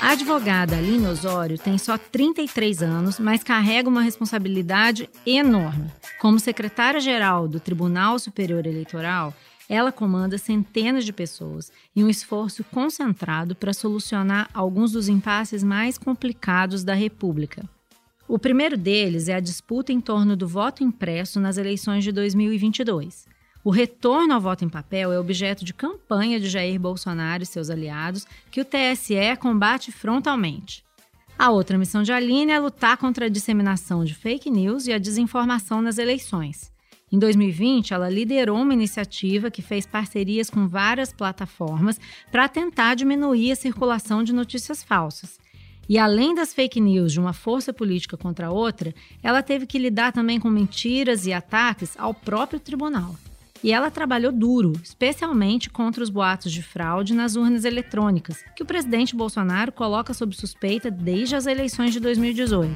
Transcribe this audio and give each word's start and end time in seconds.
A 0.00 0.10
advogada 0.12 0.76
Aline 0.76 1.06
Osório 1.06 1.56
tem 1.56 1.78
só 1.78 1.96
33 1.96 2.82
anos, 2.82 3.18
mas 3.18 3.42
carrega 3.42 3.88
uma 3.88 4.02
responsabilidade 4.02 5.08
enorme. 5.24 5.90
Como 6.20 6.38
secretária-geral 6.38 7.48
do 7.48 7.58
Tribunal 7.58 8.18
Superior 8.18 8.66
Eleitoral, 8.66 9.32
ela 9.68 9.90
comanda 9.90 10.36
centenas 10.36 11.04
de 11.04 11.12
pessoas 11.12 11.72
em 11.96 12.04
um 12.04 12.08
esforço 12.08 12.62
concentrado 12.64 13.54
para 13.54 13.72
solucionar 13.72 14.50
alguns 14.52 14.92
dos 14.92 15.08
impasses 15.08 15.62
mais 15.62 15.96
complicados 15.96 16.84
da 16.84 16.92
República. 16.92 17.66
O 18.28 18.38
primeiro 18.38 18.76
deles 18.76 19.28
é 19.28 19.34
a 19.34 19.40
disputa 19.40 19.92
em 19.92 20.00
torno 20.00 20.36
do 20.36 20.46
voto 20.46 20.84
impresso 20.84 21.40
nas 21.40 21.56
eleições 21.56 22.04
de 22.04 22.12
2022. 22.12 23.31
O 23.64 23.70
retorno 23.70 24.34
ao 24.34 24.40
voto 24.40 24.64
em 24.64 24.68
papel 24.68 25.12
é 25.12 25.18
objeto 25.20 25.64
de 25.64 25.72
campanha 25.72 26.40
de 26.40 26.48
Jair 26.48 26.80
Bolsonaro 26.80 27.44
e 27.44 27.46
seus 27.46 27.70
aliados, 27.70 28.26
que 28.50 28.60
o 28.60 28.64
TSE 28.64 29.36
combate 29.38 29.92
frontalmente. 29.92 30.82
A 31.38 31.48
outra 31.50 31.78
missão 31.78 32.02
de 32.02 32.12
Aline 32.12 32.50
é 32.50 32.58
lutar 32.58 32.96
contra 32.96 33.26
a 33.26 33.28
disseminação 33.28 34.04
de 34.04 34.14
fake 34.14 34.50
news 34.50 34.88
e 34.88 34.92
a 34.92 34.98
desinformação 34.98 35.80
nas 35.80 35.98
eleições. 35.98 36.72
Em 37.10 37.18
2020, 37.18 37.94
ela 37.94 38.08
liderou 38.08 38.60
uma 38.60 38.72
iniciativa 38.72 39.50
que 39.50 39.62
fez 39.62 39.86
parcerias 39.86 40.50
com 40.50 40.66
várias 40.66 41.12
plataformas 41.12 42.00
para 42.32 42.48
tentar 42.48 42.96
diminuir 42.96 43.52
a 43.52 43.56
circulação 43.56 44.24
de 44.24 44.32
notícias 44.32 44.82
falsas. 44.82 45.38
E 45.88 45.98
além 45.98 46.34
das 46.34 46.52
fake 46.52 46.80
news 46.80 47.12
de 47.12 47.20
uma 47.20 47.32
força 47.32 47.72
política 47.72 48.16
contra 48.16 48.50
outra, 48.50 48.92
ela 49.22 49.42
teve 49.42 49.66
que 49.66 49.78
lidar 49.78 50.10
também 50.10 50.40
com 50.40 50.50
mentiras 50.50 51.26
e 51.26 51.32
ataques 51.32 51.94
ao 51.96 52.12
próprio 52.12 52.58
tribunal. 52.58 53.14
E 53.62 53.70
ela 53.70 53.90
trabalhou 53.90 54.32
duro, 54.32 54.72
especialmente 54.82 55.70
contra 55.70 56.02
os 56.02 56.10
boatos 56.10 56.50
de 56.50 56.62
fraude 56.62 57.14
nas 57.14 57.36
urnas 57.36 57.64
eletrônicas, 57.64 58.42
que 58.56 58.62
o 58.62 58.66
presidente 58.66 59.14
Bolsonaro 59.14 59.70
coloca 59.70 60.12
sob 60.12 60.34
suspeita 60.34 60.90
desde 60.90 61.36
as 61.36 61.46
eleições 61.46 61.92
de 61.92 62.00
2018. 62.00 62.72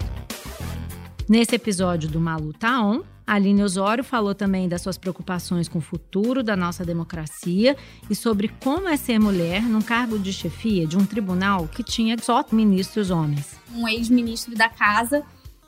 Nesse 1.28 1.56
episódio 1.56 2.08
do 2.08 2.20
Malu 2.20 2.52
Taon, 2.52 3.02
a 3.26 3.34
Aline 3.34 3.64
Osório 3.64 4.04
falou 4.04 4.32
também 4.32 4.68
das 4.68 4.80
suas 4.80 4.96
preocupações 4.96 5.68
com 5.68 5.78
o 5.78 5.82
futuro 5.82 6.44
da 6.44 6.54
nossa 6.54 6.84
democracia 6.84 7.76
e 8.08 8.14
sobre 8.14 8.46
como 8.62 8.88
é 8.88 8.96
ser 8.96 9.18
mulher 9.18 9.62
num 9.62 9.82
cargo 9.82 10.16
de 10.16 10.32
chefia 10.32 10.86
de 10.86 10.96
um 10.96 11.04
tribunal 11.04 11.66
que 11.66 11.82
tinha 11.82 12.16
só 12.18 12.44
ministros 12.52 13.10
homens. 13.10 13.58
Um 13.74 13.88
ex-ministro 13.88 14.54
da 14.54 14.68
casa 14.68 15.24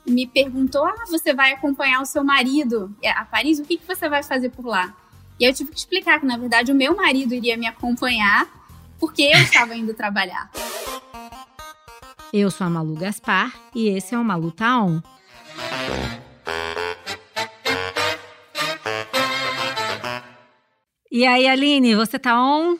me 0.07 0.25
perguntou: 0.25 0.85
Ah, 0.85 1.03
você 1.09 1.33
vai 1.33 1.51
acompanhar 1.51 2.01
o 2.01 2.05
seu 2.05 2.23
marido 2.23 2.95
a 3.05 3.25
Paris? 3.25 3.59
O 3.59 3.63
que, 3.63 3.77
que 3.77 3.85
você 3.85 4.07
vai 4.07 4.23
fazer 4.23 4.49
por 4.51 4.65
lá? 4.65 4.95
E 5.39 5.45
eu 5.45 5.53
tive 5.53 5.71
que 5.71 5.77
explicar 5.77 6.19
que, 6.19 6.25
na 6.25 6.37
verdade, 6.37 6.71
o 6.71 6.75
meu 6.75 6.93
marido 6.95 7.33
iria 7.33 7.55
me 7.55 7.65
acompanhar 7.65 8.45
porque 8.99 9.21
eu 9.21 9.39
estava 9.39 9.73
indo 9.73 9.93
trabalhar. 9.93 10.51
Eu 12.33 12.51
sou 12.51 12.67
a 12.67 12.69
Malu 12.69 12.95
Gaspar 12.95 13.53
e 13.73 13.87
esse 13.87 14.13
é 14.13 14.17
o 14.17 14.23
Malu 14.23 14.51
Taon. 14.51 15.01
E 21.09 21.25
aí, 21.25 21.47
Aline, 21.47 21.95
você 21.95 22.19
tá 22.19 22.39
on? 22.39 22.77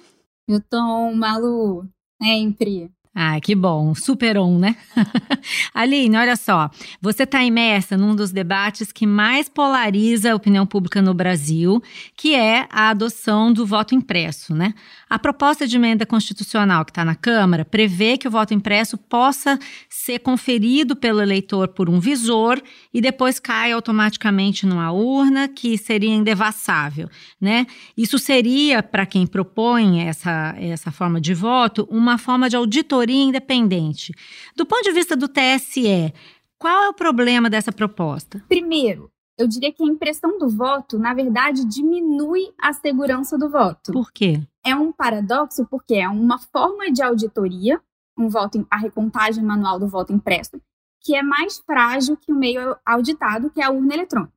Eu 0.48 0.62
tô 0.62 0.78
on, 0.78 1.16
Malu. 1.16 1.88
Sempre. 2.22 2.92
Ah, 3.14 3.40
que 3.42 3.56
bom, 3.56 3.96
super 3.96 4.38
on, 4.38 4.60
né? 4.60 4.76
Aline, 5.74 6.16
olha 6.16 6.36
só, 6.36 6.70
você 7.02 7.24
está 7.24 7.44
imersa 7.44 7.98
num 7.98 8.16
dos 8.16 8.32
debates 8.32 8.92
que 8.92 9.06
mais 9.08 9.50
polariza 9.50 10.32
a 10.32 10.36
opinião 10.36 10.66
pública 10.66 11.02
no 11.02 11.14
Brasil, 11.14 11.82
que 12.16 12.36
é 12.36 12.68
a 12.70 12.90
adoção 12.90 13.52
do 13.52 13.66
voto 13.66 13.96
impresso, 13.96 14.54
né? 14.54 14.76
A 15.10 15.18
proposta 15.18 15.68
de 15.68 15.76
emenda 15.76 16.06
constitucional 16.06 16.86
que 16.86 16.92
está 16.92 17.04
na 17.04 17.16
Câmara 17.16 17.66
prevê 17.66 18.16
que 18.16 18.28
o 18.28 18.32
voto 18.32 18.54
impresso 18.54 18.96
possa 18.96 19.58
ser 19.90 20.20
conferido 20.20 20.96
pelo 20.96 21.20
eleitor 21.20 21.70
por 21.70 21.90
um 21.90 22.00
visor 22.00 22.62
e 22.94 23.02
depois 23.02 23.40
cai 23.40 23.72
automaticamente 23.72 24.68
numa 24.68 24.92
urna, 24.92 25.48
que 25.48 25.78
seria 25.80 26.14
indevassável, 26.14 27.10
né? 27.42 27.66
Isso 27.98 28.20
seria, 28.20 28.84
para 28.84 29.06
quem 29.06 29.26
propõe 29.26 30.02
essa, 30.02 30.56
essa 30.60 30.92
forma 30.92 31.20
de 31.20 31.34
voto, 31.34 31.88
uma 31.90 32.20
forma 32.20 32.48
de 32.48 32.56
auditoria 32.56 33.24
independente. 33.24 34.14
Do 34.56 34.66
ponto 34.66 34.84
de 34.84 34.92
vista 34.92 35.16
do 35.16 35.28
TSE, 35.28 36.14
qual 36.60 36.84
é 36.84 36.90
o 36.90 36.94
problema 36.94 37.50
dessa 37.50 37.72
proposta? 37.72 38.44
Primeiro, 38.48 39.10
eu 39.40 39.48
diria 39.48 39.72
que 39.72 39.82
a 39.82 39.88
impressão 39.88 40.38
do 40.38 40.50
voto, 40.50 41.00
na 41.00 41.14
verdade, 41.14 41.66
diminui 41.66 42.52
a 42.62 42.74
segurança 42.74 43.38
do 43.38 43.50
voto. 43.50 43.94
Por 43.94 44.12
quê? 44.12 44.42
É 44.70 44.76
um 44.76 44.92
paradoxo 44.92 45.66
porque 45.66 45.96
é 45.96 46.08
uma 46.08 46.38
forma 46.38 46.92
de 46.92 47.02
auditoria, 47.02 47.82
um 48.16 48.30
voto, 48.30 48.68
a 48.70 48.78
recontagem 48.78 49.44
manual 49.44 49.80
do 49.80 49.88
voto 49.88 50.14
impresso, 50.14 50.62
que 51.02 51.16
é 51.16 51.24
mais 51.24 51.58
frágil 51.58 52.16
que 52.16 52.32
o 52.32 52.36
meio 52.36 52.78
auditado, 52.86 53.50
que 53.50 53.60
é 53.60 53.66
a 53.66 53.72
urna 53.72 53.96
eletrônica. 53.96 54.32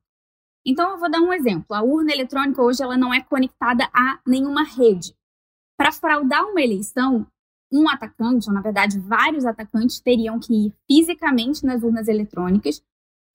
Então, 0.65 0.89
eu 0.89 0.97
vou 0.97 1.11
dar 1.11 1.21
um 1.21 1.31
exemplo. 1.31 1.67
A 1.69 1.83
urna 1.83 2.11
eletrônica 2.11 2.59
hoje 2.63 2.81
ela 2.81 2.97
não 2.97 3.13
é 3.13 3.21
conectada 3.21 3.87
a 3.93 4.19
nenhuma 4.25 4.63
rede. 4.63 5.15
Para 5.77 5.91
fraudar 5.91 6.43
uma 6.45 6.63
eleição, 6.63 7.27
um 7.71 7.87
atacante, 7.87 8.49
ou 8.49 8.55
na 8.55 8.61
verdade 8.61 8.99
vários 8.99 9.45
atacantes, 9.45 9.99
teriam 9.99 10.39
que 10.39 10.65
ir 10.65 10.73
fisicamente 10.87 11.63
nas 11.63 11.83
urnas 11.83 12.07
eletrônicas, 12.07 12.83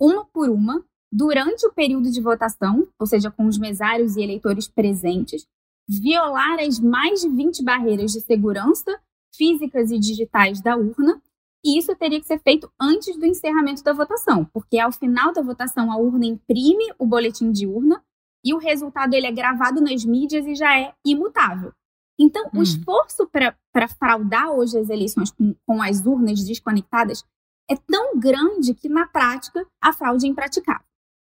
uma 0.00 0.25
por 0.25 0.50
uma, 0.50 0.84
durante 1.12 1.64
o 1.64 1.72
período 1.72 2.10
de 2.10 2.20
votação, 2.20 2.88
ou 2.98 3.06
seja, 3.06 3.31
com 3.31 3.47
os 3.47 3.56
mesários 3.56 4.16
e 4.16 4.20
eleitores 4.20 4.66
presentes, 4.66 5.47
violar 5.88 6.60
as 6.60 6.78
mais 6.78 7.22
de 7.22 7.28
20 7.28 7.65
barreiras 7.65 8.12
de 8.12 8.21
segurança 8.21 9.00
físicas 9.34 9.91
e 9.91 9.99
digitais 9.99 10.60
da 10.60 10.76
urna, 10.76 11.22
e 11.65 11.78
isso 11.78 11.94
teria 11.97 12.21
que 12.21 12.26
ser 12.26 12.41
feito 12.41 12.71
antes 12.81 13.16
do 13.16 13.26
encerramento 13.26 13.82
da 13.82 13.93
votação, 13.93 14.44
porque 14.44 14.78
ao 14.78 14.93
final 14.93 15.32
da 15.32 15.43
votação 15.43 15.91
a 15.91 15.97
urna 15.97 16.26
imprime 16.26 16.93
o 16.99 17.06
boletim 17.06 17.50
de 17.50 17.66
urna 17.66 18.03
e 18.44 18.54
o 18.54 18.59
resultado 18.59 19.15
ele 19.15 19.26
é 19.26 19.32
gravado 19.32 19.81
nas 19.81 20.04
mídias 20.04 20.47
e 20.47 20.54
já 20.54 20.78
é 20.78 20.94
imutável. 21.04 21.72
Então, 22.19 22.47
hum. 22.47 22.60
o 22.60 22.62
esforço 22.62 23.28
para 23.28 23.88
fraudar 23.88 24.50
hoje 24.50 24.78
as 24.78 24.88
eleições 24.88 25.31
com, 25.31 25.55
com 25.66 25.82
as 25.82 26.05
urnas 26.05 26.44
desconectadas 26.44 27.25
é 27.70 27.76
tão 27.76 28.19
grande 28.19 28.75
que, 28.75 28.88
na 28.88 29.06
prática, 29.06 29.66
a 29.81 29.93
fraude 29.93 30.26
é 30.26 30.28
impraticável. 30.28 30.87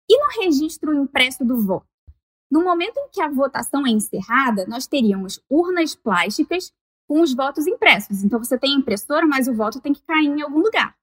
E 0.09 0.19
no 0.19 0.43
registro 0.43 0.95
impresso 0.95 1.45
do 1.45 1.61
voto? 1.61 1.87
No 2.51 2.63
momento 2.63 2.97
em 2.97 3.09
que 3.11 3.21
a 3.21 3.29
votação 3.29 3.87
é 3.87 3.91
encerrada, 3.91 4.67
nós 4.67 4.87
teríamos 4.87 5.41
urnas 5.51 5.95
plásticas 5.95 6.73
com 7.07 7.21
os 7.21 7.35
votos 7.35 7.67
impressos. 7.67 8.23
Então, 8.23 8.43
você 8.43 8.59
tem 8.59 8.75
a 8.75 8.79
impressora, 8.79 9.27
mas 9.27 9.49
o 9.49 9.55
voto 9.55 9.81
tem 9.81 9.93
que 9.93 10.03
cair 10.03 10.27
em 10.27 10.43
algum 10.43 10.61
lugar. 10.61 10.95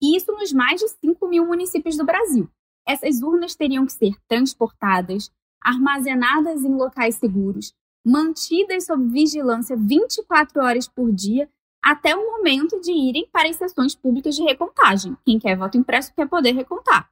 E 0.00 0.16
isso 0.16 0.32
nos 0.32 0.52
mais 0.52 0.80
de 0.80 0.88
5 0.88 1.28
mil 1.28 1.46
municípios 1.46 1.96
do 1.96 2.04
Brasil. 2.04 2.48
Essas 2.86 3.22
urnas 3.22 3.54
teriam 3.54 3.86
que 3.86 3.92
ser 3.92 4.14
transportadas, 4.28 5.30
armazenadas 5.62 6.64
em 6.64 6.74
locais 6.74 7.14
seguros, 7.14 7.72
mantidas 8.04 8.86
sob 8.86 9.06
vigilância 9.06 9.76
24 9.76 10.60
horas 10.60 10.88
por 10.88 11.12
dia 11.12 11.48
até 11.82 12.14
o 12.16 12.26
momento 12.26 12.80
de 12.80 12.92
irem 12.92 13.28
para 13.32 13.48
as 13.48 13.56
sessões 13.56 13.94
públicas 13.94 14.34
de 14.34 14.42
recontagem. 14.42 15.16
Quem 15.24 15.38
quer 15.38 15.56
voto 15.56 15.78
impresso 15.78 16.12
quer 16.14 16.28
poder 16.28 16.52
recontar. 16.52 17.08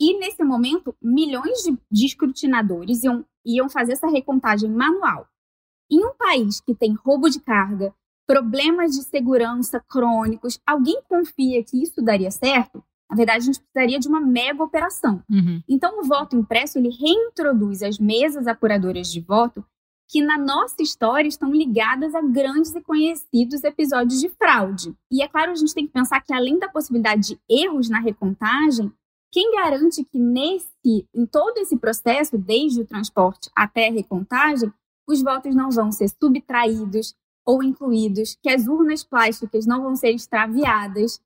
E 0.00 0.18
nesse 0.18 0.44
momento, 0.44 0.94
milhões 1.02 1.62
de, 1.62 1.76
de 1.90 2.06
escrutinadores 2.06 3.02
iam, 3.02 3.24
iam 3.44 3.68
fazer 3.68 3.92
essa 3.92 4.08
recontagem 4.08 4.70
manual. 4.70 5.28
Em 5.90 6.04
um 6.04 6.14
país 6.14 6.60
que 6.60 6.74
tem 6.74 6.94
roubo 6.94 7.30
de 7.30 7.40
carga, 7.40 7.94
problemas 8.26 8.92
de 8.92 9.02
segurança 9.02 9.80
crônicos, 9.88 10.60
alguém 10.66 11.00
confia 11.08 11.62
que 11.62 11.82
isso 11.82 12.02
daria 12.02 12.30
certo? 12.30 12.82
Na 13.08 13.16
verdade, 13.16 13.38
a 13.38 13.46
gente 13.46 13.60
precisaria 13.60 14.00
de 14.00 14.08
uma 14.08 14.20
mega 14.20 14.62
operação. 14.62 15.22
Uhum. 15.30 15.62
Então, 15.68 16.00
o 16.00 16.04
voto 16.04 16.36
impresso 16.36 16.78
ele 16.78 16.90
reintroduz 16.90 17.82
as 17.82 17.98
mesas 17.98 18.48
apuradoras 18.48 19.12
de 19.12 19.20
voto 19.20 19.64
que 20.08 20.22
na 20.22 20.38
nossa 20.38 20.82
história 20.82 21.28
estão 21.28 21.52
ligadas 21.52 22.14
a 22.14 22.22
grandes 22.22 22.74
e 22.74 22.80
conhecidos 22.80 23.64
episódios 23.64 24.20
de 24.20 24.28
fraude. 24.28 24.94
E 25.10 25.22
é 25.22 25.28
claro, 25.28 25.52
a 25.52 25.54
gente 25.54 25.74
tem 25.74 25.86
que 25.86 25.92
pensar 25.92 26.20
que 26.20 26.32
além 26.32 26.58
da 26.58 26.68
possibilidade 26.68 27.28
de 27.28 27.40
erros 27.48 27.88
na 27.88 27.98
recontagem, 27.98 28.92
quem 29.36 29.54
garante 29.54 30.02
que 30.02 30.18
nesse, 30.18 30.66
em 31.14 31.26
todo 31.26 31.58
esse 31.58 31.76
processo, 31.76 32.38
desde 32.38 32.80
o 32.80 32.86
transporte 32.86 33.50
até 33.54 33.86
a 33.88 33.92
recontagem, 33.92 34.72
os 35.06 35.20
votos 35.20 35.54
não 35.54 35.68
vão 35.68 35.92
ser 35.92 36.08
subtraídos 36.08 37.14
ou 37.44 37.62
incluídos, 37.62 38.38
que 38.42 38.48
as 38.48 38.66
urnas 38.66 39.04
plásticas 39.04 39.66
não 39.66 39.82
vão 39.82 39.94
ser 39.94 40.12
extraviadas? 40.12 41.20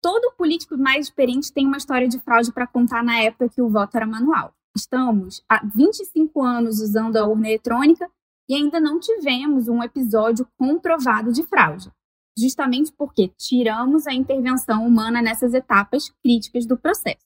Todo 0.00 0.32
político 0.36 0.78
mais 0.78 1.06
experiente 1.06 1.52
tem 1.52 1.66
uma 1.66 1.78
história 1.78 2.06
de 2.06 2.20
fraude 2.20 2.52
para 2.52 2.68
contar 2.68 3.02
na 3.02 3.18
época 3.18 3.48
que 3.48 3.60
o 3.60 3.68
voto 3.68 3.96
era 3.96 4.06
manual. 4.06 4.54
Estamos 4.76 5.42
há 5.48 5.60
25 5.66 6.40
anos 6.40 6.80
usando 6.80 7.16
a 7.16 7.26
urna 7.26 7.48
eletrônica 7.48 8.08
e 8.48 8.54
ainda 8.54 8.78
não 8.78 9.00
tivemos 9.00 9.66
um 9.66 9.82
episódio 9.82 10.46
comprovado 10.56 11.32
de 11.32 11.42
fraude, 11.42 11.90
justamente 12.38 12.92
porque 12.92 13.26
tiramos 13.36 14.06
a 14.06 14.14
intervenção 14.14 14.86
humana 14.86 15.20
nessas 15.20 15.52
etapas 15.52 16.10
críticas 16.22 16.64
do 16.64 16.76
processo. 16.76 17.25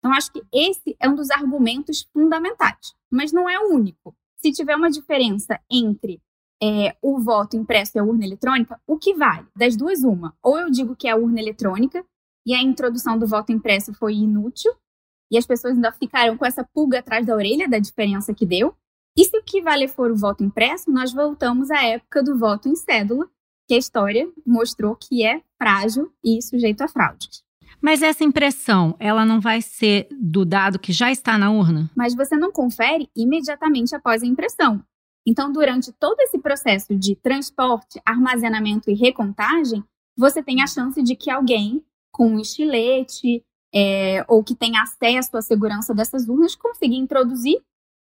Então, 0.00 0.12
acho 0.12 0.32
que 0.32 0.42
esse 0.52 0.96
é 0.98 1.08
um 1.08 1.14
dos 1.14 1.30
argumentos 1.30 2.08
fundamentais, 2.12 2.94
mas 3.10 3.32
não 3.32 3.48
é 3.48 3.58
o 3.58 3.74
único. 3.74 4.16
Se 4.38 4.50
tiver 4.50 4.74
uma 4.74 4.90
diferença 4.90 5.60
entre 5.70 6.20
é, 6.62 6.96
o 7.02 7.20
voto 7.20 7.56
impresso 7.56 7.92
e 7.94 7.98
a 7.98 8.04
urna 8.04 8.24
eletrônica, 8.24 8.80
o 8.86 8.98
que 8.98 9.14
vale? 9.14 9.46
Das 9.54 9.76
duas, 9.76 10.02
uma. 10.02 10.34
Ou 10.42 10.58
eu 10.58 10.70
digo 10.70 10.96
que 10.96 11.06
é 11.06 11.10
a 11.10 11.16
urna 11.16 11.38
eletrônica 11.38 12.04
e 12.46 12.54
a 12.54 12.62
introdução 12.62 13.18
do 13.18 13.26
voto 13.26 13.52
impresso 13.52 13.92
foi 13.92 14.14
inútil, 14.14 14.72
e 15.30 15.38
as 15.38 15.46
pessoas 15.46 15.74
ainda 15.74 15.92
ficaram 15.92 16.36
com 16.36 16.44
essa 16.44 16.64
pulga 16.64 16.98
atrás 16.98 17.24
da 17.24 17.34
orelha 17.34 17.68
da 17.68 17.78
diferença 17.78 18.34
que 18.34 18.44
deu. 18.44 18.74
E 19.16 19.24
se 19.24 19.36
o 19.36 19.42
que 19.42 19.62
vale 19.62 19.86
for 19.86 20.10
o 20.10 20.16
voto 20.16 20.42
impresso, 20.42 20.90
nós 20.90 21.12
voltamos 21.12 21.70
à 21.70 21.84
época 21.84 22.22
do 22.22 22.38
voto 22.38 22.68
em 22.68 22.74
cédula, 22.74 23.28
que 23.68 23.74
a 23.74 23.78
história 23.78 24.28
mostrou 24.44 24.96
que 24.96 25.24
é 25.24 25.42
frágil 25.56 26.12
e 26.24 26.42
sujeito 26.42 26.80
a 26.82 26.88
fraudes. 26.88 27.44
Mas 27.82 28.02
essa 28.02 28.22
impressão, 28.22 28.94
ela 28.98 29.24
não 29.24 29.40
vai 29.40 29.62
ser 29.62 30.06
do 30.10 30.44
dado 30.44 30.78
que 30.78 30.92
já 30.92 31.10
está 31.10 31.38
na 31.38 31.50
urna? 31.50 31.90
Mas 31.96 32.14
você 32.14 32.36
não 32.36 32.52
confere 32.52 33.08
imediatamente 33.16 33.94
após 33.94 34.22
a 34.22 34.26
impressão. 34.26 34.82
Então, 35.26 35.52
durante 35.52 35.92
todo 35.92 36.20
esse 36.20 36.38
processo 36.38 36.94
de 36.94 37.14
transporte, 37.16 38.00
armazenamento 38.04 38.90
e 38.90 38.94
recontagem, 38.94 39.84
você 40.16 40.42
tem 40.42 40.62
a 40.62 40.66
chance 40.66 41.02
de 41.02 41.14
que 41.14 41.30
alguém 41.30 41.84
com 42.12 42.34
um 42.34 42.40
estilete 42.40 43.44
é, 43.74 44.24
ou 44.28 44.42
que 44.42 44.54
tenha 44.54 44.82
acesso 44.82 45.36
à 45.36 45.42
segurança 45.42 45.94
dessas 45.94 46.28
urnas 46.28 46.56
consiga 46.56 46.94
introduzir 46.94 47.62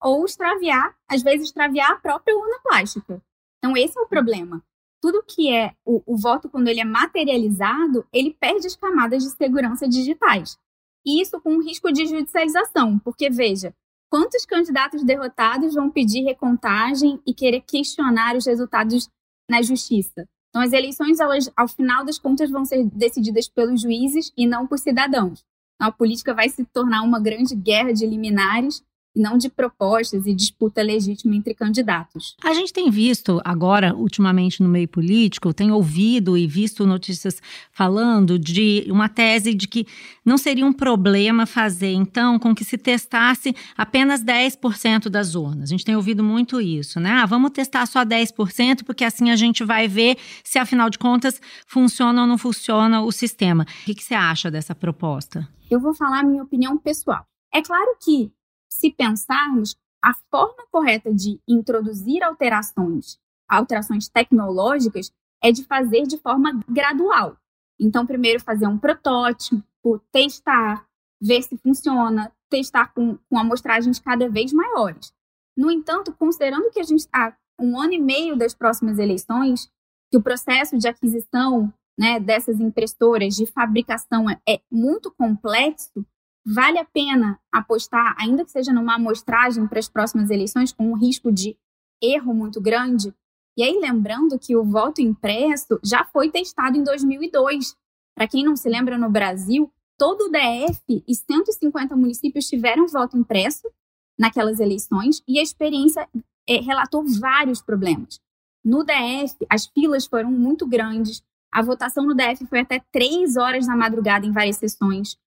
ou 0.02 0.24
extraviar, 0.24 0.96
às 1.08 1.22
vezes 1.22 1.48
extraviar 1.48 1.92
a 1.92 1.96
própria 1.96 2.34
urna 2.36 2.58
plástica. 2.62 3.22
Então, 3.58 3.76
esse 3.76 3.98
é 3.98 4.00
o 4.00 4.08
problema. 4.08 4.62
Tudo 5.00 5.24
que 5.26 5.50
é 5.50 5.74
o, 5.84 6.02
o 6.06 6.16
voto, 6.16 6.48
quando 6.48 6.68
ele 6.68 6.80
é 6.80 6.84
materializado, 6.84 8.06
ele 8.12 8.36
perde 8.38 8.66
as 8.66 8.76
camadas 8.76 9.22
de 9.22 9.30
segurança 9.30 9.88
digitais. 9.88 10.58
E 11.04 11.22
isso 11.22 11.40
com 11.40 11.54
um 11.54 11.62
risco 11.62 11.90
de 11.90 12.06
judicialização, 12.06 12.98
porque, 12.98 13.30
veja, 13.30 13.74
quantos 14.10 14.44
candidatos 14.44 15.02
derrotados 15.02 15.74
vão 15.74 15.90
pedir 15.90 16.22
recontagem 16.22 17.20
e 17.26 17.32
querer 17.32 17.62
questionar 17.62 18.36
os 18.36 18.44
resultados 18.44 19.08
na 19.48 19.62
justiça? 19.62 20.28
Então, 20.50 20.62
as 20.62 20.72
eleições, 20.72 21.20
elas, 21.20 21.50
ao 21.56 21.68
final 21.68 22.04
das 22.04 22.18
contas, 22.18 22.50
vão 22.50 22.64
ser 22.64 22.84
decididas 22.90 23.48
pelos 23.48 23.80
juízes 23.80 24.32
e 24.36 24.46
não 24.46 24.66
por 24.66 24.78
cidadãos. 24.78 25.44
Então, 25.76 25.88
a 25.88 25.92
política 25.92 26.34
vai 26.34 26.48
se 26.48 26.64
tornar 26.66 27.02
uma 27.02 27.20
grande 27.20 27.54
guerra 27.54 27.92
de 27.92 28.04
liminares 28.04 28.82
não 29.14 29.36
de 29.36 29.48
propostas 29.48 30.26
e 30.26 30.34
disputa 30.34 30.82
legítima 30.82 31.34
entre 31.34 31.54
candidatos. 31.54 32.36
A 32.42 32.54
gente 32.54 32.72
tem 32.72 32.90
visto 32.90 33.40
agora, 33.44 33.94
ultimamente, 33.94 34.62
no 34.62 34.68
meio 34.68 34.88
político, 34.88 35.52
tem 35.52 35.72
ouvido 35.72 36.36
e 36.36 36.46
visto 36.46 36.86
notícias 36.86 37.42
falando 37.72 38.38
de 38.38 38.86
uma 38.88 39.08
tese 39.08 39.54
de 39.54 39.66
que 39.66 39.86
não 40.24 40.38
seria 40.38 40.64
um 40.64 40.72
problema 40.72 41.46
fazer, 41.46 41.92
então, 41.92 42.38
com 42.38 42.54
que 42.54 42.64
se 42.64 42.78
testasse 42.78 43.54
apenas 43.76 44.22
10% 44.22 45.08
das 45.08 45.34
urnas. 45.34 45.64
A 45.64 45.72
gente 45.72 45.84
tem 45.84 45.96
ouvido 45.96 46.22
muito 46.22 46.60
isso, 46.60 47.00
né? 47.00 47.10
Ah, 47.10 47.26
vamos 47.26 47.50
testar 47.50 47.86
só 47.86 48.04
10%, 48.04 48.84
porque 48.84 49.04
assim 49.04 49.30
a 49.30 49.36
gente 49.36 49.64
vai 49.64 49.88
ver 49.88 50.16
se, 50.44 50.58
afinal 50.58 50.88
de 50.88 50.98
contas, 50.98 51.40
funciona 51.66 52.22
ou 52.22 52.28
não 52.28 52.38
funciona 52.38 53.02
o 53.02 53.10
sistema. 53.10 53.64
O 53.64 53.84
que, 53.86 53.94
que 53.94 54.04
você 54.04 54.14
acha 54.14 54.50
dessa 54.50 54.74
proposta? 54.74 55.48
Eu 55.70 55.80
vou 55.80 55.94
falar 55.94 56.20
a 56.20 56.24
minha 56.24 56.42
opinião 56.42 56.76
pessoal. 56.78 57.24
É 57.52 57.60
claro 57.62 57.96
que 58.02 58.32
se 58.70 58.90
pensarmos, 58.90 59.76
a 60.02 60.14
forma 60.30 60.66
correta 60.70 61.12
de 61.12 61.40
introduzir 61.46 62.22
alterações, 62.22 63.18
alterações 63.48 64.08
tecnológicas, 64.08 65.12
é 65.42 65.52
de 65.52 65.64
fazer 65.64 66.02
de 66.02 66.16
forma 66.18 66.60
gradual. 66.68 67.36
Então, 67.78 68.06
primeiro 68.06 68.40
fazer 68.40 68.66
um 68.66 68.78
protótipo, 68.78 69.98
testar, 70.12 70.86
ver 71.20 71.42
se 71.42 71.56
funciona, 71.58 72.32
testar 72.48 72.92
com, 72.92 73.18
com 73.28 73.38
amostragens 73.38 73.98
cada 73.98 74.28
vez 74.28 74.52
maiores. 74.52 75.12
No 75.56 75.70
entanto, 75.70 76.12
considerando 76.12 76.70
que 76.70 76.80
a 76.80 76.84
gente 76.84 77.00
está 77.00 77.36
um 77.58 77.78
ano 77.78 77.92
e 77.92 77.98
meio 77.98 78.36
das 78.36 78.54
próximas 78.54 78.98
eleições, 78.98 79.70
que 80.10 80.16
o 80.16 80.22
processo 80.22 80.78
de 80.78 80.88
aquisição 80.88 81.72
né, 81.98 82.18
dessas 82.18 82.58
impressoras 82.60 83.36
de 83.36 83.46
fabricação 83.46 84.28
é, 84.28 84.40
é 84.48 84.60
muito 84.70 85.10
complexo, 85.10 86.04
vale 86.44 86.78
a 86.78 86.84
pena 86.84 87.38
apostar, 87.52 88.14
ainda 88.18 88.44
que 88.44 88.50
seja 88.50 88.72
numa 88.72 88.94
amostragem 88.94 89.66
para 89.66 89.78
as 89.78 89.88
próximas 89.88 90.30
eleições, 90.30 90.72
com 90.72 90.90
um 90.90 90.96
risco 90.96 91.30
de 91.30 91.56
erro 92.02 92.34
muito 92.34 92.60
grande? 92.60 93.14
E 93.56 93.62
aí, 93.62 93.78
lembrando 93.78 94.38
que 94.38 94.56
o 94.56 94.64
voto 94.64 95.00
impresso 95.00 95.78
já 95.84 96.04
foi 96.04 96.30
testado 96.30 96.76
em 96.76 96.82
2002. 96.82 97.76
Para 98.14 98.28
quem 98.28 98.44
não 98.44 98.56
se 98.56 98.68
lembra, 98.68 98.96
no 98.96 99.10
Brasil, 99.10 99.70
todo 99.98 100.26
o 100.26 100.30
DF 100.30 101.04
e 101.06 101.14
150 101.14 101.94
municípios 101.94 102.48
tiveram 102.48 102.86
voto 102.86 103.18
impresso 103.18 103.70
naquelas 104.18 104.60
eleições 104.60 105.22
e 105.26 105.38
a 105.38 105.42
experiência 105.42 106.08
é, 106.48 106.56
relatou 106.56 107.04
vários 107.04 107.60
problemas. 107.60 108.20
No 108.64 108.84
DF, 108.84 109.46
as 109.48 109.66
filas 109.66 110.06
foram 110.06 110.30
muito 110.30 110.66
grandes, 110.66 111.22
a 111.52 111.62
votação 111.62 112.04
no 112.06 112.14
DF 112.14 112.46
foi 112.46 112.60
até 112.60 112.80
três 112.92 113.36
horas 113.36 113.66
da 113.66 113.74
madrugada 113.74 114.26
em 114.26 114.32
várias 114.32 114.56
sessões 114.56 115.18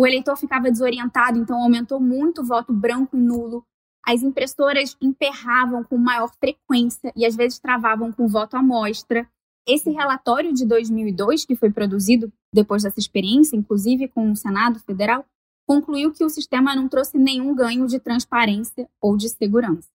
o 0.00 0.06
eleitor 0.06 0.34
ficava 0.34 0.70
desorientado, 0.70 1.38
então 1.38 1.62
aumentou 1.62 2.00
muito 2.00 2.40
o 2.40 2.44
voto 2.44 2.72
branco 2.72 3.18
e 3.18 3.20
nulo. 3.20 3.62
As 4.06 4.22
impressoras 4.22 4.96
emperravam 4.98 5.84
com 5.84 5.98
maior 5.98 6.32
frequência 6.40 7.12
e 7.14 7.26
às 7.26 7.36
vezes 7.36 7.58
travavam 7.58 8.10
com 8.10 8.26
voto 8.26 8.56
à 8.56 8.62
mostra. 8.62 9.28
Esse 9.68 9.90
relatório 9.90 10.54
de 10.54 10.64
2002, 10.64 11.44
que 11.44 11.54
foi 11.54 11.70
produzido 11.70 12.32
depois 12.50 12.82
dessa 12.82 12.98
experiência, 12.98 13.54
inclusive 13.54 14.08
com 14.08 14.32
o 14.32 14.36
Senado 14.36 14.80
Federal, 14.80 15.22
concluiu 15.68 16.12
que 16.12 16.24
o 16.24 16.30
sistema 16.30 16.74
não 16.74 16.88
trouxe 16.88 17.18
nenhum 17.18 17.54
ganho 17.54 17.86
de 17.86 18.00
transparência 18.00 18.88
ou 19.02 19.18
de 19.18 19.28
segurança. 19.28 19.90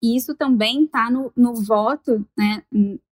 E 0.00 0.16
isso 0.16 0.36
também 0.36 0.84
está 0.84 1.10
no, 1.10 1.32
no 1.36 1.56
voto, 1.56 2.24
né, 2.38 2.62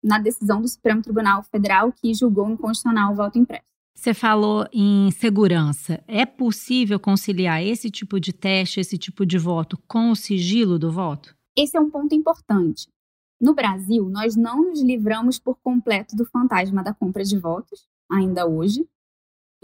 na 0.02 0.18
decisão 0.18 0.60
do 0.60 0.66
Supremo 0.66 1.02
Tribunal 1.02 1.44
Federal 1.44 1.92
que 1.92 2.12
julgou 2.12 2.50
inconstitucional 2.50 3.12
o 3.12 3.16
voto 3.16 3.38
impresso. 3.38 3.75
Você 3.96 4.12
falou 4.12 4.66
em 4.70 5.10
segurança. 5.10 6.04
É 6.06 6.26
possível 6.26 7.00
conciliar 7.00 7.64
esse 7.64 7.90
tipo 7.90 8.20
de 8.20 8.30
teste, 8.30 8.78
esse 8.78 8.98
tipo 8.98 9.24
de 9.24 9.38
voto 9.38 9.78
com 9.88 10.10
o 10.10 10.14
sigilo 10.14 10.78
do 10.78 10.92
voto? 10.92 11.34
Esse 11.56 11.78
é 11.78 11.80
um 11.80 11.90
ponto 11.90 12.14
importante. 12.14 12.88
No 13.40 13.54
Brasil, 13.54 14.06
nós 14.10 14.36
não 14.36 14.68
nos 14.68 14.82
livramos 14.82 15.38
por 15.38 15.56
completo 15.62 16.14
do 16.14 16.26
fantasma 16.26 16.84
da 16.84 16.92
compra 16.92 17.24
de 17.24 17.38
votos, 17.38 17.88
ainda 18.08 18.46
hoje, 18.46 18.86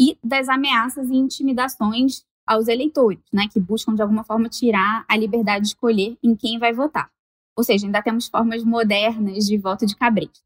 e 0.00 0.19
das 0.25 0.49
ameaças 0.49 1.11
e 1.11 1.14
intimidações 1.14 2.25
aos 2.46 2.69
eleitores, 2.69 3.20
né, 3.31 3.46
que 3.52 3.61
buscam 3.61 3.94
de 3.94 4.00
alguma 4.00 4.25
forma 4.25 4.49
tirar 4.49 5.05
a 5.06 5.17
liberdade 5.17 5.64
de 5.64 5.69
escolher 5.69 6.17
em 6.23 6.35
quem 6.35 6.58
vai 6.58 6.73
votar. 6.73 7.11
Ou 7.55 7.62
seja, 7.62 7.87
ainda 7.87 8.02
temos 8.02 8.28
formas 8.28 8.64
modernas 8.64 9.44
de 9.44 9.58
voto 9.58 9.85
de 9.85 9.94
cabresto. 9.94 10.40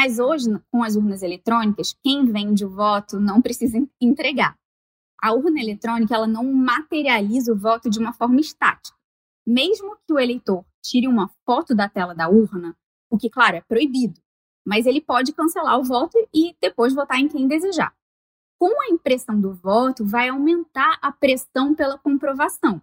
Mas 0.00 0.20
hoje, 0.20 0.46
com 0.70 0.84
as 0.84 0.94
urnas 0.94 1.24
eletrônicas, 1.24 1.92
quem 2.04 2.24
vende 2.24 2.64
o 2.64 2.70
voto 2.70 3.18
não 3.18 3.42
precisa 3.42 3.84
entregar. 4.00 4.56
A 5.20 5.32
urna 5.32 5.60
eletrônica 5.60 6.14
ela 6.14 6.28
não 6.28 6.44
materializa 6.44 7.52
o 7.52 7.58
voto 7.58 7.90
de 7.90 7.98
uma 7.98 8.12
forma 8.12 8.38
estática. 8.38 8.96
Mesmo 9.44 9.96
que 10.06 10.12
o 10.12 10.18
eleitor 10.20 10.64
tire 10.80 11.08
uma 11.08 11.28
foto 11.44 11.74
da 11.74 11.88
tela 11.88 12.14
da 12.14 12.28
urna, 12.28 12.76
o 13.10 13.18
que, 13.18 13.28
claro, 13.28 13.56
é 13.56 13.60
proibido, 13.60 14.20
mas 14.64 14.86
ele 14.86 15.00
pode 15.00 15.32
cancelar 15.32 15.76
o 15.76 15.82
voto 15.82 16.16
e 16.32 16.54
depois 16.62 16.94
votar 16.94 17.18
em 17.18 17.26
quem 17.26 17.48
desejar. 17.48 17.92
Com 18.56 18.80
a 18.80 18.94
impressão 18.94 19.40
do 19.40 19.52
voto, 19.52 20.06
vai 20.06 20.28
aumentar 20.28 20.96
a 21.02 21.10
pressão 21.10 21.74
pela 21.74 21.98
comprovação. 21.98 22.80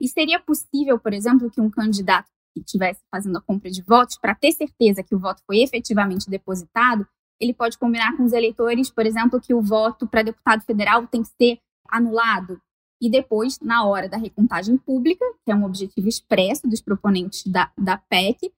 E 0.00 0.06
seria 0.06 0.38
possível, 0.38 1.00
por 1.00 1.12
exemplo, 1.12 1.50
que 1.50 1.60
um 1.60 1.68
candidato 1.68 2.30
que 2.54 2.60
estivesse 2.60 3.00
fazendo 3.10 3.36
a 3.36 3.40
compra 3.40 3.70
de 3.70 3.82
votos, 3.82 4.16
para 4.16 4.34
ter 4.34 4.52
certeza 4.52 5.02
que 5.02 5.14
o 5.14 5.18
voto 5.18 5.42
foi 5.46 5.58
efetivamente 5.62 6.30
depositado, 6.30 7.06
ele 7.40 7.52
pode 7.52 7.76
combinar 7.76 8.16
com 8.16 8.24
os 8.24 8.32
eleitores, 8.32 8.90
por 8.90 9.04
exemplo, 9.04 9.40
que 9.40 9.52
o 9.52 9.60
voto 9.60 10.06
para 10.06 10.22
deputado 10.22 10.62
federal 10.62 11.06
tem 11.06 11.22
que 11.22 11.30
ser 11.40 11.58
anulado. 11.88 12.60
E 13.00 13.10
depois, 13.10 13.58
na 13.60 13.84
hora 13.84 14.08
da 14.08 14.16
recontagem 14.16 14.78
pública, 14.78 15.24
que 15.44 15.50
é 15.50 15.54
um 15.54 15.64
objetivo 15.64 16.08
expresso 16.08 16.68
dos 16.68 16.80
proponentes 16.80 17.44
da, 17.46 17.70
da 17.76 17.98
PEC, 17.98 18.52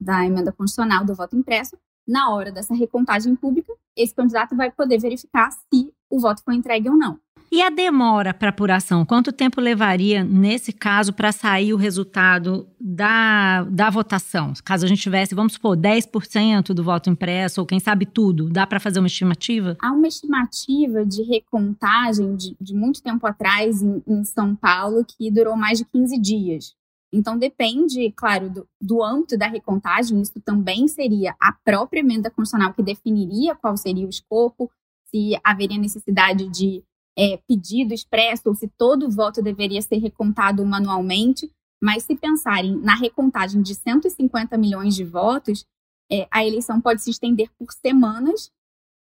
da 0.00 0.26
emenda 0.26 0.52
constitucional 0.52 1.04
do 1.04 1.14
voto 1.14 1.36
impresso, 1.36 1.78
na 2.06 2.30
hora 2.30 2.50
dessa 2.50 2.74
recontagem 2.74 3.36
pública, 3.36 3.72
esse 3.96 4.14
candidato 4.14 4.56
vai 4.56 4.70
poder 4.70 4.98
verificar 4.98 5.50
se 5.52 5.94
o 6.10 6.18
voto 6.18 6.42
foi 6.42 6.56
entregue 6.56 6.90
ou 6.90 6.96
não. 6.96 7.20
E 7.52 7.60
a 7.62 7.68
demora 7.68 8.32
para 8.32 8.50
apuração? 8.50 9.04
Quanto 9.04 9.32
tempo 9.32 9.60
levaria, 9.60 10.22
nesse 10.22 10.72
caso, 10.72 11.12
para 11.12 11.32
sair 11.32 11.74
o 11.74 11.76
resultado 11.76 12.68
da, 12.80 13.64
da 13.64 13.90
votação? 13.90 14.52
Caso 14.64 14.84
a 14.84 14.88
gente 14.88 15.02
tivesse, 15.02 15.34
vamos 15.34 15.54
supor, 15.54 15.76
10% 15.76 16.72
do 16.72 16.84
voto 16.84 17.10
impresso, 17.10 17.60
ou 17.60 17.66
quem 17.66 17.80
sabe 17.80 18.06
tudo, 18.06 18.48
dá 18.48 18.68
para 18.68 18.78
fazer 18.78 19.00
uma 19.00 19.08
estimativa? 19.08 19.76
Há 19.82 19.90
uma 19.90 20.06
estimativa 20.06 21.04
de 21.04 21.24
recontagem 21.24 22.36
de, 22.36 22.56
de 22.60 22.72
muito 22.72 23.02
tempo 23.02 23.26
atrás 23.26 23.82
em, 23.82 24.00
em 24.06 24.22
São 24.22 24.54
Paulo 24.54 25.04
que 25.04 25.28
durou 25.28 25.56
mais 25.56 25.78
de 25.78 25.84
15 25.86 26.20
dias. 26.20 26.76
Então, 27.12 27.36
depende, 27.36 28.12
claro, 28.12 28.48
do, 28.48 28.68
do, 28.80 29.02
âmbito 29.02 29.36
da 29.36 29.48
recontagem, 29.48 30.20
isso 30.20 30.40
também 30.44 30.86
seria 30.86 31.34
a 31.40 31.52
própria 31.52 31.98
emenda 31.98 32.30
constitucional 32.30 32.72
que 32.72 32.82
definiria 32.84 33.56
qual 33.56 33.76
seria 33.76 34.06
o 34.06 34.10
escopo, 34.10 34.70
se 35.06 35.36
haveria 35.42 35.76
necessidade 35.76 36.48
de 36.48 36.84
é, 37.20 37.36
pedido 37.46 37.92
expresso 37.92 38.44
ou 38.46 38.54
se 38.54 38.66
todo 38.66 39.10
voto 39.10 39.42
deveria 39.42 39.82
ser 39.82 39.98
recontado 39.98 40.64
manualmente. 40.64 41.52
Mas 41.82 42.04
se 42.04 42.16
pensarem 42.16 42.76
na 42.76 42.94
recontagem 42.94 43.60
de 43.60 43.74
150 43.74 44.56
milhões 44.56 44.94
de 44.94 45.04
votos, 45.04 45.66
é, 46.10 46.26
a 46.30 46.44
eleição 46.44 46.80
pode 46.80 47.02
se 47.02 47.10
estender 47.10 47.50
por 47.58 47.72
semanas, 47.72 48.50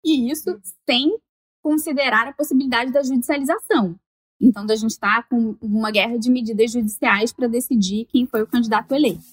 e 0.03 0.29
isso 0.31 0.59
sem 0.87 1.17
considerar 1.63 2.27
a 2.27 2.33
possibilidade 2.33 2.91
da 2.91 3.03
judicialização. 3.03 3.95
Então, 4.39 4.65
a 4.69 4.75
gente 4.75 4.91
está 4.91 5.23
com 5.23 5.55
uma 5.61 5.89
guerra 5.89 6.17
de 6.17 6.29
medidas 6.29 6.71
judiciais 6.71 7.33
para 7.33 7.47
decidir 7.47 8.05
quem 8.05 8.27
foi 8.27 8.43
o 8.43 8.47
candidato 8.47 8.93
eleito. 8.93 9.23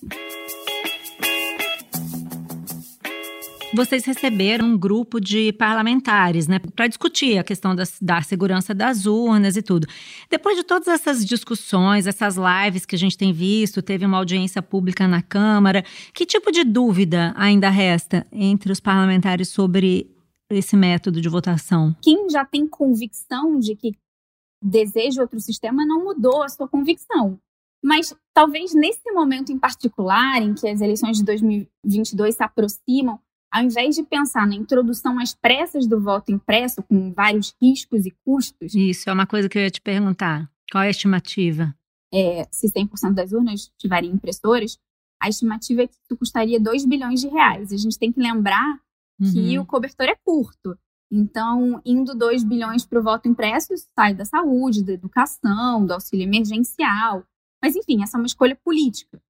Vocês 3.75 4.05
receberam 4.05 4.67
um 4.67 4.79
grupo 4.79 5.21
de 5.21 5.53
parlamentares, 5.53 6.47
né, 6.47 6.59
para 6.59 6.87
discutir 6.87 7.39
a 7.39 7.45
questão 7.45 7.75
da, 7.75 7.85
da, 8.01 8.23
segurança 8.23 8.75
das 8.75 9.07
urnas 9.07 9.57
e 9.57 9.63
tudo. 9.63 9.87
Depois 10.31 10.57
de 10.57 10.63
todas 10.63 10.89
essas 10.89 11.25
discussões, 11.25 12.07
essas 12.07 12.37
lives 12.37 12.87
que 12.87 12.95
a 12.95 12.99
gente 12.99 13.19
tem 13.19 13.33
visto, 13.33 13.83
teve 13.83 14.07
uma 14.07 14.19
audiência 14.19 14.63
pública 14.63 15.09
na 15.09 15.23
Câmara, 15.23 15.85
que 16.13 16.25
tipo 16.25 16.51
de 16.53 16.65
dúvida 16.65 17.35
ainda 17.37 17.69
resta 17.69 18.27
entre 18.33 18.73
os 18.73 18.81
parlamentares 18.81 19.49
sobre 19.49 20.11
esse 20.51 20.77
método 20.77 21.21
de 21.21 21.29
votação? 21.29 21.95
Quem 22.03 22.29
já 22.31 22.45
tem 22.45 22.67
convicção 22.67 23.59
de 23.59 23.75
que 23.75 23.93
deseja 24.65 25.21
outro 25.21 25.39
sistema 25.39 25.85
não 25.85 26.03
mudou 26.03 26.43
a 26.43 26.49
sua 26.49 26.67
convicção. 26.67 27.39
Mas 27.83 28.17
talvez 28.33 28.73
nesse 28.75 29.13
momento 29.13 29.53
em 29.53 29.59
particular, 29.59 30.41
em 30.41 30.55
que 30.55 30.67
as 30.67 30.81
eleições 30.81 31.19
de 31.19 31.25
2022 31.25 32.35
se 32.35 32.43
aproximam, 32.43 33.21
ao 33.55 33.63
invés 33.63 33.95
de 33.95 34.03
pensar 34.03 34.49
na 34.49 34.57
introdução 34.57 35.21
às 35.21 35.33
pressas 35.33 35.87
do 35.87 36.01
voto 36.01 36.33
impresso, 36.33 36.83
com 36.83 37.13
vários 37.13 37.55
riscos 37.63 38.05
e 38.05 38.11
custos. 38.25 38.75
Isso, 38.75 39.09
é 39.09 39.13
uma 39.13 39.29
coisa 39.29 39.49
que 39.49 39.57
eu 39.57 39.63
ia 39.63 39.71
te 39.71 39.81
perguntar. 39.81 40.51
Qual 40.73 40.83
é 40.83 40.89
a 40.89 40.91
estimativa? 40.91 41.73
É, 42.13 42.49
se 42.51 42.67
100% 42.67 43.15
das 43.15 43.31
urnas 43.31 43.71
tiverem 43.79 44.11
impressoras, 44.11 44.77
a 45.23 45.29
estimativa 45.29 45.83
é 45.83 45.87
que 45.87 45.95
isso 45.95 46.19
custaria 46.19 46.59
2 46.59 46.85
bilhões 46.85 47.21
de 47.21 47.29
reais. 47.29 47.73
A 47.73 47.77
gente 47.77 47.97
tem 47.97 48.11
que 48.11 48.21
lembrar 48.21 48.81
uhum. 49.21 49.33
que 49.33 49.59
o 49.61 49.65
cobertor 49.65 50.07
é 50.07 50.17
curto. 50.25 50.77
Então, 51.09 51.81
indo 51.87 52.13
2 52.13 52.43
bilhões 52.43 52.85
para 52.85 52.99
o 52.99 53.05
voto 53.05 53.29
impresso, 53.29 53.73
sai 53.95 54.15
da 54.15 54.25
saúde, 54.25 54.83
da 54.83 54.93
educação, 54.93 55.87
do 55.87 55.95
auxílio 55.95 56.25
emergencial. 56.25 57.25
Mas, 57.63 57.77
enfim, 57.77 58.03
essa 58.03 58.17
é 58.17 58.21
uma 58.21 58.27
escolha 58.27 58.59
política. 58.65 59.23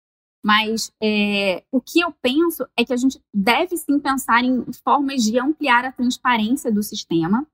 Mas 0.44 0.92
é, 1.02 1.64
o 1.72 1.80
que 1.80 2.00
eu 2.00 2.12
penso 2.20 2.66
é 2.76 2.84
que 2.84 2.92
a 2.92 2.96
gente 2.96 3.18
deve 3.32 3.78
sim 3.78 3.98
pensar 3.98 4.44
em 4.44 4.62
formas 4.84 5.22
de 5.22 5.38
ampliar 5.38 5.86
a 5.86 5.92
transparência 5.92 6.70
do 6.70 6.82
sistema, 6.82 7.46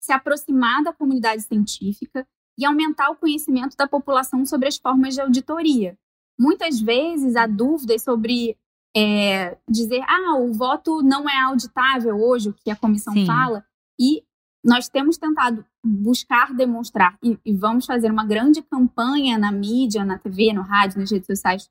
se 0.00 0.12
aproximar 0.12 0.82
da 0.82 0.92
comunidade 0.92 1.42
científica 1.42 2.26
e 2.58 2.64
aumentar 2.64 3.08
o 3.10 3.16
conhecimento 3.16 3.76
da 3.76 3.86
população 3.86 4.44
sobre 4.44 4.66
as 4.66 4.76
formas 4.76 5.14
de 5.14 5.20
auditoria. 5.20 5.96
Muitas 6.38 6.80
vezes 6.80 7.36
há 7.36 7.46
dúvidas 7.46 8.02
sobre 8.02 8.58
é, 8.96 9.56
dizer, 9.68 10.02
ah, 10.02 10.36
o 10.36 10.52
voto 10.52 11.02
não 11.02 11.28
é 11.28 11.40
auditável 11.42 12.16
hoje, 12.20 12.48
o 12.48 12.52
que 12.52 12.70
a 12.70 12.76
comissão 12.76 13.12
sim. 13.12 13.26
fala, 13.26 13.64
e 13.98 14.24
nós 14.64 14.88
temos 14.88 15.18
tentado 15.18 15.64
buscar 15.84 16.52
demonstrar, 16.52 17.16
e, 17.22 17.38
e 17.44 17.54
vamos 17.54 17.86
fazer 17.86 18.10
uma 18.10 18.24
grande 18.24 18.62
campanha 18.62 19.38
na 19.38 19.52
mídia, 19.52 20.04
na 20.04 20.18
TV, 20.18 20.52
no 20.52 20.62
rádio, 20.62 21.00
nas 21.00 21.10
redes 21.10 21.26
sociais, 21.26 21.68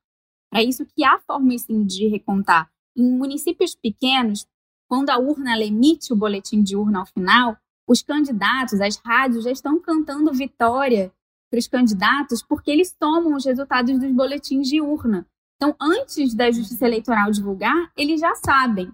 é 0.54 0.64
isso 0.64 0.86
que 0.86 1.04
há 1.04 1.20
formas 1.20 1.62
sim 1.64 1.84
de 1.84 2.08
recontar. 2.08 2.70
Em 2.96 3.18
municípios 3.18 3.76
pequenos, 3.76 4.46
quando 4.88 5.10
a 5.10 5.18
urna 5.18 5.58
emite 5.58 6.14
o 6.14 6.16
boletim 6.16 6.62
de 6.62 6.76
urna 6.76 7.00
ao 7.00 7.06
final, 7.06 7.58
os 7.88 8.02
candidatos, 8.02 8.80
as 8.80 8.98
rádios 8.98 9.44
já 9.44 9.52
estão 9.52 9.80
cantando 9.80 10.32
vitória 10.32 11.12
para 11.50 11.60
os 11.60 11.68
candidatos 11.68 12.42
porque 12.42 12.72
eles 12.72 12.92
tomam 12.92 13.36
os 13.36 13.46
resultados 13.46 14.00
dos 14.00 14.12
boletins 14.12 14.68
de 14.68 14.82
urna. 14.82 15.28
Então, 15.56 15.76
antes 15.80 16.34
da 16.34 16.52
Justiça 16.52 16.86
Eleitoral 16.86 17.32
divulgar, 17.32 17.92
eles 17.96 18.20
já 18.20 18.36
sabem. 18.36 18.92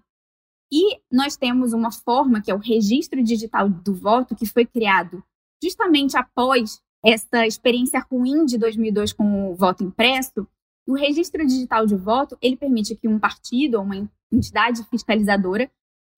E 0.71 0.99
nós 1.11 1.35
temos 1.35 1.73
uma 1.73 1.91
forma, 1.91 2.41
que 2.41 2.51
é 2.51 2.53
o 2.53 2.59
registro 2.59 3.23
digital 3.23 3.69
do 3.69 3.93
voto, 3.93 4.35
que 4.35 4.45
foi 4.45 4.65
criado 4.65 5.23
justamente 5.61 6.17
após 6.17 6.81
essa 7.03 7.45
experiência 7.45 8.05
ruim 8.11 8.45
de 8.45 8.57
2002 8.57 9.13
com 9.13 9.51
o 9.51 9.55
voto 9.55 9.83
impresso, 9.83 10.47
o 10.89 10.95
registro 10.95 11.45
digital 11.45 11.85
de 11.85 11.95
voto, 11.95 12.35
ele 12.41 12.57
permite 12.57 12.95
que 12.95 13.07
um 13.07 13.19
partido 13.19 13.75
ou 13.75 13.83
uma 13.83 14.09
entidade 14.31 14.83
fiscalizadora 14.89 15.69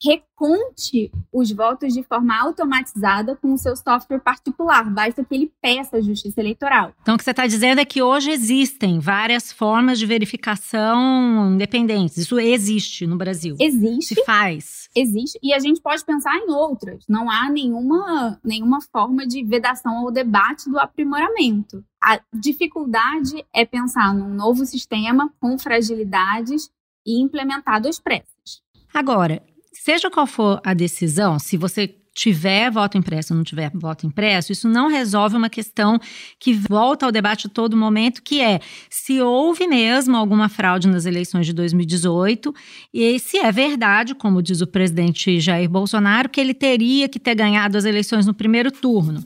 reconte 0.01 1.11
os 1.31 1.51
votos 1.51 1.93
de 1.93 2.01
forma 2.01 2.35
automatizada 2.41 3.35
com 3.35 3.53
o 3.53 3.57
seu 3.57 3.75
software 3.75 4.19
particular. 4.19 4.89
Basta 4.89 5.23
que 5.23 5.35
ele 5.35 5.51
peça 5.61 5.97
a 5.97 6.01
Justiça 6.01 6.39
Eleitoral. 6.39 6.93
Então, 7.01 7.15
o 7.15 7.17
que 7.17 7.23
você 7.23 7.31
está 7.31 7.45
dizendo 7.45 7.79
é 7.79 7.85
que 7.85 8.01
hoje 8.01 8.31
existem 8.31 8.97
várias 8.99 9.51
formas 9.51 9.99
de 9.99 10.05
verificação 10.05 11.53
independentes. 11.53 12.17
Isso 12.17 12.39
existe 12.39 13.05
no 13.05 13.17
Brasil. 13.17 13.57
Existe. 13.59 14.15
Se 14.15 14.25
faz. 14.25 14.89
Existe. 14.95 15.37
E 15.43 15.53
a 15.53 15.59
gente 15.59 15.81
pode 15.81 16.03
pensar 16.03 16.35
em 16.37 16.49
outras. 16.49 17.05
Não 17.07 17.29
há 17.29 17.49
nenhuma, 17.49 18.39
nenhuma 18.43 18.79
forma 18.91 19.27
de 19.27 19.43
vedação 19.43 19.97
ao 19.97 20.11
debate 20.11 20.69
do 20.69 20.79
aprimoramento. 20.79 21.83
A 22.03 22.19
dificuldade 22.33 23.45
é 23.53 23.65
pensar 23.65 24.13
num 24.13 24.33
novo 24.33 24.65
sistema 24.65 25.31
com 25.39 25.57
fragilidades 25.57 26.71
e 27.05 27.21
implementado 27.21 27.87
às 27.87 27.99
pressas. 27.99 28.61
Agora, 28.93 29.41
Seja 29.73 30.11
qual 30.11 30.27
for 30.27 30.61
a 30.63 30.73
decisão, 30.73 31.39
se 31.39 31.55
você 31.55 31.95
tiver 32.13 32.69
voto 32.69 32.97
impresso 32.97 33.33
ou 33.33 33.37
não 33.37 33.43
tiver 33.43 33.71
voto 33.73 34.05
impresso, 34.05 34.51
isso 34.51 34.67
não 34.67 34.89
resolve 34.89 35.37
uma 35.37 35.49
questão 35.49 35.97
que 36.37 36.53
volta 36.53 37.05
ao 37.05 37.11
debate 37.11 37.47
a 37.47 37.49
todo 37.49 37.77
momento, 37.77 38.21
que 38.21 38.41
é 38.41 38.59
se 38.89 39.21
houve 39.21 39.65
mesmo 39.65 40.17
alguma 40.17 40.49
fraude 40.49 40.89
nas 40.89 41.05
eleições 41.05 41.45
de 41.45 41.53
2018 41.53 42.53
e 42.93 43.17
se 43.17 43.37
é 43.37 43.49
verdade, 43.49 44.13
como 44.13 44.43
diz 44.43 44.59
o 44.59 44.67
presidente 44.67 45.39
Jair 45.39 45.69
Bolsonaro, 45.69 46.27
que 46.27 46.41
ele 46.41 46.53
teria 46.53 47.07
que 47.07 47.17
ter 47.17 47.33
ganhado 47.33 47.77
as 47.77 47.85
eleições 47.85 48.27
no 48.27 48.33
primeiro 48.33 48.71
turno. 48.71 49.23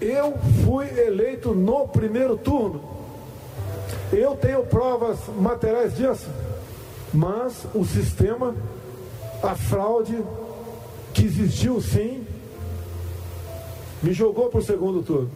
Eu 0.00 0.34
fui 0.64 0.86
eleito 0.98 1.54
no 1.54 1.88
primeiro 1.88 2.36
turno. 2.36 2.82
Eu 4.12 4.36
tenho 4.36 4.64
provas 4.64 5.18
materiais 5.38 5.96
disso, 5.96 6.28
mas 7.12 7.66
o 7.74 7.84
sistema 7.84 8.54
a 9.42 9.54
fraude 9.56 10.22
que 11.12 11.24
existiu 11.24 11.80
sim, 11.80 12.24
me 14.02 14.12
jogou 14.12 14.48
para 14.48 14.60
o 14.60 14.62
segundo 14.62 15.02
turno. 15.02 15.30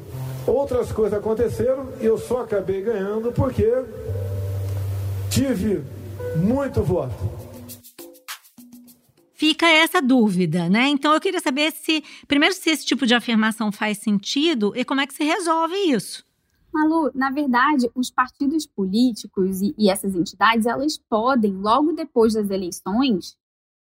Outras 0.47 0.93
coisas 0.93 1.19
aconteceram 1.19 1.89
e 2.01 2.07
eu 2.07 2.17
só 2.17 2.43
acabei 2.43 2.81
ganhando 2.81 3.33
porque 3.33 3.85
tive 5.29 5.83
muito 6.37 6.83
voto. 6.83 7.15
Fica 9.37 9.69
essa 9.69 10.00
dúvida, 10.00 10.66
né? 10.71 10.88
Então 10.88 11.12
eu 11.12 11.21
queria 11.21 11.40
saber 11.40 11.71
se, 11.71 12.02
primeiro, 12.26 12.55
se 12.55 12.71
esse 12.71 12.87
tipo 12.87 13.07
de 13.07 13.14
afirmação 13.14 13.71
faz 13.71 13.99
sentido 13.99 14.73
e 14.75 14.83
como 14.83 15.02
é 15.02 15.07
que 15.07 15.12
se 15.12 15.25
resolve 15.25 15.75
isso. 15.75 16.25
Malu, 16.73 17.11
na 17.14 17.31
verdade, 17.31 17.90
os 17.95 18.11
partidos 18.11 18.66
políticos 18.66 19.61
e, 19.61 19.75
e 19.76 19.90
essas 19.90 20.14
entidades, 20.14 20.64
elas 20.64 20.97
podem, 20.97 21.52
logo 21.52 21.93
depois 21.93 22.33
das 22.33 22.49
eleições, 22.49 23.37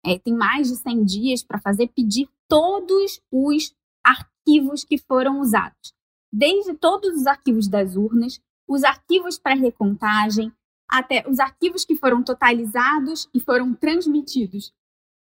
é, 0.06 0.20
tem 0.20 0.34
mais 0.34 0.68
de 0.68 0.76
100 0.76 1.06
dias 1.06 1.42
para 1.42 1.58
fazer, 1.58 1.88
pedir 1.88 2.28
todos 2.50 3.22
os 3.32 3.74
arquivos 4.04 4.84
que 4.84 4.98
foram 4.98 5.40
usados. 5.40 5.94
Desde 6.34 6.74
todos 6.74 7.16
os 7.16 7.26
arquivos 7.26 7.70
das 7.70 7.96
urnas, 7.96 8.42
os 8.68 8.84
arquivos 8.84 9.40
para 9.40 9.56
recontagem, 9.56 10.52
até 10.86 11.24
os 11.30 11.40
arquivos 11.40 11.86
que 11.86 11.96
foram 11.96 12.22
totalizados 12.22 13.30
e 13.34 13.40
foram 13.40 13.74
transmitidos 13.74 14.74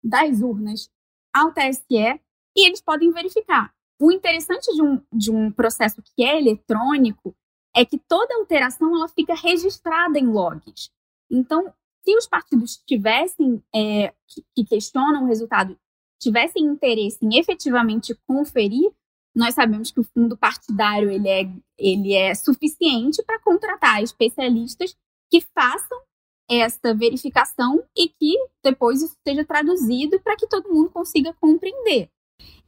das 0.03 0.41
urnas 0.41 0.91
ao 1.35 1.53
TSE, 1.53 2.21
e 2.57 2.67
eles 2.67 2.81
podem 2.81 3.11
verificar. 3.11 3.75
O 4.01 4.11
interessante 4.11 4.73
de 4.75 4.83
um, 4.83 5.03
de 5.13 5.31
um 5.31 5.51
processo 5.51 6.03
que 6.03 6.25
é 6.25 6.39
eletrônico 6.39 7.37
é 7.75 7.85
que 7.85 7.99
toda 7.99 8.35
alteração 8.37 8.95
ela 8.95 9.09
fica 9.09 9.35
registrada 9.35 10.19
em 10.19 10.27
logs. 10.27 10.91
Então, 11.31 11.73
se 12.05 12.17
os 12.17 12.27
partidos 12.27 12.83
tivessem, 12.87 13.63
é, 13.75 14.15
que, 14.27 14.45
que 14.55 14.65
questionam 14.65 15.25
o 15.25 15.27
resultado, 15.27 15.79
tivessem 16.21 16.65
interesse 16.65 17.19
em 17.23 17.39
efetivamente 17.39 18.15
conferir, 18.27 18.91
nós 19.35 19.55
sabemos 19.55 19.91
que 19.91 20.01
o 20.01 20.05
fundo 20.05 20.37
partidário 20.37 21.11
ele 21.11 21.29
é, 21.29 21.53
ele 21.77 22.15
é 22.15 22.35
suficiente 22.35 23.23
para 23.23 23.41
contratar 23.41 24.03
especialistas 24.03 24.97
que 25.31 25.43
façam 25.55 26.01
esta 26.49 26.95
verificação 26.95 27.83
e 27.97 28.09
que 28.09 28.37
depois 28.63 29.03
isso 29.03 29.17
seja 29.27 29.45
traduzido 29.45 30.21
para 30.21 30.37
que 30.37 30.47
todo 30.47 30.73
mundo 30.73 30.91
consiga 30.91 31.35
compreender. 31.41 32.09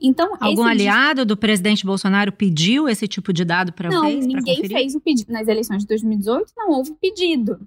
Então, 0.00 0.36
algum 0.40 0.64
aliado 0.64 1.24
do 1.24 1.36
presidente 1.36 1.84
Bolsonaro 1.84 2.32
pediu 2.32 2.88
esse 2.88 3.06
tipo 3.06 3.32
de 3.32 3.44
dado 3.44 3.72
para 3.72 3.90
vocês? 3.90 4.26
Não, 4.26 4.34
ninguém 4.34 4.66
fez 4.66 4.94
o 4.94 5.00
pedido 5.00 5.32
nas 5.32 5.48
eleições 5.48 5.82
de 5.82 5.88
2018, 5.88 6.52
não 6.56 6.70
houve 6.70 6.94
pedido 6.94 7.60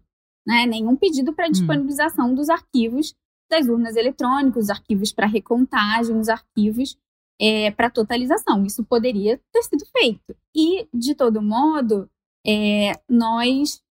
né, 0.46 0.66
nenhum 0.66 0.96
pedido 0.96 1.34
para 1.34 1.48
hum. 1.48 1.52
disponibilização 1.52 2.32
hum. 2.32 2.36
dos 2.36 2.50
arquivos 2.50 3.16
das 3.50 3.68
urnas 3.68 3.96
eletrônicas, 3.96 4.66
os 4.66 4.70
arquivos 4.70 5.12
para 5.12 5.28
recontagem, 5.28 6.18
os 6.18 6.30
arquivos 6.30 6.98
é, 7.40 7.70
para 7.72 7.90
totalização. 7.90 8.66
Isso 8.66 8.84
poderia 8.84 9.40
ter 9.52 9.64
sido 9.64 9.86
feito. 9.98 10.36
E, 10.56 10.88
de 10.94 11.14
todo 11.14 11.42
modo, 11.42 12.10
é, 12.48 12.94
nós, 13.10 13.84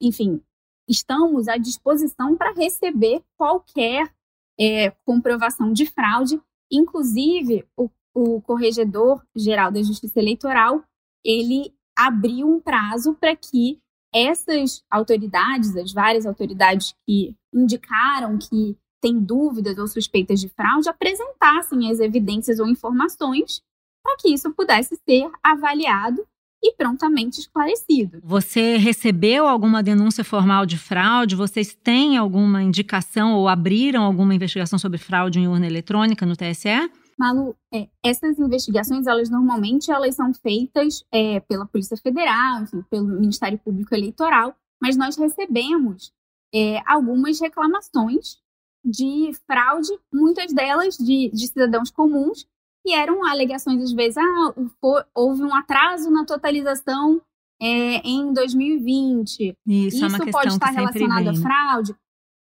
enfim, 0.00 0.40
estamos 0.88 1.48
à 1.48 1.56
disposição 1.56 2.36
para 2.36 2.52
receber 2.52 3.22
qualquer 3.36 4.12
é, 4.58 4.90
comprovação 5.04 5.72
de 5.72 5.86
fraude, 5.86 6.40
inclusive 6.70 7.64
o, 7.76 7.90
o 8.14 8.40
Corregedor 8.40 9.22
Geral 9.36 9.70
da 9.70 9.82
Justiça 9.82 10.18
Eleitoral, 10.18 10.82
ele 11.24 11.74
abriu 11.96 12.48
um 12.48 12.60
prazo 12.60 13.14
para 13.14 13.36
que 13.36 13.80
essas 14.12 14.82
autoridades, 14.90 15.76
as 15.76 15.92
várias 15.92 16.24
autoridades 16.24 16.94
que 17.06 17.36
indicaram 17.52 18.38
que 18.38 18.76
têm 19.00 19.20
dúvidas 19.20 19.78
ou 19.78 19.86
suspeitas 19.86 20.40
de 20.40 20.48
fraude, 20.48 20.88
apresentassem 20.88 21.90
as 21.90 22.00
evidências 22.00 22.58
ou 22.58 22.66
informações 22.66 23.62
para 24.02 24.16
que 24.16 24.32
isso 24.32 24.52
pudesse 24.54 24.96
ser 25.08 25.30
avaliado 25.42 26.26
e 26.62 26.74
prontamente 26.74 27.40
esclarecido. 27.40 28.20
Você 28.22 28.76
recebeu 28.76 29.46
alguma 29.46 29.82
denúncia 29.82 30.24
formal 30.24 30.66
de 30.66 30.76
fraude? 30.76 31.36
Vocês 31.36 31.74
têm 31.74 32.16
alguma 32.16 32.62
indicação 32.62 33.34
ou 33.34 33.48
abriram 33.48 34.02
alguma 34.02 34.34
investigação 34.34 34.78
sobre 34.78 34.98
fraude 34.98 35.38
em 35.38 35.46
urna 35.46 35.66
eletrônica 35.66 36.26
no 36.26 36.36
TSE? 36.36 36.90
Malu, 37.18 37.56
é, 37.74 37.88
essas 38.02 38.38
investigações, 38.38 39.06
elas 39.06 39.28
normalmente 39.28 39.90
elas 39.90 40.14
são 40.14 40.32
feitas 40.32 41.04
é, 41.12 41.40
pela 41.40 41.66
Polícia 41.66 41.96
Federal, 41.96 42.62
enfim, 42.62 42.82
pelo 42.88 43.06
Ministério 43.06 43.58
Público 43.58 43.92
Eleitoral, 43.94 44.54
mas 44.80 44.96
nós 44.96 45.16
recebemos 45.16 46.12
é, 46.54 46.80
algumas 46.86 47.40
reclamações 47.40 48.38
de 48.84 49.32
fraude, 49.46 49.90
muitas 50.12 50.52
delas 50.52 50.96
de, 50.96 51.30
de 51.30 51.46
cidadãos 51.48 51.90
comuns, 51.90 52.46
e 52.88 52.94
eram 52.94 53.24
alegações, 53.24 53.82
às 53.82 53.92
vezes, 53.92 54.16
ah, 54.16 54.54
houve 55.14 55.42
um 55.42 55.54
atraso 55.54 56.10
na 56.10 56.24
totalização 56.24 57.20
é, 57.60 57.96
em 58.08 58.32
2020. 58.32 59.54
Isso, 59.66 60.06
Isso 60.06 60.22
é 60.22 60.30
pode 60.30 60.48
estar 60.48 60.70
relacionado 60.70 61.24
vem. 61.24 61.38
à 61.38 61.42
fraude. 61.42 61.94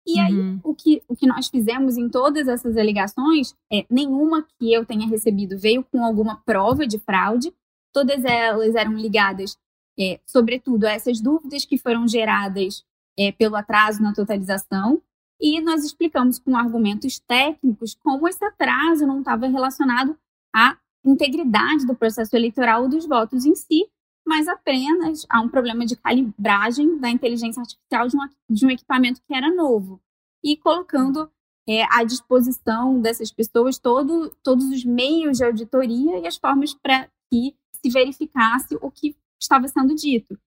E 0.07 0.19
aí, 0.19 0.33
uhum. 0.33 0.59
o 0.63 0.75
que, 0.75 1.01
o 1.07 1.15
que 1.15 1.25
nós 1.25 1.47
fizemos 1.47 1.97
em 1.97 2.07
todas 2.07 2.47
essas 2.47 2.77
alegações, 2.77 3.55
é, 3.73 3.85
nenhuma 3.89 4.43
que 4.43 4.71
eu 4.71 4.85
tenha 4.85 5.07
recebido 5.07 5.57
veio 5.57 5.83
com 5.83 6.05
alguma 6.05 6.35
prova 6.45 6.85
de 6.85 6.99
fraude, 6.99 7.51
todas 7.91 8.23
elas 8.23 8.75
eram 8.75 8.93
ligadas, 8.93 9.57
é, 9.99 10.19
sobretudo, 10.27 10.85
a 10.85 10.91
essas 10.91 11.19
dúvidas 11.19 11.65
que 11.65 11.77
foram 11.77 12.07
geradas 12.07 12.85
é, 13.17 13.31
pelo 13.31 13.55
atraso 13.55 14.03
na 14.03 14.13
totalização, 14.13 15.01
e 15.41 15.59
nós 15.59 15.83
explicamos 15.83 16.37
com 16.37 16.55
argumentos 16.55 17.19
técnicos 17.19 17.95
como 17.95 18.27
esse 18.27 18.45
atraso 18.45 19.07
não 19.07 19.19
estava 19.19 19.47
relacionado 19.47 20.15
à 20.55 20.77
integridade 21.03 21.85
do 21.85 21.95
processo 21.95 22.35
eleitoral 22.35 22.83
ou 22.83 22.89
dos 22.89 23.05
votos 23.05 23.45
em 23.45 23.53
si, 23.53 23.87
mas 24.25 24.47
apenas 24.47 25.25
há 25.29 25.41
um 25.41 25.49
problema 25.49 25.85
de 25.85 25.95
calibragem 25.95 26.97
da 26.97 27.09
inteligência 27.09 27.61
artificial 27.61 28.07
de 28.07 28.17
um, 28.17 28.19
de 28.49 28.65
um 28.65 28.69
equipamento 28.71 29.21
que 29.27 29.35
era 29.35 29.53
novo. 29.53 30.01
E 30.43 30.57
colocando 30.57 31.29
é, 31.67 31.83
à 31.91 32.03
disposição 32.03 32.99
dessas 33.01 33.31
pessoas 33.31 33.77
todo, 33.77 34.35
todos 34.41 34.65
os 34.65 34.83
meios 34.83 35.37
de 35.37 35.43
auditoria 35.43 36.19
e 36.19 36.27
as 36.27 36.37
formas 36.37 36.73
para 36.73 37.07
que 37.31 37.55
se 37.73 37.91
verificasse 37.91 38.75
o 38.81 38.89
que 38.89 39.15
estava 39.39 39.67
sendo 39.67 39.93
dito. 39.93 40.39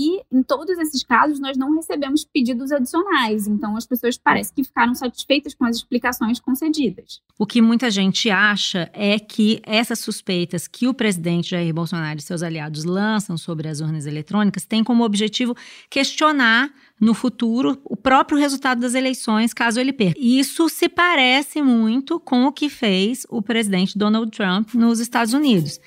E 0.00 0.22
em 0.32 0.42
todos 0.42 0.78
esses 0.78 1.04
casos, 1.04 1.38
nós 1.38 1.58
não 1.58 1.74
recebemos 1.76 2.24
pedidos 2.24 2.72
adicionais. 2.72 3.46
Então, 3.46 3.76
as 3.76 3.86
pessoas 3.86 4.16
parecem 4.16 4.54
que 4.54 4.64
ficaram 4.64 4.94
satisfeitas 4.94 5.52
com 5.52 5.66
as 5.66 5.76
explicações 5.76 6.40
concedidas. 6.40 7.20
O 7.38 7.44
que 7.44 7.60
muita 7.60 7.90
gente 7.90 8.30
acha 8.30 8.90
é 8.94 9.18
que 9.18 9.60
essas 9.62 9.98
suspeitas 9.98 10.66
que 10.66 10.88
o 10.88 10.94
presidente 10.94 11.50
Jair 11.50 11.74
Bolsonaro 11.74 12.18
e 12.18 12.22
seus 12.22 12.42
aliados 12.42 12.84
lançam 12.84 13.36
sobre 13.36 13.68
as 13.68 13.80
urnas 13.80 14.06
eletrônicas 14.06 14.64
têm 14.64 14.82
como 14.82 15.04
objetivo 15.04 15.54
questionar 15.90 16.72
no 16.98 17.12
futuro 17.12 17.78
o 17.84 17.96
próprio 17.96 18.38
resultado 18.38 18.80
das 18.80 18.94
eleições, 18.94 19.52
caso 19.52 19.80
ele 19.80 19.92
perca. 19.92 20.18
Isso 20.18 20.66
se 20.70 20.88
parece 20.88 21.60
muito 21.60 22.18
com 22.18 22.46
o 22.46 22.52
que 22.52 22.70
fez 22.70 23.26
o 23.28 23.42
presidente 23.42 23.98
Donald 23.98 24.30
Trump 24.30 24.72
nos 24.74 24.98
Estados 24.98 25.34
Unidos. 25.34 25.78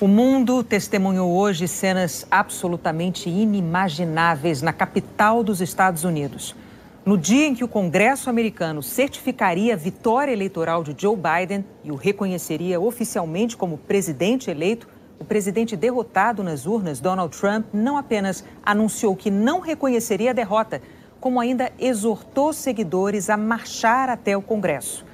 O 0.00 0.08
mundo 0.08 0.64
testemunhou 0.64 1.30
hoje 1.30 1.68
cenas 1.68 2.26
absolutamente 2.30 3.28
inimagináveis 3.28 4.62
na 4.62 4.72
capital 4.72 5.44
dos 5.44 5.60
Estados 5.60 6.04
Unidos. 6.04 6.56
No 7.04 7.18
dia 7.18 7.46
em 7.46 7.54
que 7.54 7.62
o 7.62 7.68
Congresso 7.68 8.30
americano 8.30 8.82
certificaria 8.82 9.74
a 9.74 9.76
vitória 9.76 10.32
eleitoral 10.32 10.82
de 10.82 10.94
Joe 10.96 11.14
Biden 11.14 11.66
e 11.84 11.92
o 11.92 11.96
reconheceria 11.96 12.80
oficialmente 12.80 13.58
como 13.58 13.76
presidente 13.76 14.50
eleito, 14.50 14.88
o 15.18 15.24
presidente 15.24 15.76
derrotado 15.76 16.42
nas 16.42 16.64
urnas, 16.64 16.98
Donald 16.98 17.36
Trump, 17.38 17.66
não 17.70 17.98
apenas 17.98 18.42
anunciou 18.64 19.14
que 19.14 19.30
não 19.30 19.60
reconheceria 19.60 20.30
a 20.30 20.32
derrota, 20.32 20.80
como 21.20 21.38
ainda 21.38 21.70
exortou 21.78 22.54
seguidores 22.54 23.28
a 23.28 23.36
marchar 23.36 24.08
até 24.08 24.34
o 24.34 24.40
Congresso. 24.40 25.04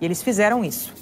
E 0.00 0.04
eles 0.04 0.22
fizeram 0.22 0.64
isso. 0.64 0.94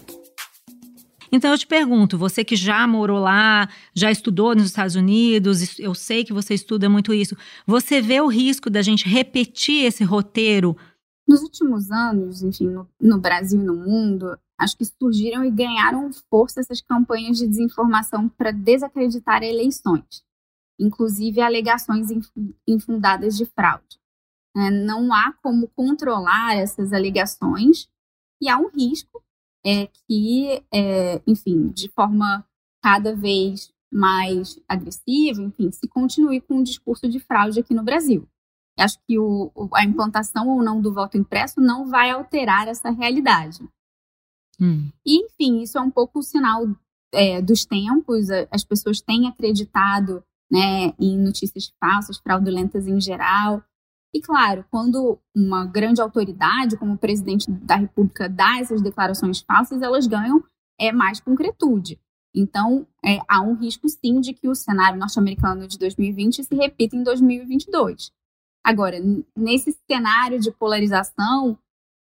Então 1.31 1.51
eu 1.51 1.59
te 1.59 1.67
pergunto, 1.67 2.19
você 2.19 2.45
que 2.45 2.57
já 2.57 2.87
morou 2.87 3.19
lá, 3.19 3.69
já 3.95 4.11
estudou 4.11 4.55
nos 4.55 4.67
Estados 4.67 4.95
Unidos, 4.95 5.79
eu 5.79 5.95
sei 5.95 6.25
que 6.25 6.33
você 6.33 6.55
estuda 6.55 6.89
muito 6.89 7.13
isso, 7.13 7.37
você 7.67 8.01
vê 8.01 8.21
o 8.21 8.29
risco 8.29 8.71
da 8.71 8.83
gente 8.83 9.09
repetir 9.09 9.85
esse 9.85 10.05
roteiro? 10.05 10.77
Nos 11.27 11.43
últimos 11.43 11.91
anos, 11.91 12.43
enfim, 12.43 12.69
no, 12.69 12.89
no 13.01 13.19
Brasil 13.19 13.61
e 13.61 13.65
no 13.65 13.75
mundo, 13.75 14.39
acho 14.59 14.77
que 14.77 14.85
surgiram 14.85 15.45
e 15.45 15.51
ganharam 15.51 16.11
força 16.31 16.61
essas 16.61 16.81
campanhas 16.81 17.39
de 17.39 17.47
desinformação 17.47 18.29
para 18.29 18.53
desacreditar 18.53 19.43
eleições, 19.43 20.25
inclusive 20.79 21.41
alegações 21.41 22.09
infundadas 22.67 23.37
de 23.37 23.45
fraude. 23.45 23.99
É, 24.57 24.71
não 24.71 25.13
há 25.13 25.35
como 25.43 25.69
controlar 25.69 26.57
essas 26.57 26.93
alegações 26.93 27.89
e 28.41 28.49
há 28.49 28.57
um 28.57 28.71
risco 28.71 29.23
é 29.67 29.89
que, 30.07 30.63
é, 30.73 31.21
enfim, 31.27 31.69
de 31.69 31.89
forma 31.89 32.47
cada 32.81 33.17
vez 33.17 33.73
mais 33.93 34.61
agressiva, 34.69 35.43
enfim, 35.43 35.73
se 35.73 35.89
continue 35.89 36.41
com 36.41 36.59
o 36.59 36.63
discurso 36.63 37.09
de 37.09 37.19
fraude 37.19 37.59
aqui 37.59 37.75
no 37.75 37.83
Brasil. 37.83 38.29
Acho 38.79 38.99
que 39.07 39.19
o, 39.19 39.51
a 39.75 39.85
implantação 39.85 40.49
ou 40.49 40.63
não 40.63 40.81
do 40.81 40.93
voto 40.93 41.17
impresso 41.17 41.61
não 41.61 41.89
vai 41.89 42.11
alterar 42.11 42.69
essa 42.69 42.91
realidade. 42.91 43.67
Hum. 44.61 44.91
E, 45.05 45.25
enfim, 45.25 45.63
isso 45.63 45.79
é 45.79 45.81
um 45.81 45.91
pouco 45.91 46.21
o 46.21 46.23
sinal 46.23 46.65
é, 47.13 47.41
dos 47.43 47.65
tempos. 47.65 48.29
As 48.51 48.63
pessoas 48.63 49.01
têm 49.01 49.27
acreditado 49.27 50.23
né, 50.51 50.93
em 51.01 51.19
notícias 51.19 51.73
falsas, 51.81 52.19
fraudulentas 52.19 52.87
em 52.87 53.01
geral. 53.01 53.65
E, 54.17 54.21
claro, 54.23 54.65
quando 54.71 55.21
uma 55.37 55.67
grande 55.67 56.01
autoridade, 56.01 56.79
como 56.79 56.95
o 56.95 56.99
presidente 56.99 57.51
da 57.51 57.77
República, 57.77 58.31
dá 58.31 58.59
essas 58.59 58.81
declarações 58.81 59.43
falsas, 59.43 59.83
elas 59.83 60.07
ganham 60.07 60.43
é, 60.81 60.91
mais 60.91 61.21
concretude. 61.21 62.01
Então, 62.35 62.87
é, 63.05 63.19
há 63.29 63.43
um 63.43 63.53
risco, 63.53 63.87
sim, 63.91 64.19
de 64.23 64.33
que 64.33 64.49
o 64.49 64.55
cenário 64.55 64.99
norte-americano 64.99 65.69
de 65.69 65.79
2020 65.79 66.45
se 66.45 66.55
repita 66.55 66.97
em 66.97 67.03
2022. 67.03 68.11
Agora, 68.65 68.97
nesse 69.37 69.79
cenário 69.87 70.41
de 70.41 70.51
polarização, 70.51 71.59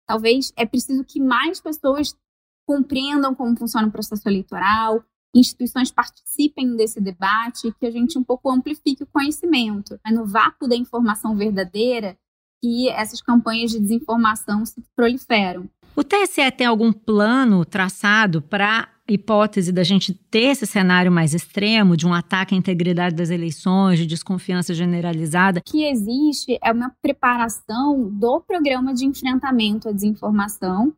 talvez 0.08 0.54
é 0.56 0.66
preciso 0.66 1.04
que 1.04 1.20
mais 1.20 1.60
pessoas 1.60 2.18
compreendam 2.66 3.36
como 3.36 3.58
funciona 3.58 3.90
o 3.90 3.92
processo 3.92 4.26
eleitoral, 4.30 5.04
instituições 5.36 5.92
participem 5.92 6.76
desse 6.76 7.02
debate, 7.02 7.74
que 7.80 7.86
a 7.86 7.92
gente 7.92 8.18
um 8.18 8.24
pouco 8.24 8.50
amplifique 8.50 9.04
o 9.04 9.08
conhecimento. 9.08 10.00
É 10.06 10.12
no 10.12 10.26
vácuo 10.26 10.68
da 10.68 10.76
informação 10.76 11.36
verdadeira 11.36 12.18
que 12.64 12.90
essas 12.90 13.22
campanhas 13.22 13.72
de 13.72 13.80
desinformação 13.80 14.66
se 14.66 14.82
proliferam. 14.96 15.70
O 15.96 16.04
TSE 16.04 16.52
tem 16.52 16.66
algum 16.66 16.92
plano 16.92 17.64
traçado 17.64 18.42
para 18.42 18.90
hipótese 19.08 19.72
da 19.72 19.84
gente 19.84 20.14
ter 20.14 20.52
esse 20.52 20.66
cenário 20.66 21.12
mais 21.12 21.34
extremo 21.34 21.96
de 21.96 22.08
um 22.08 22.14
ataque 22.14 22.56
à 22.56 22.58
integridade 22.58 23.16
das 23.16 23.30
eleições, 23.30 24.00
de 24.00 24.06
desconfiança 24.06 24.74
generalizada? 24.74 25.60
O 25.60 25.64
que 25.64 25.86
existe 25.86 26.58
é 26.64 26.72
uma 26.72 26.90
preparação 27.02 28.10
do 28.10 28.42
programa 28.42 28.94
de 28.94 29.06
enfrentamento 29.06 29.88
à 29.88 29.92
desinformação 29.92 30.94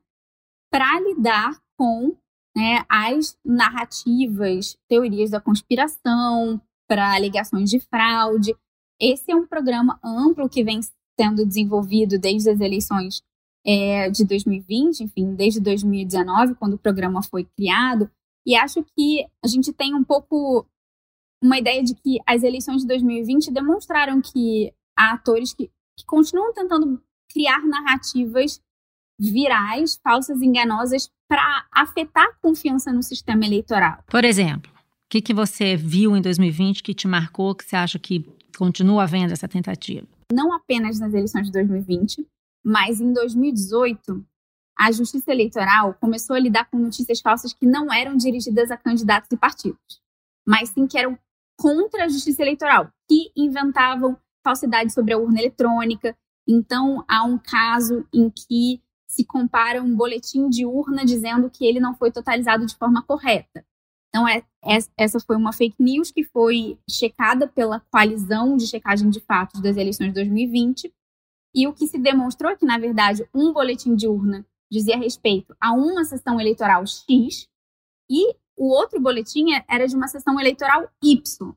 para 0.72 1.00
lidar 1.02 1.60
com 1.78 2.16
né, 2.58 2.84
as 2.90 3.38
narrativas, 3.46 4.76
teorias 4.90 5.30
da 5.30 5.40
conspiração, 5.40 6.60
para 6.88 7.16
alegações 7.16 7.70
de 7.70 7.80
fraude. 7.80 8.56
Esse 9.00 9.32
é 9.32 9.36
um 9.36 9.46
programa 9.46 10.00
amplo 10.04 10.50
que 10.50 10.64
vem 10.64 10.80
sendo 11.20 11.46
desenvolvido 11.46 12.18
desde 12.18 12.50
as 12.50 12.60
eleições 12.60 13.22
é, 13.64 14.10
de 14.10 14.26
2020, 14.26 15.02
enfim, 15.02 15.36
desde 15.36 15.60
2019, 15.60 16.56
quando 16.56 16.74
o 16.74 16.80
programa 16.80 17.22
foi 17.22 17.44
criado. 17.44 18.10
E 18.44 18.56
acho 18.56 18.84
que 18.96 19.24
a 19.46 19.48
gente 19.48 19.72
tem 19.72 19.94
um 19.94 20.04
pouco 20.04 20.66
uma 21.44 21.60
ideia 21.60 21.84
de 21.84 21.94
que 21.94 22.18
as 22.26 22.42
eleições 22.42 22.82
de 22.82 22.88
2020 22.88 23.52
demonstraram 23.52 24.20
que 24.20 24.74
há 24.98 25.14
atores 25.14 25.54
que, 25.54 25.68
que 25.96 26.06
continuam 26.08 26.52
tentando 26.54 27.00
criar 27.32 27.62
narrativas 27.68 28.60
virais, 29.20 30.00
falsas, 30.04 30.42
enganosas, 30.42 31.10
para 31.28 31.66
afetar 31.72 32.26
a 32.26 32.34
confiança 32.42 32.92
no 32.92 33.04
sistema 33.04 33.46
eleitoral. 33.46 34.04
Por 34.08 34.24
exemplo? 34.24 34.72
O 34.72 35.10
que, 35.10 35.22
que 35.22 35.34
você 35.34 35.76
viu 35.76 36.18
em 36.18 36.22
2020 36.22 36.84
que 36.84 36.94
te 36.94 37.08
marcou, 37.08 37.56
que 37.56 37.64
você 37.64 37.76
acha 37.76 37.98
que 37.98 38.26
continua 38.58 39.04
havendo 39.04 39.32
essa 39.32 39.48
tentativa? 39.48 40.06
Não 40.32 40.52
apenas 40.52 41.00
nas 41.00 41.14
eleições 41.14 41.46
de 41.46 41.52
2020, 41.54 42.28
mas 42.64 43.00
em 43.00 43.14
2018, 43.14 44.26
a 44.78 44.92
Justiça 44.92 45.32
Eleitoral 45.32 45.94
começou 45.96 46.36
a 46.36 46.40
lidar 46.40 46.70
com 46.70 46.78
notícias 46.78 47.22
falsas 47.22 47.54
que 47.54 47.66
não 47.66 47.92
eram 47.92 48.18
dirigidas 48.18 48.70
a 48.70 48.78
candidatos 48.78 49.32
e 49.32 49.38
partidos, 49.38 50.02
mas 50.46 50.70
sim 50.70 50.86
que 50.86 50.98
eram 50.98 51.18
contra 51.58 52.04
a 52.04 52.10
Justiça 52.10 52.44
Eleitoral, 52.44 52.92
que 53.10 53.32
inventavam 53.36 54.18
falsidades 54.44 54.94
sobre 54.94 55.14
a 55.14 55.18
urna 55.18 55.40
eletrônica. 55.40 56.16
Então, 56.48 57.04
há 57.08 57.24
um 57.24 57.38
caso 57.38 58.06
em 58.14 58.30
que 58.30 58.82
se 59.08 59.24
compara 59.26 59.82
um 59.82 59.96
boletim 59.96 60.50
de 60.50 60.66
urna 60.66 61.06
dizendo 61.06 61.50
que 61.50 61.66
ele 61.66 61.80
não 61.80 61.96
foi 61.96 62.12
totalizado 62.12 62.66
de 62.66 62.76
forma 62.76 63.02
correta. 63.02 63.66
Então, 64.10 64.28
é, 64.28 64.44
é, 64.66 64.78
essa 64.98 65.20
foi 65.20 65.36
uma 65.36 65.54
fake 65.54 65.82
news 65.82 66.12
que 66.12 66.24
foi 66.24 66.78
checada 66.90 67.48
pela 67.48 67.80
coalizão 67.92 68.58
de 68.58 68.68
checagem 68.68 69.10
de 69.10 69.20
fatos 69.20 69.62
das 69.62 69.78
eleições 69.78 70.08
de 70.08 70.16
2020. 70.16 70.94
E 71.56 71.68
o 71.68 71.74
que 71.74 71.88
se 71.88 71.98
demonstrou 71.98 72.52
é 72.52 72.56
que, 72.56 72.66
na 72.66 72.78
verdade, 72.78 73.28
um 73.34 73.54
boletim 73.54 73.96
de 73.96 74.08
urna 74.08 74.46
dizia 74.72 74.98
respeito 74.98 75.56
a 75.60 75.72
uma 75.72 76.04
sessão 76.04 76.40
eleitoral 76.40 76.86
X 76.86 77.48
e 78.10 78.36
o 78.58 78.70
outro 78.70 79.00
boletim 79.00 79.46
era 79.68 79.88
de 79.88 79.96
uma 79.96 80.08
sessão 80.08 80.40
eleitoral 80.40 80.90
Y. 81.02 81.54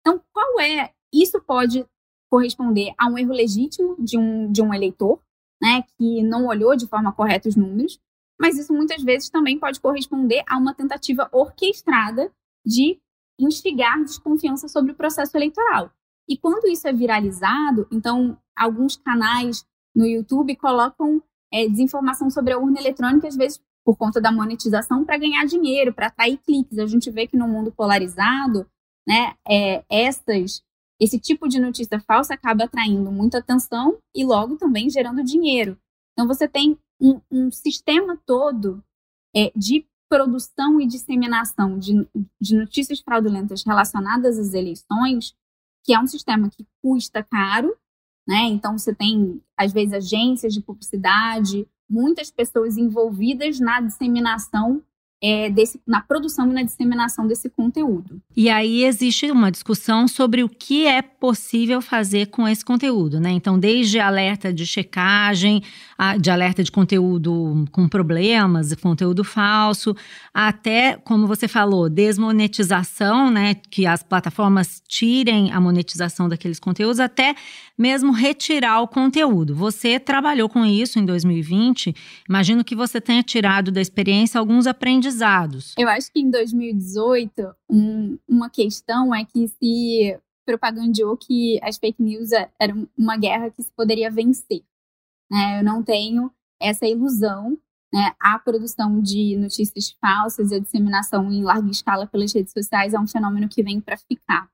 Então, 0.00 0.20
qual 0.32 0.60
é? 0.60 0.92
Isso 1.12 1.40
pode 1.40 1.86
corresponder 2.30 2.92
a 2.98 3.06
um 3.08 3.18
erro 3.18 3.32
legítimo 3.32 3.96
de 3.98 4.18
um, 4.18 4.50
de 4.50 4.62
um 4.62 4.72
eleitor, 4.72 5.20
né, 5.60 5.84
que 5.96 6.22
não 6.22 6.46
olhou 6.46 6.76
de 6.76 6.86
forma 6.86 7.12
correta 7.12 7.48
os 7.48 7.56
números, 7.56 8.00
mas 8.40 8.58
isso 8.58 8.72
muitas 8.72 9.02
vezes 9.02 9.28
também 9.28 9.58
pode 9.58 9.80
corresponder 9.80 10.42
a 10.48 10.56
uma 10.56 10.74
tentativa 10.74 11.28
orquestrada 11.30 12.32
de 12.64 12.98
instigar 13.38 14.02
desconfiança 14.02 14.68
sobre 14.68 14.92
o 14.92 14.94
processo 14.94 15.36
eleitoral. 15.36 15.90
E 16.28 16.36
quando 16.36 16.68
isso 16.68 16.86
é 16.86 16.92
viralizado, 16.92 17.86
então 17.90 18.38
alguns 18.56 18.96
canais 18.96 19.66
no 19.94 20.06
YouTube 20.06 20.56
colocam 20.56 21.22
é, 21.52 21.66
desinformação 21.68 22.30
sobre 22.30 22.52
a 22.52 22.58
urna 22.58 22.80
eletrônica, 22.80 23.26
às 23.26 23.36
vezes 23.36 23.60
por 23.84 23.96
conta 23.96 24.20
da 24.20 24.30
monetização, 24.30 25.04
para 25.04 25.18
ganhar 25.18 25.44
dinheiro, 25.44 25.92
para 25.92 26.06
atrair 26.06 26.38
cliques. 26.38 26.78
A 26.78 26.86
gente 26.86 27.10
vê 27.10 27.26
que 27.26 27.36
no 27.36 27.48
mundo 27.48 27.72
polarizado, 27.72 28.66
né, 29.06 29.34
é, 29.48 29.84
essas, 29.90 30.62
esse 31.00 31.18
tipo 31.18 31.48
de 31.48 31.58
notícia 31.58 31.98
falsa 31.98 32.34
acaba 32.34 32.64
atraindo 32.64 33.10
muita 33.10 33.38
atenção 33.38 33.98
e 34.14 34.24
logo 34.24 34.56
também 34.56 34.90
gerando 34.90 35.24
dinheiro. 35.24 35.78
Então 36.12 36.26
você 36.26 36.46
tem 36.46 36.78
um, 37.00 37.20
um 37.30 37.50
sistema 37.50 38.20
todo 38.26 38.84
é, 39.34 39.50
de 39.56 39.86
produção 40.10 40.80
e 40.80 40.86
disseminação 40.86 41.78
de, 41.78 42.06
de 42.40 42.56
notícias 42.56 43.00
fraudulentas 43.00 43.64
relacionadas 43.64 44.38
às 44.38 44.52
eleições, 44.52 45.34
que 45.84 45.94
é 45.94 45.98
um 45.98 46.06
sistema 46.06 46.50
que 46.50 46.66
custa 46.82 47.22
caro, 47.22 47.74
né? 48.28 48.42
Então 48.48 48.76
você 48.76 48.94
tem 48.94 49.40
às 49.56 49.72
vezes 49.72 49.94
agências 49.94 50.52
de 50.52 50.60
publicidade, 50.60 51.66
muitas 51.88 52.30
pessoas 52.30 52.76
envolvidas 52.76 53.58
na 53.58 53.80
disseminação 53.80 54.82
é, 55.22 55.50
desse, 55.50 55.78
na 55.86 56.00
produção 56.00 56.50
e 56.50 56.52
na 56.54 56.62
disseminação 56.62 57.26
desse 57.26 57.50
conteúdo. 57.50 58.20
E 58.34 58.48
aí 58.48 58.84
existe 58.84 59.30
uma 59.30 59.50
discussão 59.50 60.08
sobre 60.08 60.42
o 60.42 60.48
que 60.48 60.86
é 60.86 61.02
possível 61.02 61.82
fazer 61.82 62.28
com 62.28 62.48
esse 62.48 62.64
conteúdo, 62.64 63.20
né? 63.20 63.30
Então, 63.30 63.58
desde 63.58 64.00
alerta 64.00 64.50
de 64.50 64.64
checagem, 64.64 65.62
de 66.18 66.30
alerta 66.30 66.64
de 66.64 66.72
conteúdo 66.72 67.66
com 67.70 67.86
problemas, 67.86 68.74
conteúdo 68.76 69.22
falso, 69.22 69.94
até, 70.32 70.96
como 70.96 71.26
você 71.26 71.46
falou, 71.46 71.90
desmonetização, 71.90 73.30
né? 73.30 73.54
Que 73.54 73.86
as 73.86 74.02
plataformas 74.02 74.82
tirem 74.88 75.52
a 75.52 75.60
monetização 75.60 76.28
daqueles 76.30 76.58
conteúdos, 76.58 76.98
até 76.98 77.34
mesmo 77.76 78.12
retirar 78.12 78.80
o 78.80 78.88
conteúdo. 78.88 79.54
Você 79.54 79.98
trabalhou 79.98 80.48
com 80.48 80.64
isso 80.64 80.98
em 80.98 81.04
2020. 81.04 81.94
Imagino 82.28 82.64
que 82.64 82.74
você 82.74 83.00
tenha 83.00 83.22
tirado 83.22 83.70
da 83.70 83.80
experiência 83.80 84.38
alguns 84.38 84.66
aprendizados. 84.66 85.09
Eu 85.78 85.88
acho 85.88 86.12
que 86.12 86.20
em 86.20 86.30
2018, 86.30 87.54
um, 87.68 88.18
uma 88.28 88.50
questão 88.50 89.14
é 89.14 89.24
que 89.24 89.48
se 89.48 90.18
propagandeou 90.46 91.16
que 91.16 91.60
as 91.62 91.78
fake 91.78 92.02
news 92.02 92.32
é, 92.32 92.50
era 92.58 92.74
uma 92.96 93.16
guerra 93.16 93.50
que 93.50 93.62
se 93.62 93.70
poderia 93.72 94.10
vencer. 94.10 94.62
Né? 95.30 95.60
Eu 95.60 95.64
não 95.64 95.82
tenho 95.82 96.30
essa 96.60 96.86
ilusão. 96.86 97.56
Né? 97.92 98.14
A 98.20 98.38
produção 98.38 99.00
de 99.00 99.36
notícias 99.36 99.90
falsas 100.00 100.50
e 100.50 100.56
a 100.56 100.58
disseminação 100.58 101.30
em 101.30 101.42
larga 101.42 101.70
escala 101.70 102.06
pelas 102.06 102.32
redes 102.32 102.52
sociais 102.52 102.94
é 102.94 102.98
um 102.98 103.06
fenômeno 103.06 103.48
que 103.48 103.62
vem 103.62 103.80
para 103.80 103.96
ficar. 103.96 104.48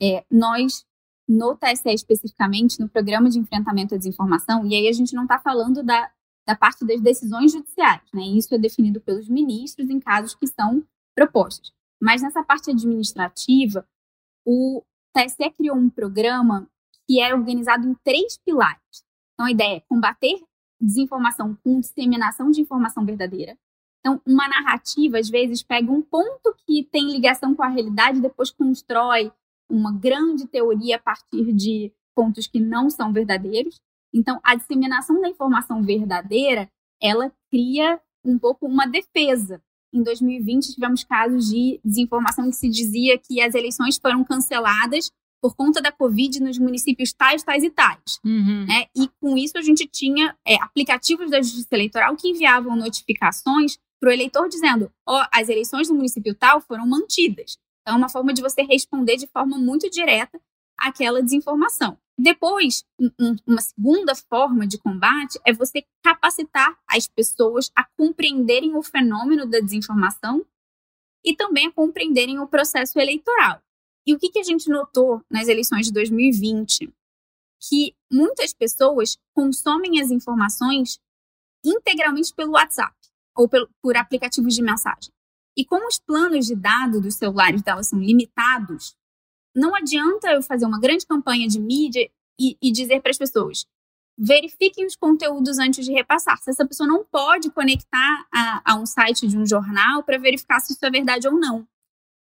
É, 0.00 0.24
nós 0.30 0.84
no 1.28 1.56
TSE 1.56 1.88
especificamente, 1.88 2.80
no 2.80 2.88
programa 2.88 3.30
de 3.30 3.38
enfrentamento 3.38 3.94
à 3.94 3.98
desinformação, 3.98 4.66
e 4.66 4.74
aí 4.74 4.88
a 4.88 4.92
gente 4.92 5.14
não 5.14 5.22
está 5.22 5.38
falando 5.38 5.82
da, 5.82 6.10
da 6.46 6.56
parte 6.56 6.84
das 6.84 7.00
decisões 7.00 7.52
judiciais, 7.52 8.02
né? 8.12 8.22
Isso 8.22 8.54
é 8.54 8.58
definido 8.58 9.00
pelos 9.00 9.28
ministros 9.28 9.88
em 9.88 10.00
casos 10.00 10.34
que 10.34 10.46
são 10.46 10.84
propostos. 11.14 11.72
Mas 12.00 12.22
nessa 12.22 12.42
parte 12.42 12.70
administrativa, 12.70 13.86
o 14.44 14.82
TSE 15.14 15.50
criou 15.50 15.76
um 15.76 15.88
programa 15.88 16.68
que 17.06 17.20
é 17.20 17.34
organizado 17.34 17.86
em 17.86 17.94
três 18.02 18.36
pilares. 18.38 19.04
Então, 19.34 19.46
a 19.46 19.50
ideia 19.50 19.76
é 19.76 19.80
combater 19.80 20.42
desinformação 20.80 21.56
com 21.62 21.78
disseminação 21.78 22.50
de 22.50 22.60
informação 22.60 23.04
verdadeira. 23.04 23.56
Então, 24.00 24.20
uma 24.26 24.48
narrativa, 24.48 25.18
às 25.18 25.30
vezes, 25.30 25.62
pega 25.62 25.90
um 25.90 26.02
ponto 26.02 26.54
que 26.66 26.82
tem 26.90 27.12
ligação 27.12 27.54
com 27.54 27.62
a 27.62 27.68
realidade 27.68 28.18
e 28.18 28.22
depois 28.22 28.50
constrói 28.50 29.32
uma 29.70 29.92
grande 29.92 30.46
teoria 30.46 30.96
a 30.96 30.98
partir 30.98 31.52
de 31.52 31.92
pontos 32.14 32.48
que 32.48 32.58
não 32.58 32.90
são 32.90 33.12
verdadeiros. 33.12 33.80
Então, 34.14 34.40
a 34.42 34.54
disseminação 34.54 35.20
da 35.20 35.28
informação 35.28 35.82
verdadeira, 35.82 36.68
ela 37.00 37.32
cria 37.50 38.00
um 38.24 38.38
pouco 38.38 38.66
uma 38.66 38.86
defesa. 38.86 39.62
Em 39.92 40.02
2020, 40.02 40.74
tivemos 40.74 41.04
casos 41.04 41.48
de 41.48 41.80
desinformação 41.84 42.48
que 42.48 42.56
se 42.56 42.68
dizia 42.68 43.18
que 43.18 43.40
as 43.40 43.54
eleições 43.54 43.98
foram 43.98 44.24
canceladas 44.24 45.10
por 45.42 45.56
conta 45.56 45.82
da 45.82 45.90
Covid 45.90 46.40
nos 46.40 46.56
municípios 46.56 47.12
tais, 47.12 47.42
tais 47.42 47.64
e 47.64 47.70
tais. 47.70 48.20
Uhum. 48.24 48.64
Né? 48.64 48.86
E 48.96 49.08
com 49.20 49.36
isso 49.36 49.58
a 49.58 49.62
gente 49.62 49.86
tinha 49.88 50.36
é, 50.46 50.54
aplicativos 50.62 51.30
da 51.30 51.42
Justiça 51.42 51.68
Eleitoral 51.72 52.16
que 52.16 52.28
enviavam 52.28 52.76
notificações 52.76 53.76
para 54.00 54.10
o 54.10 54.12
eleitor 54.12 54.48
dizendo: 54.48 54.90
ó, 55.06 55.20
oh, 55.20 55.26
as 55.32 55.48
eleições 55.48 55.88
do 55.88 55.94
município 55.94 56.34
tal 56.34 56.60
foram 56.60 56.86
mantidas. 56.86 57.58
Então, 57.82 57.94
é 57.94 57.98
uma 57.98 58.08
forma 58.08 58.32
de 58.32 58.40
você 58.40 58.62
responder 58.62 59.16
de 59.16 59.26
forma 59.26 59.58
muito 59.58 59.90
direta 59.90 60.40
àquela 60.78 61.20
desinformação. 61.20 61.98
Depois, 62.18 62.84
uma 63.46 63.60
segunda 63.60 64.14
forma 64.14 64.66
de 64.66 64.78
combate 64.78 65.40
é 65.46 65.52
você 65.52 65.84
capacitar 66.02 66.78
as 66.88 67.08
pessoas 67.08 67.70
a 67.74 67.84
compreenderem 67.96 68.76
o 68.76 68.82
fenômeno 68.82 69.46
da 69.46 69.60
desinformação 69.60 70.44
e 71.24 71.34
também 71.34 71.68
a 71.68 71.72
compreenderem 71.72 72.38
o 72.38 72.46
processo 72.46 72.98
eleitoral. 72.98 73.62
E 74.06 74.14
o 74.14 74.18
que, 74.18 74.38
a 74.38 74.42
gente 74.42 74.68
notou 74.68 75.24
nas 75.30 75.48
eleições 75.48 75.86
de 75.86 75.92
2020? 75.92 76.92
Que 77.60 77.94
muitas 78.10 78.52
pessoas 78.52 79.16
consomem 79.32 80.00
as 80.00 80.10
informações 80.10 81.00
integralmente 81.64 82.34
pelo 82.34 82.52
WhatsApp 82.52 82.94
ou 83.36 83.48
por 83.48 83.96
aplicativos 83.96 84.54
de 84.54 84.62
mensagem. 84.62 85.12
E 85.56 85.64
como 85.64 85.86
os 85.86 85.98
planos 85.98 86.46
de 86.46 86.56
dados 86.56 87.00
dos 87.00 87.14
celulares 87.14 87.62
delas 87.62 87.88
são 87.88 88.00
limitados, 88.00 88.96
não 89.54 89.74
adianta 89.74 90.32
eu 90.32 90.42
fazer 90.42 90.66
uma 90.66 90.80
grande 90.80 91.06
campanha 91.06 91.46
de 91.46 91.60
mídia 91.60 92.10
e, 92.38 92.56
e 92.60 92.72
dizer 92.72 93.00
para 93.00 93.10
as 93.10 93.18
pessoas: 93.18 93.66
verifiquem 94.18 94.86
os 94.86 94.96
conteúdos 94.96 95.58
antes 95.58 95.84
de 95.84 95.92
repassar. 95.92 96.38
Se 96.42 96.50
essa 96.50 96.66
pessoa 96.66 96.86
não 96.86 97.04
pode 97.04 97.50
conectar 97.50 98.26
a, 98.32 98.72
a 98.72 98.76
um 98.76 98.86
site 98.86 99.26
de 99.26 99.36
um 99.36 99.46
jornal 99.46 100.02
para 100.02 100.18
verificar 100.18 100.60
se 100.60 100.72
isso 100.72 100.84
é 100.84 100.90
verdade 100.90 101.26
ou 101.28 101.34
não. 101.34 101.66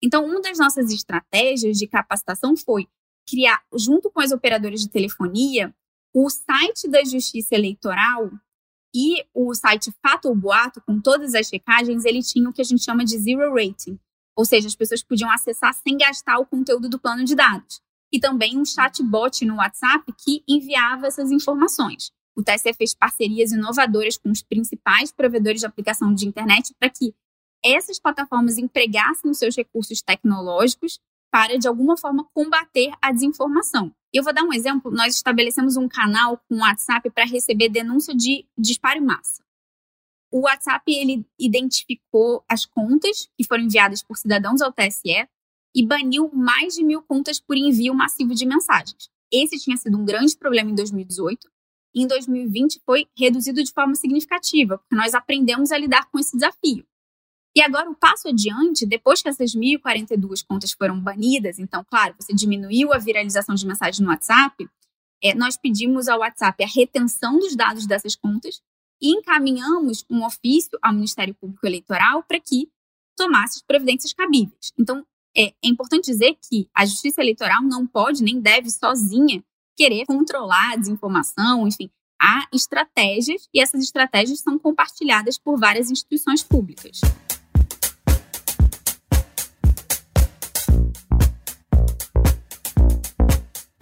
Então, 0.01 0.25
uma 0.25 0.41
das 0.41 0.58
nossas 0.58 0.91
estratégias 0.91 1.77
de 1.77 1.88
capacitação 1.88 2.55
foi 2.55 2.88
criar, 3.29 3.62
junto 3.75 4.10
com 4.10 4.21
as 4.21 4.32
operadoras 4.32 4.82
de 4.82 4.89
telefonia, 4.89 5.73
o 6.13 6.29
site 6.29 6.88
da 6.89 7.03
Justiça 7.03 7.53
Eleitoral 7.53 8.32
e 8.95 9.23
o 9.34 9.53
site 9.53 9.91
Fato 10.01 10.29
ou 10.29 10.36
Boato, 10.36 10.82
com 10.82 10.99
todas 10.99 11.36
as 11.36 11.47
checagens, 11.47 12.05
ele 12.05 12.23
tinha 12.23 12.49
o 12.49 12.53
que 12.53 12.62
a 12.62 12.65
gente 12.65 12.84
chama 12.84 13.05
de 13.05 13.17
zero 13.17 13.53
rating. 13.53 13.99
Ou 14.39 14.45
seja, 14.45 14.69
as 14.69 14.75
pessoas 14.75 15.04
podiam 15.04 15.30
acessar 15.30 15.73
sem 15.73 15.97
gastar 15.97 16.39
o 16.39 16.45
conteúdo 16.45 16.88
do 16.88 16.97
plano 16.97 17.25
de 17.25 17.36
dados. 17.36 17.82
E 18.10 18.21
também 18.21 18.58
um 18.58 18.63
chatbot 18.63 19.43
no 19.43 19.58
WhatsApp 19.58 20.13
que 20.17 20.45
enviava 20.47 21.08
essas 21.08 21.30
informações. 21.30 22.10
O 22.38 22.41
TSE 22.41 22.73
fez 22.73 22.95
parcerias 22.95 23.52
inovadoras 23.52 24.17
com 24.17 24.32
os 24.32 24.41
principais 24.41 25.12
provedores 25.12 25.60
de 25.60 25.65
aplicação 25.65 26.13
de 26.13 26.25
internet 26.25 26.73
para 26.80 26.89
que 26.89 27.13
essas 27.62 27.99
plataformas 27.99 28.58
empregassem 28.58 29.30
os 29.30 29.38
seus 29.38 29.58
recursos 29.58 30.02
tecnológicos 30.02 31.02
para, 31.30 31.60
de 31.60 31.67
alguma 31.67 31.97
forma, 31.97 32.25
combater 32.34 32.93
a 33.02 33.12
desinformação. 33.12 33.93
Eu 34.13 34.23
vou 34.23 34.34
dar 34.34 34.43
um 34.43 34.54
exemplo. 34.54 34.89
Nós 34.89 35.15
estabelecemos 35.15 35.75
um 35.75 35.89
canal 35.89 36.41
com 36.47 36.60
WhatsApp 36.60 37.10
para 37.10 37.25
receber 37.25 37.67
denúncia 37.67 38.15
de 38.15 38.45
disparo 38.58 39.02
massa. 39.02 39.43
O 40.31 40.41
WhatsApp 40.41 40.83
ele 40.91 41.25
identificou 41.39 42.43
as 42.47 42.65
contas 42.65 43.29
que 43.37 43.45
foram 43.45 43.63
enviadas 43.63 44.03
por 44.03 44.17
cidadãos 44.17 44.61
ao 44.61 44.71
TSE 44.71 45.27
e 45.75 45.85
baniu 45.85 46.29
mais 46.33 46.75
de 46.75 46.83
mil 46.83 47.01
contas 47.01 47.39
por 47.39 47.57
envio 47.57 47.93
massivo 47.93 48.33
de 48.33 48.45
mensagens. 48.45 49.09
Esse 49.31 49.57
tinha 49.57 49.77
sido 49.77 49.97
um 49.97 50.05
grande 50.05 50.35
problema 50.37 50.71
em 50.71 50.75
2018. 50.75 51.47
E 51.93 52.03
em 52.03 52.07
2020 52.07 52.81
foi 52.85 53.07
reduzido 53.17 53.63
de 53.63 53.71
forma 53.71 53.95
significativa, 53.95 54.77
porque 54.77 54.95
nós 54.95 55.15
aprendemos 55.15 55.71
a 55.71 55.77
lidar 55.77 56.07
com 56.11 56.19
esse 56.19 56.37
desafio. 56.37 56.85
E 57.55 57.61
agora 57.61 57.89
o 57.89 57.95
passo 57.95 58.27
adiante, 58.27 58.85
depois 58.85 59.23
que 59.23 59.29
essas 59.29 59.55
1.042 59.55 60.45
contas 60.47 60.71
foram 60.71 60.99
banidas, 60.99 61.57
então, 61.57 61.83
claro, 61.83 62.15
você 62.19 62.31
diminuiu 62.31 62.93
a 62.93 62.99
viralização 62.99 63.55
de 63.55 63.65
mensagens 63.65 63.99
no 63.99 64.09
WhatsApp, 64.09 64.69
é, 65.21 65.33
nós 65.33 65.57
pedimos 65.57 66.07
ao 66.07 66.19
WhatsApp 66.19 66.63
a 66.63 66.67
retenção 66.67 67.39
dos 67.39 67.55
dados 67.55 67.87
dessas 67.87 68.15
contas 68.15 68.61
e 69.01 69.12
encaminhamos 69.12 70.05
um 70.09 70.25
ofício 70.25 70.77
ao 70.81 70.93
Ministério 70.93 71.35
Público 71.35 71.65
Eleitoral 71.65 72.23
para 72.23 72.39
que 72.39 72.69
tomasse 73.17 73.57
as 73.57 73.63
providências 73.63 74.13
cabíveis. 74.13 74.73
Então, 74.77 75.05
é, 75.35 75.47
é 75.47 75.67
importante 75.67 76.05
dizer 76.05 76.38
que 76.49 76.69
a 76.73 76.85
Justiça 76.85 77.21
Eleitoral 77.21 77.62
não 77.63 77.85
pode 77.85 78.23
nem 78.23 78.39
deve 78.39 78.69
sozinha 78.69 79.43
querer 79.75 80.05
controlar 80.05 80.73
a 80.73 80.75
desinformação, 80.75 81.67
enfim, 81.67 81.89
há 82.21 82.47
estratégias 82.53 83.47
e 83.53 83.62
essas 83.62 83.81
estratégias 83.81 84.39
são 84.39 84.59
compartilhadas 84.59 85.38
por 85.38 85.57
várias 85.57 85.89
instituições 85.89 86.43
públicas. 86.43 86.99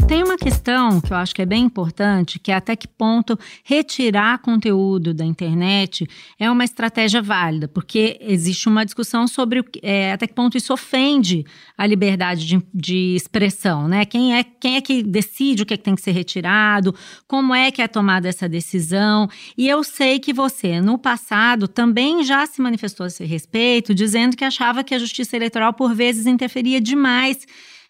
Tem 0.08 0.24
uma 0.24 0.38
questão 0.38 1.02
que 1.02 1.12
eu 1.12 1.18
acho 1.18 1.36
que 1.36 1.42
é 1.42 1.46
bem 1.46 1.66
importante, 1.66 2.40
que 2.40 2.50
é 2.50 2.56
até 2.56 2.78
que 2.78 2.88
ponto 2.88 3.38
retirar 3.62 4.40
conteúdo 4.40 5.14
da 5.14 5.26
internet 5.26 6.08
é 6.40 6.50
uma 6.50 6.64
estratégia 6.64 7.22
válida, 7.22 7.68
porque 7.68 8.18
existe 8.22 8.70
uma 8.70 8.86
discussão 8.86 9.28
sobre 9.28 9.66
é, 9.82 10.14
até 10.14 10.26
que 10.26 10.34
ponto 10.34 10.56
isso 10.56 10.72
ofende 10.72 11.46
a 11.78 11.86
liberdade 11.86 12.48
de, 12.48 12.64
de, 12.74 13.16
expressão, 13.18 13.90
né? 13.90 14.06
Quem 14.06 14.34
é, 14.34 14.46
quem 14.46 14.78
é 14.78 14.82
que 14.82 15.04
decide 15.04 15.64
o 15.64 15.66
que, 15.66 15.74
é 15.74 15.78
que 15.78 15.84
tem 15.84 15.96
que 15.96 16.02
ser 16.02 16.12
retirado, 16.12 16.96
como 17.28 17.54
é 17.54 17.70
que 17.70 17.82
é 17.82 17.88
tomada 17.88 18.30
essa 18.30 18.48
decisão. 18.48 19.28
E 19.58 19.68
eu 19.68 19.84
sei 19.84 20.20
que 20.20 20.32
você, 20.32 20.80
no 20.80 20.98
passado, 20.98 21.68
também 21.68 22.24
já 22.24 22.46
se 22.46 22.62
manifestou 22.62 23.04
a 23.04 23.08
esse 23.08 23.26
respeito, 23.26 23.94
dizendo 23.94 24.38
que 24.38 24.46
achava 24.46 24.86
que 24.86 24.96
a 24.96 25.00
justiça 25.00 25.36
eleitoral, 25.36 25.74
por 25.74 25.94
vezes, 25.94 26.26
interferia 26.26 26.80
demais 26.80 27.46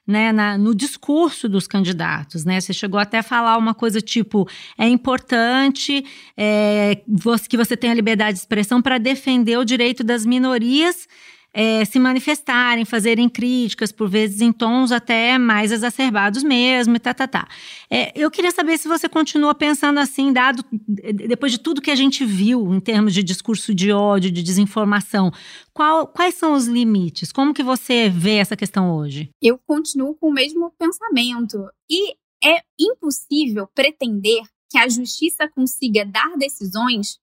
né, 0.07 0.31
na, 0.31 0.57
no 0.57 0.73
discurso 0.73 1.49
dos 1.49 1.67
candidatos, 1.67 2.45
né? 2.45 2.61
Você 2.61 2.73
chegou 2.73 2.99
até 2.99 3.17
a 3.17 3.23
falar 3.23 3.57
uma 3.57 3.73
coisa 3.73 3.99
tipo: 3.99 4.47
é 4.77 4.87
importante 4.87 6.05
é, 6.37 7.01
que 7.49 7.57
você 7.57 7.75
tenha 7.75 7.93
liberdade 7.93 8.33
de 8.33 8.39
expressão 8.39 8.81
para 8.81 8.97
defender 8.97 9.57
o 9.57 9.65
direito 9.65 10.03
das 10.03 10.25
minorias 10.25 11.07
é, 11.53 11.83
se 11.85 11.97
manifestarem, 11.99 12.85
fazerem 12.85 13.27
críticas, 13.27 13.91
por 13.91 14.07
vezes 14.07 14.41
em 14.41 14.51
tons 14.51 14.91
até 14.91 15.37
mais 15.37 15.71
exacerbados 15.71 16.43
mesmo, 16.43 16.95
e 16.95 16.99
tá, 16.99 17.13
tá, 17.13 17.27
tá. 17.27 17.47
É, 17.89 18.11
eu 18.15 18.29
queria 18.29 18.51
saber 18.51 18.77
se 18.77 18.87
você 18.87 19.09
continua 19.09 19.55
pensando 19.55 19.99
assim, 19.99 20.31
dado 20.31 20.63
depois 20.71 21.51
de 21.51 21.57
tudo 21.57 21.81
que 21.81 21.91
a 21.91 21.95
gente 21.95 22.23
viu 22.25 22.73
em 22.73 22.79
termos 22.79 23.13
de 23.13 23.23
discurso 23.23 23.73
de 23.73 23.91
ódio, 23.91 24.31
de 24.31 24.43
desinformação, 24.43 25.31
qual, 25.73 26.07
quais 26.07 26.35
são 26.35 26.53
os 26.53 26.65
limites? 26.65 27.31
Como 27.31 27.53
que 27.53 27.63
você 27.63 28.09
vê 28.09 28.35
essa 28.35 28.55
questão 28.55 28.95
hoje? 28.95 29.29
Eu 29.41 29.59
continuo 29.65 30.15
com 30.15 30.29
o 30.29 30.33
mesmo 30.33 30.71
pensamento. 30.77 31.67
E 31.89 32.13
é 32.43 32.61
impossível 32.79 33.67
pretender 33.73 34.43
que 34.69 34.77
a 34.77 34.87
justiça 34.87 35.47
consiga 35.47 36.05
dar 36.05 36.35
decisões 36.37 37.19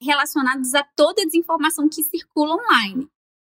relacionadas 0.00 0.74
a 0.74 0.82
toda 0.96 1.22
a 1.22 1.24
desinformação 1.24 1.88
que 1.88 2.02
circula 2.02 2.54
online. 2.54 3.08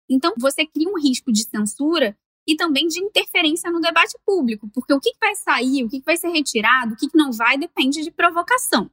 Então, 0.10 0.34
você 0.38 0.66
cria 0.66 0.90
um 0.90 1.00
risco 1.00 1.32
de 1.32 1.44
censura 1.44 2.18
e 2.48 2.56
também 2.56 2.88
de 2.88 3.00
interferência 3.00 3.72
no 3.72 3.80
debate 3.80 4.18
público, 4.26 4.70
porque 4.74 4.94
o 4.94 5.00
que 5.00 5.14
vai 5.20 5.34
sair, 5.36 5.84
o 5.84 5.90
que 5.90 6.02
vai 6.02 6.18
ser 6.18 6.30
retirado, 6.30 6.94
o 6.94 6.98
que 6.98 7.08
não 7.14 7.32
vai, 7.32 7.58
depende 7.58 8.04
de 8.04 8.12
provocação. 8.12 8.90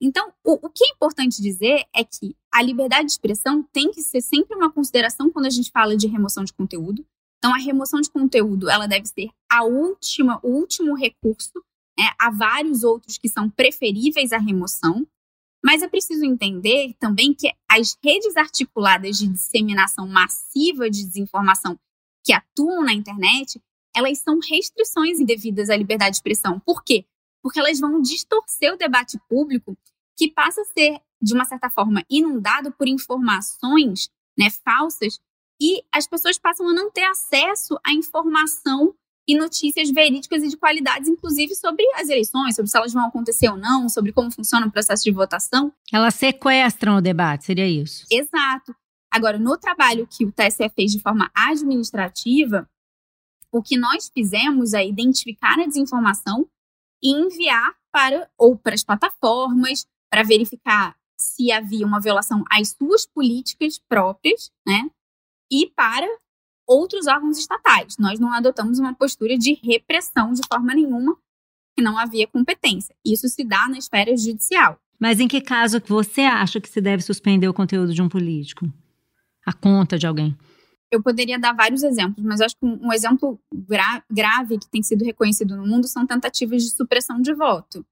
Então, 0.00 0.32
o, 0.44 0.66
o 0.66 0.70
que 0.70 0.84
é 0.84 0.90
importante 0.90 1.42
dizer 1.42 1.84
é 1.94 2.04
que 2.04 2.36
a 2.52 2.62
liberdade 2.62 3.06
de 3.06 3.12
expressão 3.12 3.62
tem 3.72 3.90
que 3.90 4.00
ser 4.00 4.20
sempre 4.20 4.56
uma 4.56 4.70
consideração 4.70 5.30
quando 5.30 5.46
a 5.46 5.50
gente 5.50 5.70
fala 5.72 5.96
de 5.96 6.06
remoção 6.06 6.44
de 6.44 6.52
conteúdo. 6.52 7.04
Então, 7.38 7.52
a 7.52 7.58
remoção 7.58 8.00
de 8.00 8.10
conteúdo 8.10 8.68
ela 8.70 8.86
deve 8.86 9.06
ser 9.06 9.28
a 9.50 9.64
última, 9.64 10.38
o 10.42 10.50
último 10.50 10.94
recurso. 10.94 11.52
Né? 11.98 12.04
Há 12.18 12.30
vários 12.30 12.84
outros 12.84 13.18
que 13.18 13.28
são 13.28 13.50
preferíveis 13.50 14.32
à 14.32 14.38
remoção, 14.38 15.06
mas 15.68 15.82
é 15.82 15.88
preciso 15.88 16.24
entender 16.24 16.94
também 16.98 17.34
que 17.34 17.52
as 17.70 17.94
redes 18.02 18.38
articuladas 18.38 19.18
de 19.18 19.28
disseminação 19.28 20.08
massiva 20.08 20.88
de 20.88 21.04
desinformação 21.04 21.78
que 22.24 22.32
atuam 22.32 22.82
na 22.82 22.94
internet, 22.94 23.62
elas 23.94 24.18
são 24.20 24.38
restrições 24.38 25.20
indevidas 25.20 25.68
à 25.68 25.76
liberdade 25.76 26.12
de 26.12 26.16
expressão. 26.16 26.58
Por 26.58 26.82
quê? 26.82 27.04
Porque 27.42 27.60
elas 27.60 27.78
vão 27.78 28.00
distorcer 28.00 28.72
o 28.72 28.78
debate 28.78 29.20
público, 29.28 29.76
que 30.16 30.30
passa 30.30 30.62
a 30.62 30.64
ser, 30.64 31.02
de 31.20 31.34
uma 31.34 31.44
certa 31.44 31.68
forma, 31.68 32.02
inundado 32.08 32.72
por 32.72 32.88
informações 32.88 34.08
né, 34.38 34.48
falsas, 34.64 35.20
e 35.60 35.84
as 35.92 36.06
pessoas 36.06 36.38
passam 36.38 36.66
a 36.66 36.72
não 36.72 36.90
ter 36.90 37.04
acesso 37.04 37.78
à 37.84 37.92
informação 37.92 38.94
e 39.28 39.36
notícias 39.36 39.90
verídicas 39.90 40.42
e 40.42 40.48
de 40.48 40.56
qualidades, 40.56 41.06
inclusive 41.06 41.54
sobre 41.54 41.84
as 41.96 42.08
eleições, 42.08 42.56
sobre 42.56 42.70
se 42.70 42.76
elas 42.78 42.94
vão 42.94 43.04
acontecer 43.04 43.50
ou 43.50 43.58
não, 43.58 43.86
sobre 43.86 44.10
como 44.10 44.30
funciona 44.30 44.66
o 44.66 44.72
processo 44.72 45.04
de 45.04 45.12
votação. 45.12 45.70
Elas 45.92 46.14
sequestram 46.14 46.96
o 46.96 47.02
debate, 47.02 47.44
seria 47.44 47.68
isso? 47.68 48.06
Exato. 48.10 48.74
Agora, 49.10 49.38
no 49.38 49.58
trabalho 49.58 50.06
que 50.06 50.24
o 50.24 50.32
TSE 50.32 50.68
fez 50.70 50.92
de 50.92 51.00
forma 51.00 51.30
administrativa, 51.34 52.68
o 53.52 53.62
que 53.62 53.76
nós 53.76 54.10
fizemos 54.12 54.72
é 54.72 54.86
identificar 54.86 55.60
a 55.60 55.66
desinformação 55.66 56.48
e 57.02 57.10
enviar 57.10 57.74
para 57.92 58.30
ou 58.38 58.56
para 58.56 58.74
as 58.74 58.84
plataformas 58.84 59.86
para 60.10 60.22
verificar 60.22 60.96
se 61.18 61.50
havia 61.52 61.86
uma 61.86 62.00
violação 62.00 62.44
às 62.50 62.70
suas 62.70 63.04
políticas 63.04 63.78
próprias, 63.78 64.52
né? 64.66 64.88
E 65.50 65.66
para 65.74 66.06
outros 66.68 67.06
órgãos 67.06 67.38
estatais. 67.38 67.96
Nós 67.98 68.20
não 68.20 68.32
adotamos 68.32 68.78
uma 68.78 68.94
postura 68.94 69.38
de 69.38 69.54
repressão 69.54 70.32
de 70.32 70.42
forma 70.46 70.74
nenhuma, 70.74 71.16
que 71.74 71.82
não 71.82 71.98
havia 71.98 72.26
competência. 72.26 72.94
Isso 73.04 73.28
se 73.28 73.42
dá 73.42 73.66
na 73.68 73.78
esfera 73.78 74.14
judicial. 74.16 74.78
Mas 75.00 75.20
em 75.20 75.28
que 75.28 75.40
caso 75.40 75.80
você 75.86 76.22
acha 76.22 76.60
que 76.60 76.68
se 76.68 76.80
deve 76.80 77.02
suspender 77.02 77.48
o 77.48 77.54
conteúdo 77.54 77.94
de 77.94 78.02
um 78.02 78.08
político? 78.08 78.70
A 79.46 79.52
conta 79.52 79.96
de 79.96 80.06
alguém? 80.06 80.36
Eu 80.90 81.02
poderia 81.02 81.38
dar 81.38 81.52
vários 81.54 81.82
exemplos, 81.82 82.24
mas 82.24 82.40
acho 82.40 82.56
que 82.56 82.66
um 82.66 82.92
exemplo 82.92 83.38
gra 83.52 84.02
grave 84.10 84.58
que 84.58 84.68
tem 84.68 84.82
sido 84.82 85.04
reconhecido 85.04 85.56
no 85.56 85.66
mundo 85.66 85.86
são 85.86 86.06
tentativas 86.06 86.62
de 86.62 86.70
supressão 86.70 87.20
de 87.20 87.32
voto. 87.32 87.84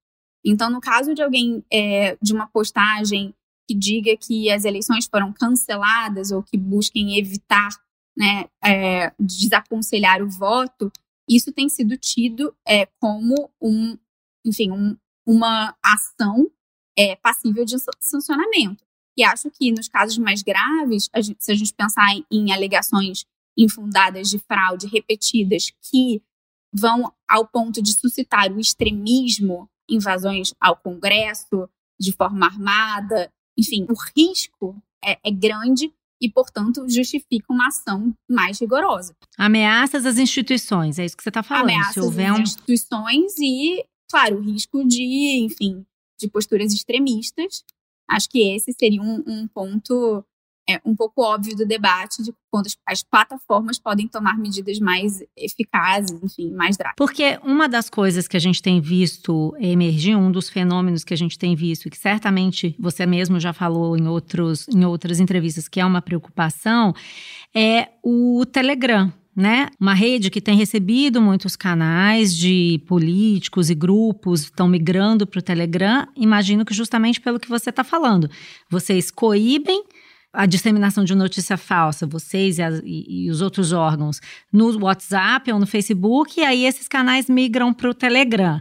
Então, 0.45 0.71
no 0.71 0.81
caso 0.81 1.15
de 1.15 1.23
alguém 1.23 1.65
é, 1.73 2.17
de 2.21 2.33
uma 2.33 2.47
postagem 2.47 3.35
que 3.69 3.75
diga 3.75 4.17
que 4.17 4.51
as 4.51 4.65
eleições 4.65 5.07
foram 5.07 5.33
canceladas 5.33 6.31
ou 6.31 6.43
que 6.43 6.57
busquem 6.57 7.19
evitar 7.19 7.69
né, 8.16 8.48
é, 8.64 9.12
desaconselhar 9.18 10.22
o 10.22 10.31
voto, 10.31 10.90
isso 11.29 11.52
tem 11.52 11.68
sido 11.68 11.96
tido 11.96 12.57
é, 12.66 12.87
como 13.00 13.50
um, 13.61 13.98
enfim, 14.44 14.70
um, 14.70 14.96
uma 15.26 15.76
ação 15.83 16.50
é, 16.96 17.16
passível 17.16 17.64
de 17.64 17.76
sancionamento. 18.00 18.85
E 19.16 19.24
acho 19.24 19.50
que 19.50 19.72
nos 19.72 19.88
casos 19.88 20.18
mais 20.18 20.42
graves, 20.42 21.09
a 21.12 21.20
gente, 21.20 21.42
se 21.42 21.50
a 21.50 21.55
gente 21.55 21.74
pensar 21.74 22.14
em, 22.14 22.24
em 22.31 22.52
alegações 22.52 23.26
infundadas 23.59 24.29
de 24.29 24.38
fraude 24.38 24.87
repetidas 24.87 25.72
que 25.90 26.22
vão 26.72 27.12
ao 27.29 27.46
ponto 27.46 27.83
de 27.83 27.92
suscitar 27.92 28.52
o 28.52 28.61
extremismo, 28.61 29.68
invasões 29.88 30.52
ao 30.61 30.76
Congresso 30.76 31.68
de 31.98 32.12
forma 32.12 32.46
armada, 32.46 33.33
enfim, 33.59 33.87
o 33.88 33.94
risco 34.14 34.81
é, 35.02 35.18
é 35.24 35.31
grande 35.31 35.92
e, 36.20 36.31
portanto, 36.31 36.88
justifica 36.88 37.52
uma 37.52 37.68
ação 37.68 38.14
mais 38.29 38.61
rigorosa. 38.61 39.14
Ameaças 39.37 40.07
às 40.07 40.18
instituições, 40.18 40.98
é 40.98 41.05
isso 41.05 41.16
que 41.16 41.22
você 41.22 41.31
está 41.31 41.42
falando. 41.42 41.64
Ameaças 41.64 42.18
às 42.18 42.38
um... 42.38 42.42
instituições 42.42 43.35
e, 43.38 43.85
claro, 44.11 44.38
o 44.38 44.42
risco 44.42 44.85
de, 44.87 45.44
enfim, 45.44 45.85
de 46.18 46.29
posturas 46.29 46.72
extremistas. 46.72 47.64
Acho 48.09 48.29
que 48.29 48.55
esse 48.55 48.72
seria 48.72 49.02
um, 49.02 49.22
um 49.26 49.48
ponto 49.48 50.24
é 50.68 50.81
um 50.85 50.96
pouco 50.96 51.22
óbvio 51.22 51.57
do 51.57 51.64
debate 51.64 52.22
de 52.22 52.35
quando 52.50 52.66
as 52.87 53.02
plataformas 53.02 53.79
podem 53.79 54.09
tomar 54.09 54.37
medidas 54.37 54.79
mais 54.81 55.22
eficazes, 55.37 56.18
enfim, 56.22 56.50
mais 56.52 56.76
drásticas. 56.76 56.96
Porque 56.96 57.38
uma 57.44 57.68
das 57.68 57.88
coisas 57.88 58.26
que 58.26 58.37
a 58.37 58.40
gente 58.40 58.61
tem 58.61 58.81
visto 58.81 59.55
emergir, 59.61 60.16
um 60.16 60.31
dos 60.31 60.48
fenômenos 60.48 61.05
que 61.05 61.14
a 61.14 61.16
gente 61.16 61.38
tem 61.38 61.55
visto, 61.55 61.87
e 61.87 61.90
que 61.90 61.98
certamente 61.98 62.74
você 62.79 63.07
mesmo 63.07 63.38
já 63.38 63.52
falou 63.52 63.96
em, 63.96 64.09
outros, 64.09 64.66
em 64.68 64.85
outras 64.85 65.20
entrevistas, 65.20 65.68
que 65.68 65.81
é 65.81 65.85
uma 65.85 66.02
preocupação, 66.02 66.94
é 67.55 67.88
o 68.02 68.44
Telegram. 68.46 69.12
né? 69.37 69.68
Uma 69.79 69.92
rede 69.92 70.31
que 70.31 70.40
tem 70.40 70.57
recebido 70.57 71.20
muitos 71.20 71.55
canais 71.55 72.35
de 72.35 72.81
políticos 72.87 73.68
e 73.68 73.74
grupos 73.74 74.44
estão 74.44 74.66
migrando 74.66 75.26
para 75.26 75.38
o 75.38 75.42
Telegram. 75.42 76.09
Imagino 76.16 76.64
que 76.64 76.72
justamente 76.72 77.20
pelo 77.20 77.38
que 77.38 77.48
você 77.48 77.68
está 77.68 77.85
falando, 77.85 78.31
vocês 78.70 79.11
coíbem 79.11 79.85
a 80.37 80.44
disseminação 80.44 81.03
de 81.03 81.14
notícia 81.14 81.57
falsa, 81.57 82.07
vocês 82.07 82.59
e, 82.59 82.62
as, 82.62 82.81
e, 82.85 83.25
e, 83.25 83.31
os 83.31 83.40
outros 83.40 83.72
órgãos, 83.72 84.20
no 84.53 84.85
WhatsApp 84.85 85.51
ou 85.51 85.59
no 85.59 85.66
Facebook, 85.66 86.38
e 86.38 86.44
aí 86.44 86.66
esses 86.66 86.87
canais 86.87 87.31
migram 87.31 87.72
para 87.72 87.88
o 87.88 87.94
Telegram 87.94 88.61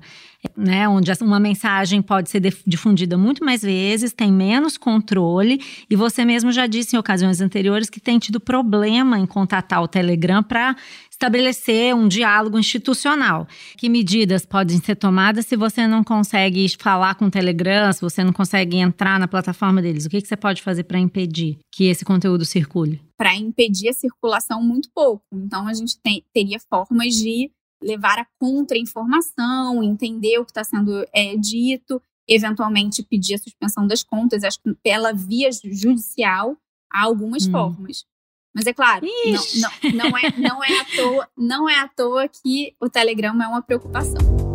né, 0.56 0.88
onde 0.88 1.12
uma 1.22 1.40
mensagem 1.40 2.02
pode 2.02 2.30
ser 2.30 2.42
difundida 2.66 3.18
muito 3.18 3.44
mais 3.44 3.62
vezes, 3.62 4.14
tem 4.14 4.32
menos 4.32 4.78
controle, 4.78 5.62
e 5.90 5.96
você 5.96 6.26
mesmo 6.26 6.52
já 6.52 6.68
disse 6.68 6.96
em 6.96 7.00
ocasiões 7.00 7.42
anteriores 7.42 7.90
que 7.90 8.00
tem 8.00 8.20
tido 8.20 8.40
problema 8.40 9.20
em 9.20 9.26
contatar 9.26 9.82
o 9.82 9.88
Telegram 9.88 10.42
para 10.44 10.76
estabelecer 11.16 11.96
um 11.96 12.08
diálogo 12.08 12.60
institucional. 12.60 13.48
Que 13.78 13.90
medidas 13.90 14.46
podem 14.46 14.80
ser 14.80 14.96
tomadas 14.96 15.46
se 15.46 15.56
você 15.56 15.88
não 15.88 16.04
consegue 16.04 16.68
falar 16.78 17.16
com 17.16 17.26
o 17.26 17.32
Telegram, 17.32 17.92
se 17.94 18.02
você 18.02 18.24
não 18.24 18.34
consegue 18.34 18.78
entrar 18.78 19.20
na 19.20 19.28
plataforma 19.28 19.82
deles? 19.82 20.06
O 20.06 20.10
que, 20.10 20.22
que 20.22 20.28
você 20.28 20.36
pode 20.36 20.62
fazer 20.62 20.84
para 20.84 21.00
impedir 21.00 21.58
que 21.72 21.86
esse 21.86 22.04
conteúdo 22.04 22.46
circule? 22.46 23.02
Para 23.18 23.34
impedir 23.36 23.90
a 23.90 23.94
circulação, 23.94 24.62
muito 24.62 24.90
pouco. 24.94 25.24
Então, 25.34 25.68
a 25.68 25.74
gente 25.74 25.98
tem, 26.02 26.24
teria 26.34 26.60
formas 26.70 27.16
de 27.16 27.50
levar 27.86 28.18
a 28.18 28.28
contra-informação, 28.40 29.84
entender 29.84 30.40
o 30.40 30.46
que 30.46 30.52
está 30.52 30.64
sendo 30.64 31.06
é, 31.14 31.36
dito, 31.38 32.02
eventualmente 32.28 33.04
pedir 33.04 33.36
a 33.36 33.38
suspensão 33.38 33.86
das 33.86 34.04
contas, 34.04 34.44
acho 34.44 34.60
que 34.60 34.74
pela 34.84 35.14
via 35.14 35.50
judicial 35.64 36.58
há 36.92 37.04
algumas 37.04 37.46
hum. 37.48 37.52
formas. 37.52 38.06
Mas 38.54 38.66
é 38.66 38.74
claro, 38.74 39.06
não, 39.26 39.44
não, 39.62 39.94
não, 39.94 40.18
é, 40.18 40.32
não, 40.38 40.64
é 40.64 40.80
à 40.80 40.86
toa, 40.86 41.30
não 41.38 41.70
é 41.70 41.80
à 41.80 41.88
toa 41.90 42.28
que 42.28 42.74
o 42.80 42.90
Telegram 42.90 43.42
é 43.42 43.48
uma 43.48 43.62
preocupação. 43.62 44.55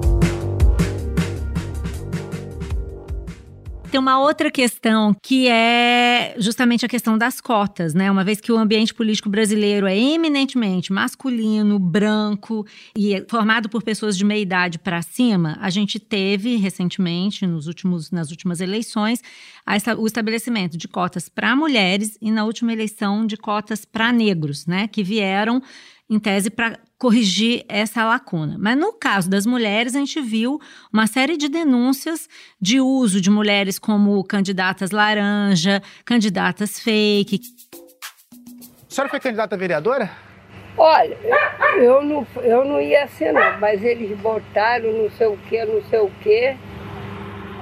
Tem 3.90 3.98
uma 3.98 4.20
outra 4.20 4.52
questão 4.52 5.12
que 5.20 5.48
é 5.48 6.36
justamente 6.38 6.86
a 6.86 6.88
questão 6.88 7.18
das 7.18 7.40
cotas, 7.40 7.92
né? 7.92 8.08
Uma 8.08 8.22
vez 8.22 8.40
que 8.40 8.52
o 8.52 8.56
ambiente 8.56 8.94
político 8.94 9.28
brasileiro 9.28 9.84
é 9.84 9.98
eminentemente 9.98 10.92
masculino, 10.92 11.76
branco 11.76 12.64
e 12.96 13.14
é 13.14 13.26
formado 13.28 13.68
por 13.68 13.82
pessoas 13.82 14.16
de 14.16 14.24
meia 14.24 14.40
idade 14.40 14.78
para 14.78 15.02
cima, 15.02 15.58
a 15.60 15.70
gente 15.70 15.98
teve 15.98 16.54
recentemente, 16.54 17.44
nos 17.48 17.66
últimos, 17.66 18.12
nas 18.12 18.30
últimas 18.30 18.60
eleições, 18.60 19.20
o 19.98 20.06
estabelecimento 20.06 20.78
de 20.78 20.86
cotas 20.86 21.28
para 21.28 21.56
mulheres 21.56 22.16
e 22.22 22.30
na 22.30 22.44
última 22.44 22.72
eleição 22.72 23.26
de 23.26 23.36
cotas 23.36 23.84
para 23.84 24.12
negros, 24.12 24.66
né? 24.66 24.86
Que 24.86 25.02
vieram 25.02 25.60
em 26.08 26.20
tese, 26.20 26.48
para 26.48 26.78
corrigir 27.00 27.64
essa 27.66 28.04
lacuna. 28.04 28.56
Mas 28.58 28.76
no 28.76 28.92
caso 28.92 29.28
das 29.28 29.46
mulheres, 29.46 29.96
a 29.96 29.98
gente 29.98 30.20
viu 30.20 30.60
uma 30.92 31.06
série 31.06 31.38
de 31.38 31.48
denúncias 31.48 32.28
de 32.60 32.78
uso 32.78 33.22
de 33.22 33.30
mulheres 33.30 33.78
como 33.78 34.22
candidatas 34.22 34.90
laranja, 34.90 35.82
candidatas 36.04 36.78
fake. 36.78 37.40
A 37.72 38.92
senhora 38.94 39.08
foi 39.08 39.18
candidata 39.18 39.54
a 39.54 39.58
vereadora? 39.58 40.10
Olha, 40.76 41.16
eu 41.78 42.02
não, 42.02 42.26
eu 42.42 42.66
não 42.66 42.78
ia 42.78 43.08
ser 43.08 43.32
não, 43.32 43.58
mas 43.58 43.82
eles 43.82 44.16
botaram 44.18 44.92
não 44.92 45.10
sei 45.10 45.26
o 45.26 45.38
que, 45.38 45.64
não 45.64 45.82
sei 45.84 46.00
o 46.00 46.10
que. 46.22 46.54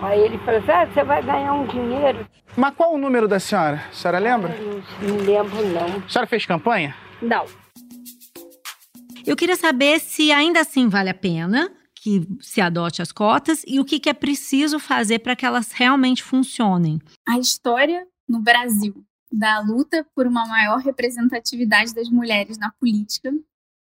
Aí 0.03 0.21
ele 0.21 0.39
falou 0.39 0.59
assim, 0.59 0.71
ah, 0.73 0.87
você 0.87 1.05
vai 1.05 1.23
ganhar 1.23 1.53
um 1.53 1.67
dinheiro. 1.67 2.27
Mas 2.57 2.75
qual 2.75 2.93
o 2.93 2.99
número 2.99 3.29
da 3.29 3.39
senhora? 3.39 3.85
A 3.89 3.93
senhora 3.93 4.19
lembra? 4.19 4.53
não, 4.61 4.83
não 5.09 5.25
lembro 5.25 5.65
não. 5.69 6.03
A 6.05 6.09
senhora 6.09 6.27
fez 6.27 6.45
campanha? 6.45 6.95
Não. 7.23 7.45
Eu 9.29 9.37
queria 9.37 9.57
saber 9.57 10.01
se 10.01 10.33
ainda 10.33 10.61
assim 10.61 10.89
vale 10.89 11.11
a 11.11 11.15
pena 11.15 11.71
que 11.95 12.27
se 12.41 12.61
adote 12.61 13.03
as 13.03 13.13
cotas 13.13 13.63
e 13.67 13.79
o 13.79 13.85
que, 13.85 14.01
que 14.01 14.09
é 14.09 14.15
preciso 14.15 14.79
fazer 14.79 15.19
para 15.19 15.37
que 15.37 15.45
elas 15.45 15.73
realmente 15.73 16.23
funcionem. 16.23 16.99
A 17.27 17.39
história 17.39 18.07
no 18.27 18.41
Brasil 18.41 19.05
da 19.31 19.61
luta 19.61 20.07
por 20.15 20.27
uma 20.27 20.47
maior 20.47 20.79
representatividade 20.79 21.95
das 21.95 22.09
mulheres 22.09 22.57
na 22.57 22.71
política 22.71 23.31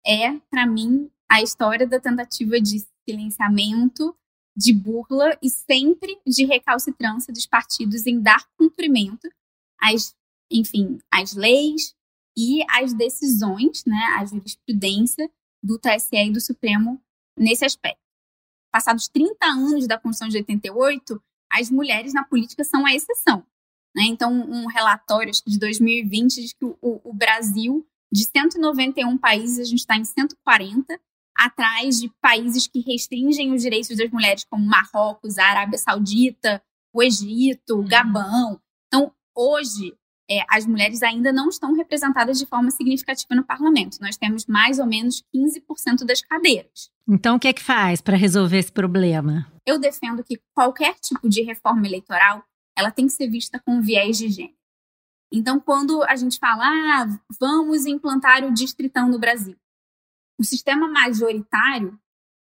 é, 0.05 0.37
para 0.51 0.67
mim, 0.67 1.09
a 1.27 1.41
história 1.41 1.87
da 1.87 1.99
tentativa 1.99 2.59
de 2.59 2.85
silenciamento, 3.07 4.15
de 4.55 4.71
burla 4.71 5.35
e 5.41 5.49
sempre 5.49 6.19
de 6.27 6.45
recalcitrância 6.45 7.33
dos 7.33 7.47
partidos 7.47 8.05
em 8.05 8.21
dar 8.21 8.45
cumprimento 8.55 9.27
às, 9.81 10.15
enfim, 10.51 10.99
às 11.11 11.33
leis, 11.33 11.95
e 12.37 12.63
as 12.69 12.93
decisões, 12.93 13.83
né, 13.85 14.15
a 14.17 14.25
jurisprudência 14.25 15.29
do 15.61 15.79
TSE 15.79 16.15
e 16.15 16.31
do 16.31 16.41
Supremo 16.41 17.01
nesse 17.37 17.65
aspecto. 17.65 18.01
Passados 18.71 19.07
30 19.07 19.45
anos 19.45 19.87
da 19.87 19.99
Constituição 19.99 20.29
de 20.29 20.37
88, 20.37 21.21
as 21.51 21.69
mulheres 21.69 22.13
na 22.13 22.23
política 22.23 22.63
são 22.63 22.85
a 22.85 22.93
exceção. 22.93 23.45
Né? 23.95 24.03
Então, 24.05 24.31
um 24.33 24.67
relatório 24.67 25.31
de 25.45 25.59
2020 25.59 26.41
diz 26.41 26.53
que 26.53 26.65
o, 26.65 26.77
o 26.81 27.13
Brasil, 27.13 27.87
de 28.11 28.23
191 28.25 29.17
países, 29.17 29.59
a 29.59 29.63
gente 29.63 29.79
está 29.79 29.95
em 29.95 30.03
140, 30.03 30.99
atrás 31.35 31.99
de 31.99 32.09
países 32.21 32.67
que 32.67 32.79
restringem 32.79 33.53
os 33.53 33.61
direitos 33.61 33.95
das 33.95 34.09
mulheres, 34.09 34.43
como 34.43 34.65
Marrocos, 34.65 35.37
a 35.37 35.45
Arábia 35.45 35.77
Saudita, 35.77 36.61
o 36.93 37.01
Egito, 37.01 37.75
o 37.75 37.79
uhum. 37.79 37.87
Gabão. 37.87 38.61
Então, 38.87 39.13
hoje, 39.35 39.95
é, 40.29 40.43
as 40.49 40.65
mulheres 40.65 41.03
ainda 41.03 41.31
não 41.31 41.49
estão 41.49 41.75
representadas 41.75 42.39
de 42.39 42.45
forma 42.45 42.71
significativa 42.71 43.35
no 43.35 43.43
parlamento. 43.43 43.97
Nós 43.99 44.17
temos 44.17 44.45
mais 44.45 44.79
ou 44.79 44.85
menos 44.85 45.23
15% 45.35 46.05
das 46.05 46.21
cadeiras. 46.21 46.89
Então, 47.07 47.35
o 47.35 47.39
que 47.39 47.47
é 47.47 47.53
que 47.53 47.63
faz 47.63 48.01
para 48.01 48.15
resolver 48.15 48.57
esse 48.57 48.71
problema? 48.71 49.51
Eu 49.65 49.79
defendo 49.79 50.23
que 50.23 50.39
qualquer 50.53 50.95
tipo 50.95 51.27
de 51.27 51.41
reforma 51.41 51.85
eleitoral 51.85 52.43
ela 52.77 52.91
tem 52.91 53.05
que 53.05 53.13
ser 53.13 53.27
vista 53.27 53.59
com 53.59 53.81
viés 53.81 54.17
de 54.17 54.29
gênero. 54.29 54.55
Então, 55.31 55.59
quando 55.59 56.03
a 56.03 56.15
gente 56.15 56.37
fala, 56.37 56.63
ah, 56.65 57.07
vamos 57.39 57.85
implantar 57.85 58.43
o 58.43 58.53
distritão 58.53 59.09
no 59.09 59.19
Brasil, 59.19 59.57
o 60.39 60.43
sistema 60.43 60.87
majoritário 60.87 61.99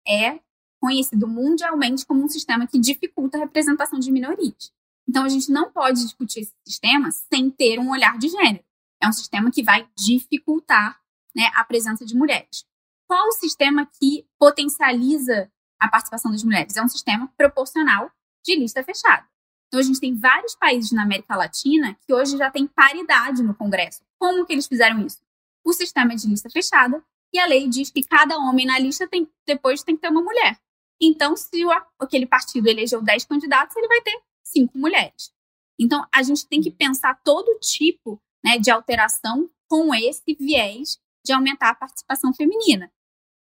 é 0.07 0.41
conhecido 0.81 1.29
mundialmente 1.29 2.07
como 2.07 2.25
um 2.25 2.29
sistema 2.29 2.67
que 2.67 2.79
dificulta 2.79 3.37
a 3.37 3.41
representação 3.41 3.99
de 3.99 4.11
minorias. 4.11 4.73
Então, 5.11 5.25
a 5.25 5.29
gente 5.29 5.51
não 5.51 5.73
pode 5.73 6.01
discutir 6.05 6.43
esse 6.43 6.55
sistema 6.65 7.11
sem 7.11 7.51
ter 7.51 7.81
um 7.81 7.91
olhar 7.91 8.17
de 8.17 8.29
gênero. 8.29 8.65
É 9.03 9.09
um 9.09 9.13
sistema 9.13 9.51
que 9.51 9.61
vai 9.61 9.85
dificultar 9.99 11.01
né, 11.35 11.51
a 11.57 11.65
presença 11.65 12.07
de 12.07 12.15
mulheres. 12.15 12.65
Qual 13.09 13.27
o 13.27 13.33
sistema 13.33 13.91
que 13.99 14.25
potencializa 14.39 15.51
a 15.81 15.89
participação 15.89 16.31
das 16.31 16.45
mulheres? 16.45 16.77
É 16.77 16.83
um 16.83 16.87
sistema 16.87 17.27
proporcional 17.37 18.09
de 18.45 18.55
lista 18.55 18.85
fechada. 18.85 19.27
Então, 19.67 19.81
a 19.81 19.83
gente 19.83 19.99
tem 19.99 20.15
vários 20.17 20.55
países 20.55 20.93
na 20.93 21.03
América 21.03 21.35
Latina 21.35 21.99
que 22.07 22.15
hoje 22.15 22.37
já 22.37 22.49
tem 22.49 22.69
paridade 22.69 23.43
no 23.43 23.53
Congresso. 23.53 24.03
Como 24.17 24.47
que 24.47 24.53
eles 24.53 24.69
fizeram 24.69 25.05
isso? 25.05 25.19
O 25.65 25.73
sistema 25.73 26.13
é 26.13 26.15
de 26.15 26.29
lista 26.29 26.49
fechada 26.49 27.05
e 27.35 27.41
a 27.41 27.47
lei 27.47 27.69
diz 27.69 27.91
que 27.91 28.05
cada 28.05 28.39
homem 28.39 28.65
na 28.65 28.79
lista 28.79 29.09
tem, 29.09 29.29
depois 29.45 29.83
tem 29.83 29.97
que 29.97 30.03
ter 30.03 30.09
uma 30.09 30.23
mulher. 30.23 30.57
Então, 31.01 31.37
se 31.37 31.65
o, 31.65 31.71
aquele 31.99 32.27
partido 32.27 32.69
elegeu 32.69 33.03
10 33.03 33.25
candidatos, 33.25 33.75
ele 33.75 33.89
vai 33.89 34.01
ter 34.03 34.17
cinco 34.51 34.77
mulheres. 34.79 35.33
Então, 35.79 36.07
a 36.13 36.23
gente 36.23 36.47
tem 36.47 36.61
que 36.61 36.71
pensar 36.71 37.21
todo 37.25 37.59
tipo 37.59 38.21
né, 38.45 38.59
de 38.59 38.71
alteração 38.71 39.51
com 39.69 39.95
esse 39.95 40.35
viés 40.35 40.99
de 41.25 41.33
aumentar 41.33 41.71
a 41.71 41.75
participação 41.75 42.33
feminina. 42.35 42.91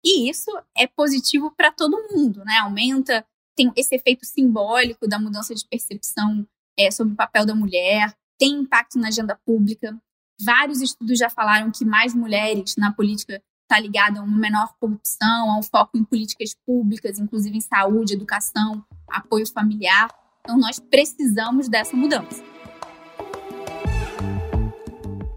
E 0.05 0.29
isso 0.29 0.51
é 0.77 0.87
positivo 0.87 1.51
para 1.51 1.73
todo 1.73 2.09
mundo, 2.11 2.45
né? 2.45 2.59
Aumenta, 2.59 3.27
tem 3.57 3.73
esse 3.77 3.95
efeito 3.95 4.25
simbólico 4.25 5.09
da 5.09 5.19
mudança 5.19 5.55
de 5.55 5.67
percepção 5.67 6.47
é, 6.79 6.91
sobre 6.91 7.15
o 7.15 7.17
papel 7.17 7.45
da 7.45 7.55
mulher, 7.55 8.15
tem 8.39 8.61
impacto 8.61 8.99
na 8.99 9.09
agenda 9.09 9.39
pública. 9.45 10.01
Vários 10.41 10.81
estudos 10.81 11.19
já 11.19 11.29
falaram 11.29 11.71
que 11.71 11.85
mais 11.85 12.15
mulheres 12.15 12.77
na 12.77 12.93
política 12.93 13.43
está 13.63 13.81
ligada 13.81 14.21
a 14.21 14.23
uma 14.23 14.39
menor 14.39 14.73
corrupção, 14.79 15.51
a 15.51 15.59
um 15.59 15.63
foco 15.63 15.99
em 15.99 16.05
políticas 16.05 16.55
públicas, 16.65 17.19
inclusive 17.19 17.57
em 17.57 17.61
saúde, 17.61 18.15
educação, 18.15 18.85
apoio 19.11 19.47
familiar. 19.47 20.09
Então, 20.49 20.59
nós 20.59 20.81
precisamos 20.81 21.69
dessa 21.69 21.95
mudança. 21.95 22.43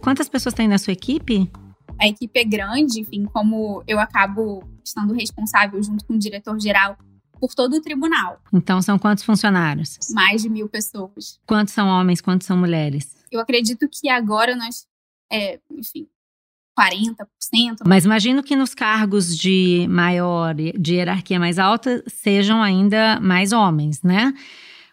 Quantas 0.02 0.30
pessoas 0.30 0.56
tem 0.56 0.70
na 0.70 0.78
sua 0.78 0.94
equipe? 0.94 1.52
A 2.00 2.08
equipe 2.08 2.40
é 2.40 2.46
grande, 2.46 3.02
enfim, 3.02 3.26
como 3.26 3.84
eu 3.86 4.00
acabo 4.00 4.64
estando 4.82 5.14
responsável 5.14 5.84
junto 5.84 6.06
com 6.06 6.14
o 6.14 6.18
diretor-geral 6.18 6.98
por 7.42 7.54
todo 7.54 7.76
o 7.76 7.82
tribunal. 7.82 8.40
Então, 8.54 8.82
são 8.82 8.98
quantos 8.98 9.26
funcionários? 9.26 9.98
Mais 10.14 10.44
de 10.44 10.50
mil 10.50 10.70
pessoas. 10.70 11.42
Quantos 11.46 11.74
são 11.74 11.90
homens, 11.90 12.22
quantos 12.22 12.48
são 12.48 12.56
mulheres? 12.56 13.14
Eu 13.30 13.42
acredito 13.42 13.90
que 13.92 14.08
agora 14.08 14.56
nós, 14.56 14.88
é, 15.30 15.60
enfim, 15.70 16.08
40%. 16.80 17.80
Mas 17.86 18.06
imagino 18.06 18.42
que 18.42 18.56
nos 18.56 18.74
cargos 18.74 19.38
de 19.38 19.86
maior, 19.90 20.56
de 20.56 20.94
hierarquia 20.94 21.38
mais 21.38 21.60
alta, 21.60 22.02
sejam 22.08 22.64
ainda 22.64 23.20
mais 23.20 23.52
homens, 23.52 24.02
né? 24.02 24.34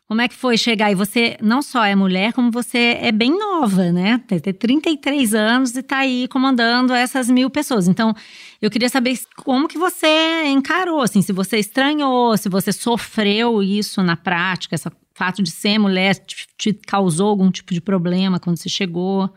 Como 0.08 0.22
é 0.22 0.28
que 0.28 0.34
foi 0.34 0.56
chegar? 0.56 0.90
E 0.90 0.94
você 0.94 1.36
não 1.42 1.60
só 1.60 1.84
é 1.84 1.94
mulher, 1.94 2.32
como 2.32 2.50
você 2.50 2.96
é 2.98 3.12
bem 3.12 3.38
nova, 3.38 3.92
né? 3.92 4.16
Tem 4.26 4.40
33 4.40 5.34
anos 5.34 5.76
e 5.76 5.82
tá 5.82 5.98
aí 5.98 6.26
comandando 6.28 6.94
essas 6.94 7.28
mil 7.28 7.50
pessoas. 7.50 7.86
Então, 7.86 8.14
eu 8.60 8.70
queria 8.70 8.88
saber 8.88 9.20
como 9.36 9.68
que 9.68 9.76
você 9.76 10.46
encarou, 10.46 11.02
assim, 11.02 11.20
se 11.20 11.30
você 11.30 11.58
estranhou, 11.58 12.34
se 12.38 12.48
você 12.48 12.72
sofreu 12.72 13.62
isso 13.62 14.02
na 14.02 14.16
prática, 14.16 14.74
esse 14.74 14.88
fato 15.12 15.42
de 15.42 15.50
ser 15.50 15.78
mulher 15.78 16.14
te, 16.14 16.48
te 16.56 16.72
causou 16.72 17.28
algum 17.28 17.50
tipo 17.50 17.74
de 17.74 17.80
problema 17.82 18.40
quando 18.40 18.56
você 18.56 18.70
chegou. 18.70 19.28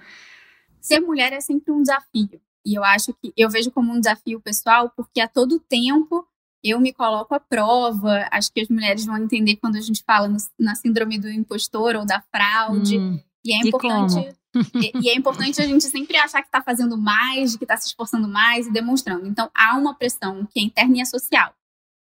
Ser 0.80 1.02
mulher 1.02 1.34
é 1.34 1.42
sempre 1.42 1.74
um 1.74 1.82
desafio. 1.82 2.40
E 2.66 2.78
eu 2.78 2.84
acho 2.86 3.14
que 3.22 3.34
eu 3.36 3.50
vejo 3.50 3.72
como 3.72 3.92
um 3.92 4.00
desafio 4.00 4.40
pessoal, 4.40 4.90
porque 4.96 5.20
a 5.20 5.28
todo 5.28 5.60
tempo 5.60 6.26
eu 6.64 6.80
me 6.80 6.94
coloco 6.94 7.34
à 7.34 7.40
prova. 7.40 8.28
Acho 8.32 8.52
que 8.52 8.62
as 8.62 8.70
mulheres 8.70 9.06
vão 9.06 9.18
entender 9.18 9.56
quando 9.58 9.76
a 9.76 9.82
gente 9.82 10.04
fala 10.04 10.28
no, 10.28 10.38
na 10.60 10.76
síndrome 10.76 11.18
do 11.18 11.30
impostor 11.30 11.96
ou 11.96 12.06
da 12.06 12.22
fraude. 12.22 12.98
Hum, 12.98 13.20
e 13.44 13.54
é 13.54 13.58
importante. 13.68 14.36
E, 14.76 14.92
e, 15.02 15.10
é 15.10 15.16
importante 15.16 15.62
a 15.62 15.66
gente 15.66 15.86
sempre 15.86 16.18
achar 16.18 16.42
que 16.42 16.48
está 16.50 16.62
fazendo 16.62 16.98
mais, 16.98 17.56
que 17.56 17.64
está 17.64 17.78
se 17.78 17.88
esforçando 17.88 18.28
mais 18.28 18.68
e 18.68 18.72
demonstrando. 18.72 19.26
Então, 19.26 19.50
há 19.56 19.78
uma 19.78 19.96
pressão 19.96 20.46
que 20.46 20.60
é 20.60 20.64
interna 20.64 20.98
e 20.98 21.02
é 21.02 21.06
social. 21.06 21.56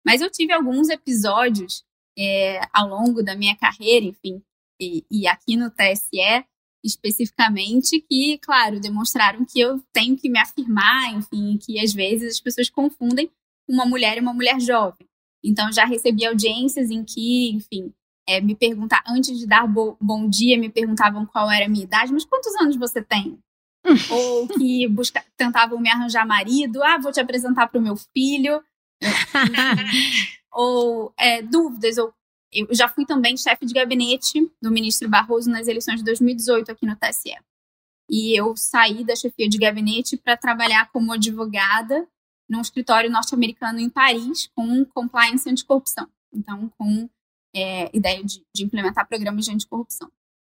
Mas 0.06 0.20
eu 0.20 0.30
tive 0.30 0.52
alguns 0.52 0.88
episódios 0.88 1.84
é, 2.16 2.60
ao 2.72 2.88
longo 2.88 3.22
da 3.22 3.34
minha 3.34 3.56
carreira, 3.56 4.06
enfim, 4.06 4.40
e, 4.80 5.04
e 5.10 5.26
aqui 5.26 5.56
no 5.56 5.70
TSE, 5.70 6.44
especificamente, 6.84 8.00
que, 8.08 8.38
claro, 8.38 8.80
demonstraram 8.80 9.44
que 9.44 9.58
eu 9.58 9.82
tenho 9.92 10.16
que 10.16 10.28
me 10.28 10.38
afirmar, 10.38 11.12
enfim, 11.12 11.58
que 11.58 11.80
às 11.80 11.92
vezes 11.92 12.34
as 12.34 12.40
pessoas 12.40 12.70
confundem 12.70 13.30
uma 13.68 13.84
mulher 13.84 14.16
e 14.16 14.20
uma 14.20 14.32
mulher 14.32 14.60
jovem. 14.60 15.06
Então, 15.44 15.72
já 15.72 15.84
recebi 15.84 16.24
audiências 16.26 16.90
em 16.90 17.04
que, 17.04 17.50
enfim, 17.50 17.92
é, 18.28 18.40
me 18.40 18.54
perguntar, 18.54 19.02
antes 19.06 19.38
de 19.38 19.46
dar 19.46 19.66
bo 19.66 19.96
bom 20.00 20.28
dia, 20.28 20.58
me 20.58 20.68
perguntavam 20.68 21.24
qual 21.24 21.50
era 21.50 21.66
a 21.66 21.68
minha 21.68 21.84
idade, 21.84 22.12
mas 22.12 22.24
quantos 22.24 22.54
anos 22.56 22.76
você 22.76 23.02
tem? 23.02 23.38
ou 24.10 24.48
que 24.48 24.88
busca, 24.88 25.24
tentavam 25.36 25.78
me 25.78 25.88
arranjar 25.88 26.26
marido, 26.26 26.82
ah, 26.82 26.98
vou 26.98 27.12
te 27.12 27.20
apresentar 27.20 27.68
para 27.68 27.78
o 27.78 27.82
meu 27.82 27.96
filho. 27.96 28.62
ou 30.52 31.12
é, 31.16 31.42
dúvidas, 31.42 31.98
ou 31.98 32.12
eu 32.52 32.74
já 32.74 32.88
fui 32.88 33.04
também 33.04 33.36
chefe 33.36 33.66
de 33.66 33.74
gabinete 33.74 34.50
do 34.62 34.70
ministro 34.70 35.08
Barroso 35.08 35.50
nas 35.50 35.68
eleições 35.68 35.98
de 35.98 36.04
2018 36.04 36.72
aqui 36.72 36.86
no 36.86 36.96
TSE. 36.96 37.36
E 38.08 38.38
eu 38.38 38.56
saí 38.56 39.04
da 39.04 39.14
chefia 39.14 39.48
de 39.48 39.58
gabinete 39.58 40.16
para 40.16 40.36
trabalhar 40.36 40.90
como 40.90 41.12
advogada 41.12 42.08
num 42.48 42.60
escritório 42.60 43.10
norte-americano 43.10 43.80
em 43.80 43.90
Paris 43.90 44.50
com 44.54 44.84
compliance 44.84 45.48
anticorrupção. 45.48 46.08
Então, 46.32 46.70
com 46.78 47.08
é, 47.54 47.90
ideia 47.96 48.22
de, 48.22 48.44
de, 48.54 48.64
implementar 48.64 49.08
programas 49.08 49.44
de 49.44 49.52
anticorrupção. 49.52 50.10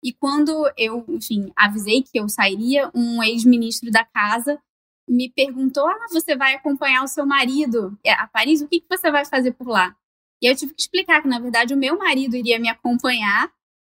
E 0.02 0.12
quando 0.12 0.70
eu, 0.76 1.04
enfim, 1.08 1.52
avisei 1.56 2.02
que 2.02 2.18
eu 2.18 2.28
sairia, 2.28 2.90
um 2.94 3.22
ex-ministro 3.22 3.90
da 3.90 4.04
casa 4.04 4.60
me 5.08 5.30
perguntou: 5.30 5.86
Ah, 5.86 6.06
você 6.10 6.36
vai 6.36 6.54
acompanhar 6.54 7.02
o 7.02 7.08
seu 7.08 7.26
marido 7.26 7.98
a 8.06 8.26
Paris? 8.26 8.60
O 8.60 8.68
que, 8.68 8.80
que 8.80 8.88
você 8.88 9.10
vai 9.10 9.24
fazer 9.24 9.52
por 9.52 9.68
lá? 9.68 9.96
E 10.42 10.46
eu 10.46 10.54
tive 10.54 10.74
que 10.74 10.82
explicar 10.82 11.22
que, 11.22 11.28
na 11.28 11.40
verdade, 11.40 11.74
o 11.74 11.76
meu 11.76 11.98
marido 11.98 12.36
iria 12.36 12.58
me 12.58 12.68
acompanhar 12.68 13.50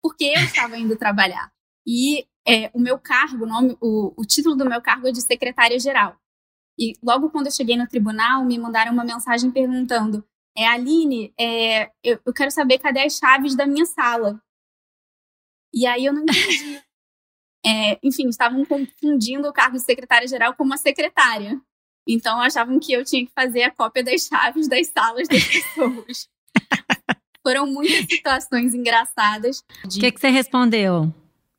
porque 0.02 0.24
eu 0.24 0.44
estava 0.44 0.76
indo 0.78 0.96
trabalhar. 0.96 1.52
E 1.86 2.26
é, 2.46 2.70
o 2.72 2.78
meu 2.78 2.98
cargo, 2.98 3.44
o, 3.44 3.48
nome, 3.48 3.76
o, 3.80 4.14
o 4.16 4.24
título 4.24 4.54
do 4.54 4.64
meu 4.64 4.80
cargo 4.80 5.08
é 5.08 5.12
de 5.12 5.20
secretária-geral. 5.20 6.16
E 6.78 6.92
logo 7.02 7.30
quando 7.30 7.46
eu 7.46 7.52
cheguei 7.52 7.76
no 7.76 7.88
tribunal, 7.88 8.44
me 8.44 8.58
mandaram 8.58 8.92
uma 8.92 9.04
mensagem 9.04 9.50
perguntando: 9.50 10.24
é, 10.56 10.66
Aline, 10.66 11.32
é, 11.38 11.90
eu, 12.02 12.20
eu 12.24 12.32
quero 12.32 12.50
saber 12.50 12.78
cadê 12.78 13.00
as 13.00 13.16
chaves 13.16 13.56
da 13.56 13.66
minha 13.66 13.84
sala. 13.84 14.40
E 15.74 15.86
aí 15.86 16.04
eu 16.04 16.12
não 16.12 16.22
entendi. 16.22 16.80
É, 17.66 17.98
enfim, 18.04 18.28
estavam 18.28 18.64
confundindo 18.64 19.48
o 19.48 19.52
cargo 19.52 19.76
de 19.76 19.82
secretária-geral 19.82 20.54
com 20.54 20.62
uma 20.62 20.76
secretária. 20.76 21.60
Então 22.08 22.40
achavam 22.40 22.78
que 22.78 22.92
eu 22.92 23.04
tinha 23.04 23.26
que 23.26 23.32
fazer 23.34 23.64
a 23.64 23.74
cópia 23.74 24.02
das 24.02 24.22
chaves 24.22 24.68
das 24.68 24.86
salas 24.86 25.28
das 25.28 25.44
pessoas. 25.44 26.28
Foram 27.42 27.66
muitas 27.66 28.06
situações 28.08 28.74
engraçadas. 28.74 29.64
O 29.84 29.88
de... 29.88 29.98
que, 30.00 30.12
que 30.12 30.20
você 30.20 30.28
respondeu 30.28 31.12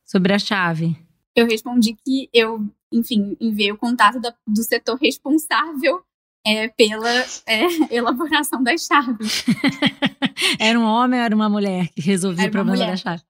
sobre 0.05 0.34
a 0.34 0.39
chave? 0.39 0.97
Eu 1.36 1.45
respondi 1.45 1.93
que 1.93 2.30
eu 2.34 2.65
enfim, 2.92 3.36
enviei 3.40 3.72
o 3.72 3.78
contato 3.78 4.20
da, 4.20 4.34
do 4.48 4.64
setor 4.64 4.98
responsável 4.98 6.02
é, 6.46 6.68
pela 6.70 7.10
é, 7.46 7.66
elaboração 7.92 8.64
das 8.64 8.86
chaves. 8.86 9.46
era 10.60 10.80
um 10.80 10.84
homem 10.84 11.20
ou 11.20 11.26
era 11.26 11.36
uma 11.36 11.50
mulher 11.50 11.90
que 11.90 12.02
resolvia 12.02 12.48
o 12.48 12.52
problema 12.52 12.86
da 12.86 12.98
chave? 12.98 13.22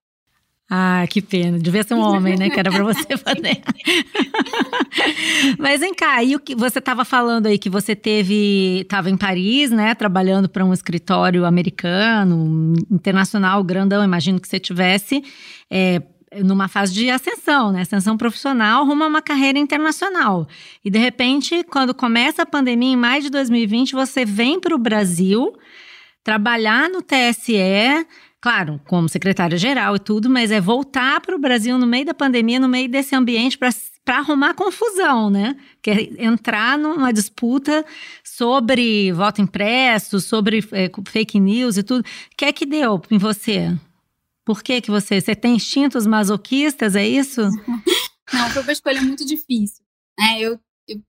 Ah, 0.72 1.03
que 1.10 1.20
pena. 1.20 1.57
Devia 1.57 1.82
ser 1.82 1.95
um 1.95 1.99
homem, 1.99 2.38
né? 2.38 2.47
Que 2.47 2.60
era 2.60 2.72
para 2.72 2.84
você 2.84 3.01
fazer. 3.18 3.60
Mas 5.57 5.80
vem 5.80 5.95
cá, 5.95 6.24
e 6.24 6.36
o 6.36 6.39
que 6.39 6.53
você 6.53 6.78
estava 6.78 7.03
falando 7.03 7.47
aí 7.47 7.57
que 7.57 7.72
você 7.72 7.95
teve, 7.95 8.82
estava 8.82 9.10
em 9.10 9.18
Paris, 9.18 9.72
né? 9.72 9.95
Trabalhando 9.95 10.47
para 10.47 10.64
um 10.64 10.72
escritório 10.72 11.43
americano, 11.43 12.74
internacional, 12.91 13.64
grandão. 13.64 14.03
Imagino 14.03 14.39
que 14.39 14.47
você 14.47 14.60
tivesse 14.60 15.24
é, 15.72 16.03
numa 16.43 16.67
fase 16.67 16.93
de 16.93 17.09
ascensão, 17.09 17.71
né? 17.71 17.82
Ascensão 17.82 18.17
profissional 18.17 18.86
rumo 18.86 19.03
a 19.03 19.07
uma 19.07 19.21
carreira 19.21 19.57
internacional. 19.57 20.47
E 20.84 20.89
de 20.89 20.99
repente, 20.99 21.63
quando 21.63 21.93
começa 21.93 22.43
a 22.43 22.45
pandemia, 22.45 22.93
em 22.93 22.95
maio 22.95 23.21
de 23.21 23.30
2020, 23.30 23.93
você 23.93 24.25
vem 24.25 24.59
para 24.59 24.75
o 24.75 24.80
Brasil 24.80 25.53
trabalhar 26.23 26.89
no 26.89 27.01
TSE, 27.01 28.05
claro, 28.39 28.80
como 28.86 29.09
secretária-geral 29.09 29.95
e 29.95 29.99
tudo, 29.99 30.30
mas 30.30 30.51
é 30.51 30.61
voltar 30.61 31.19
para 31.21 31.36
o 31.36 31.39
Brasil 31.39 31.77
no 31.77 31.88
meio 31.88 32.05
da 32.05 32.13
pandemia, 32.13 32.59
no 32.59 32.69
meio 32.69 32.88
desse 32.88 33.15
ambiente 33.15 33.57
para 33.57 34.17
arrumar 34.17 34.53
confusão, 34.53 35.30
né? 35.30 35.55
Que 35.82 35.91
é 35.91 36.25
entrar 36.25 36.77
numa 36.77 37.11
disputa 37.11 37.84
sobre 38.23 39.11
voto 39.11 39.41
impresso, 39.41 40.19
sobre 40.19 40.63
é, 40.71 40.91
fake 41.07 41.39
news 41.39 41.77
e 41.77 41.84
tudo. 41.84 42.01
O 42.01 42.03
que 42.38 42.45
é 42.45 42.51
que 42.51 42.65
deu 42.65 43.01
em 43.09 43.17
você? 43.17 43.75
Por 44.50 44.64
que 44.64 44.82
que 44.82 44.89
você, 44.89 45.22
você 45.22 45.36
tem 45.36 45.58
instintos 45.58 46.08
masoquistas, 46.08 46.95
é 46.95 47.08
isso? 47.08 47.39
Não, 48.34 48.50
foi 48.50 48.64
uma 48.64 48.72
escolha 48.72 49.00
muito 49.00 49.24
difícil. 49.24 49.86
É, 50.20 50.41
eu, 50.41 50.60
eu, 50.88 51.00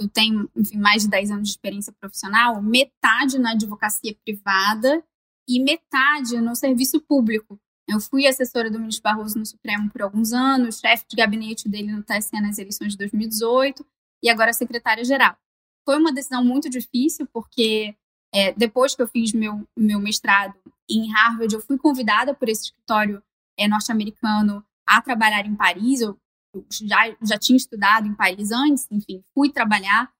eu 0.00 0.08
tenho, 0.08 0.50
enfim, 0.56 0.78
mais 0.78 1.04
de 1.04 1.08
10 1.08 1.30
anos 1.30 1.48
de 1.48 1.54
experiência 1.54 1.92
profissional, 2.00 2.60
metade 2.60 3.38
na 3.38 3.52
advocacia 3.52 4.16
privada 4.24 5.00
e 5.48 5.62
metade 5.62 6.40
no 6.40 6.56
serviço 6.56 7.00
público. 7.00 7.56
Eu 7.88 8.00
fui 8.00 8.26
assessora 8.26 8.68
do 8.68 8.80
ministro 8.80 9.04
Barroso 9.04 9.38
no 9.38 9.46
Supremo 9.46 9.88
por 9.92 10.02
alguns 10.02 10.32
anos, 10.32 10.80
chefe 10.80 11.04
de 11.08 11.14
gabinete 11.14 11.68
dele 11.68 11.92
no 11.92 12.02
TSE 12.02 12.32
nas 12.40 12.58
eleições 12.58 12.94
de 12.94 12.98
2018 12.98 13.86
e 14.24 14.28
agora 14.28 14.52
secretária-geral. 14.52 15.36
Foi 15.84 15.96
uma 15.96 16.12
decisão 16.12 16.44
muito 16.44 16.68
difícil, 16.68 17.28
porque 17.32 17.94
é, 18.32 18.52
depois 18.52 18.94
que 18.94 19.02
eu 19.02 19.08
fiz 19.08 19.32
meu, 19.32 19.66
meu 19.76 19.98
mestrado 19.98 20.54
em 20.88 21.10
Harvard, 21.12 21.54
eu 21.54 21.60
fui 21.60 21.78
convidada 21.78 22.34
por 22.34 22.48
esse 22.48 22.64
escritório 22.64 23.22
é, 23.58 23.66
norte-americano 23.68 24.64
a 24.86 25.00
trabalhar 25.00 25.46
em 25.46 25.54
Paris. 25.54 26.00
Eu, 26.00 26.18
eu, 26.54 26.66
já, 26.70 27.16
já 27.22 27.38
tinha 27.38 27.56
estudado 27.56 28.06
em 28.06 28.14
Paris 28.14 28.50
antes, 28.50 28.86
enfim, 28.90 29.22
fui 29.34 29.50
trabalhar. 29.50 30.10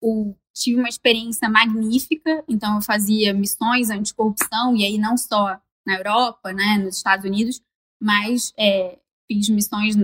O, 0.00 0.34
tive 0.54 0.78
uma 0.78 0.88
experiência 0.88 1.48
magnífica, 1.48 2.44
então 2.48 2.76
eu 2.76 2.82
fazia 2.82 3.32
missões 3.32 3.90
anticorrupção, 3.90 4.76
e 4.76 4.84
aí 4.84 4.98
não 4.98 5.16
só 5.16 5.60
na 5.86 5.96
Europa, 5.96 6.52
né, 6.52 6.78
nos 6.78 6.96
Estados 6.96 7.24
Unidos, 7.24 7.62
mas 8.00 8.52
é, 8.58 8.98
fiz 9.26 9.48
missões 9.48 9.96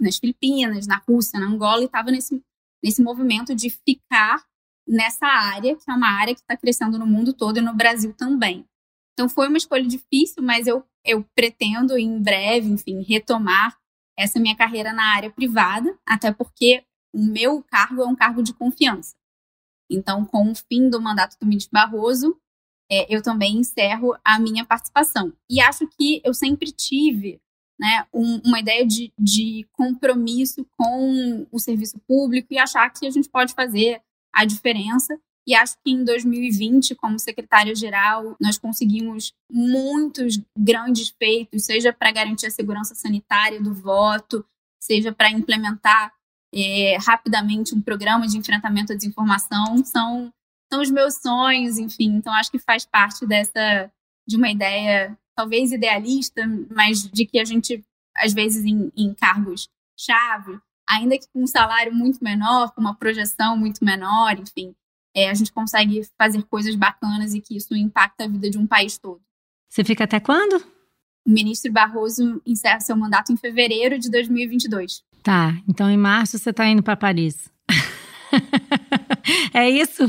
nas 0.00 0.16
Filipinas, 0.18 0.86
na 0.86 0.96
Rússia, 0.96 1.38
na 1.38 1.46
Angola, 1.46 1.82
e 1.82 1.86
estava 1.86 2.10
nesse, 2.10 2.42
nesse 2.82 3.02
movimento 3.02 3.54
de 3.54 3.70
ficar 3.70 4.44
nessa 4.90 5.26
área, 5.26 5.76
que 5.76 5.88
é 5.88 5.94
uma 5.94 6.08
área 6.08 6.34
que 6.34 6.40
está 6.40 6.56
crescendo 6.56 6.98
no 6.98 7.06
mundo 7.06 7.32
todo 7.32 7.58
e 7.58 7.62
no 7.62 7.72
Brasil 7.72 8.12
também. 8.12 8.66
Então 9.12 9.28
foi 9.28 9.46
uma 9.46 9.56
escolha 9.56 9.86
difícil, 9.86 10.42
mas 10.42 10.66
eu, 10.66 10.84
eu 11.04 11.24
pretendo 11.34 11.96
em 11.96 12.20
breve, 12.20 12.68
enfim, 12.68 13.02
retomar 13.02 13.78
essa 14.18 14.40
minha 14.40 14.56
carreira 14.56 14.92
na 14.92 15.14
área 15.14 15.30
privada, 15.30 15.96
até 16.04 16.32
porque 16.32 16.82
o 17.14 17.22
meu 17.22 17.62
cargo 17.62 18.02
é 18.02 18.06
um 18.06 18.16
cargo 18.16 18.42
de 18.42 18.52
confiança. 18.52 19.14
Então, 19.88 20.24
com 20.24 20.50
o 20.50 20.54
fim 20.54 20.88
do 20.88 21.00
mandato 21.00 21.36
do 21.40 21.46
ministro 21.46 21.72
Barroso, 21.72 22.36
é, 22.90 23.12
eu 23.14 23.22
também 23.22 23.58
encerro 23.58 24.16
a 24.24 24.38
minha 24.38 24.64
participação. 24.64 25.32
E 25.48 25.60
acho 25.60 25.86
que 25.86 26.20
eu 26.24 26.34
sempre 26.34 26.70
tive 26.72 27.40
né, 27.78 28.06
um, 28.12 28.40
uma 28.44 28.60
ideia 28.60 28.86
de, 28.86 29.12
de 29.18 29.66
compromisso 29.72 30.66
com 30.76 31.46
o 31.50 31.58
serviço 31.58 31.98
público 32.06 32.48
e 32.52 32.58
achar 32.58 32.88
que 32.90 33.06
a 33.06 33.10
gente 33.10 33.28
pode 33.28 33.54
fazer 33.54 34.02
a 34.32 34.44
diferença. 34.44 35.18
E 35.46 35.54
acho 35.54 35.76
que 35.82 35.90
em 35.90 36.04
2020, 36.04 36.94
como 36.94 37.18
secretária-geral, 37.18 38.36
nós 38.40 38.58
conseguimos 38.58 39.32
muitos 39.50 40.40
grandes 40.56 41.08
feitos, 41.18 41.64
seja 41.64 41.92
para 41.92 42.12
garantir 42.12 42.46
a 42.46 42.50
segurança 42.50 42.94
sanitária 42.94 43.60
do 43.60 43.74
voto, 43.74 44.44
seja 44.78 45.12
para 45.12 45.30
implementar 45.30 46.12
é, 46.54 46.96
rapidamente 47.00 47.74
um 47.74 47.80
programa 47.80 48.26
de 48.26 48.36
enfrentamento 48.36 48.92
à 48.92 48.96
desinformação. 48.96 49.84
São, 49.84 50.32
são 50.72 50.82
os 50.82 50.90
meus 50.90 51.16
sonhos, 51.16 51.78
enfim. 51.78 52.16
Então, 52.16 52.32
acho 52.34 52.50
que 52.50 52.58
faz 52.58 52.84
parte 52.84 53.26
dessa 53.26 53.90
de 54.28 54.36
uma 54.36 54.50
ideia 54.50 55.16
talvez 55.34 55.72
idealista, 55.72 56.42
mas 56.70 57.02
de 57.02 57.24
que 57.24 57.38
a 57.38 57.44
gente, 57.44 57.84
às 58.16 58.32
vezes, 58.32 58.64
em, 58.64 58.92
em 58.96 59.14
cargos-chave, 59.14 60.60
ainda 60.90 61.16
que 61.16 61.26
com 61.32 61.42
um 61.42 61.46
salário 61.46 61.94
muito 61.94 62.22
menor, 62.22 62.72
com 62.72 62.80
uma 62.80 62.94
projeção 62.94 63.56
muito 63.56 63.84
menor, 63.84 64.38
enfim, 64.38 64.74
é, 65.14 65.30
a 65.30 65.34
gente 65.34 65.52
consegue 65.52 66.02
fazer 66.18 66.42
coisas 66.44 66.74
bacanas 66.74 67.34
e 67.34 67.40
que 67.40 67.56
isso 67.56 67.74
impacta 67.74 68.24
a 68.24 68.28
vida 68.28 68.50
de 68.50 68.58
um 68.58 68.66
país 68.66 68.98
todo. 68.98 69.20
Você 69.68 69.84
fica 69.84 70.04
até 70.04 70.18
quando? 70.18 70.62
O 71.24 71.30
ministro 71.30 71.72
Barroso 71.72 72.42
encerra 72.44 72.80
seu 72.80 72.96
mandato 72.96 73.32
em 73.32 73.36
fevereiro 73.36 73.98
de 73.98 74.10
2022. 74.10 75.02
Tá, 75.22 75.54
então 75.68 75.88
em 75.88 75.96
março 75.96 76.38
você 76.38 76.50
está 76.50 76.66
indo 76.66 76.82
para 76.82 76.96
Paris. 76.96 77.50
é 79.54 79.68
isso? 79.68 80.02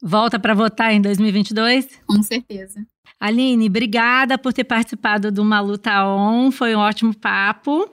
Volta 0.00 0.38
para 0.38 0.54
votar 0.54 0.92
em 0.92 1.02
2022? 1.02 2.00
Com 2.06 2.22
certeza. 2.22 2.86
Aline, 3.20 3.66
obrigada 3.66 4.38
por 4.38 4.52
ter 4.52 4.64
participado 4.64 5.32
do 5.32 5.44
Maluta 5.44 6.06
On. 6.06 6.50
Foi 6.50 6.74
um 6.74 6.78
ótimo 6.78 7.14
papo. 7.14 7.90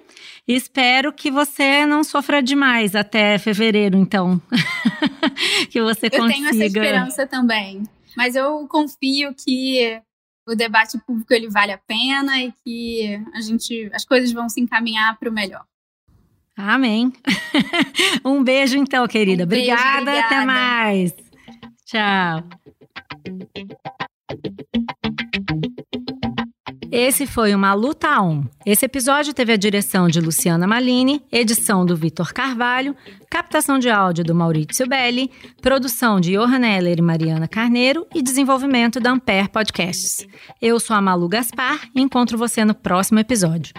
Espero 0.47 1.11
que 1.11 1.31
você 1.31 1.85
não 1.85 2.03
sofra 2.03 2.41
demais 2.41 2.95
até 2.95 3.37
fevereiro, 3.37 3.97
então. 3.97 4.39
que 5.71 5.81
você 5.81 6.09
consiga. 6.09 6.25
Eu 6.25 6.27
tenho 6.27 6.47
essa 6.47 6.65
esperança 6.65 7.27
também. 7.27 7.83
Mas 8.15 8.35
eu 8.35 8.67
confio 8.67 9.33
que 9.33 9.99
o 10.47 10.55
debate 10.55 10.97
público 10.99 11.33
ele 11.33 11.49
vale 11.49 11.71
a 11.71 11.77
pena 11.77 12.41
e 12.41 12.53
que 12.63 13.19
a 13.33 13.41
gente, 13.41 13.89
as 13.93 14.05
coisas 14.05 14.31
vão 14.31 14.47
se 14.47 14.61
encaminhar 14.61 15.17
para 15.17 15.29
o 15.29 15.33
melhor. 15.33 15.65
Amém. 16.55 17.11
um 18.23 18.43
beijo 18.43 18.77
então, 18.77 19.07
querida. 19.07 19.43
Um 19.43 19.47
beijo, 19.47 19.71
obrigada, 19.71 20.01
obrigada. 20.01 20.25
até 20.25 20.45
mais. 20.45 21.13
Tchau. 21.85 22.43
Esse 26.97 27.27
foi 27.27 27.53
uma 27.53 27.73
Luta 27.73 28.21
On. 28.21 28.45
Esse 28.65 28.85
episódio 28.85 29.33
teve 29.33 29.51
a 29.51 29.57
direção 29.57 30.07
de 30.07 30.21
Luciana 30.21 30.65
Malini, 30.65 31.21
edição 31.29 31.85
do 31.85 31.93
Vitor 31.93 32.31
Carvalho, 32.31 32.95
captação 33.29 33.77
de 33.77 33.89
áudio 33.89 34.23
do 34.23 34.33
Maurício 34.33 34.87
Belli, 34.87 35.29
produção 35.61 36.21
de 36.21 36.37
Johan 36.37 36.65
Heller 36.65 36.97
e 36.97 37.01
Mariana 37.01 37.49
Carneiro 37.49 38.07
e 38.15 38.21
desenvolvimento 38.21 39.01
da 39.01 39.11
Ampere 39.11 39.49
Podcasts. 39.49 40.25
Eu 40.61 40.79
sou 40.79 40.95
a 40.95 41.01
Malu 41.01 41.27
Gaspar 41.27 41.81
e 41.93 41.99
encontro 41.99 42.37
você 42.37 42.63
no 42.63 42.73
próximo 42.73 43.19
episódio. 43.19 43.73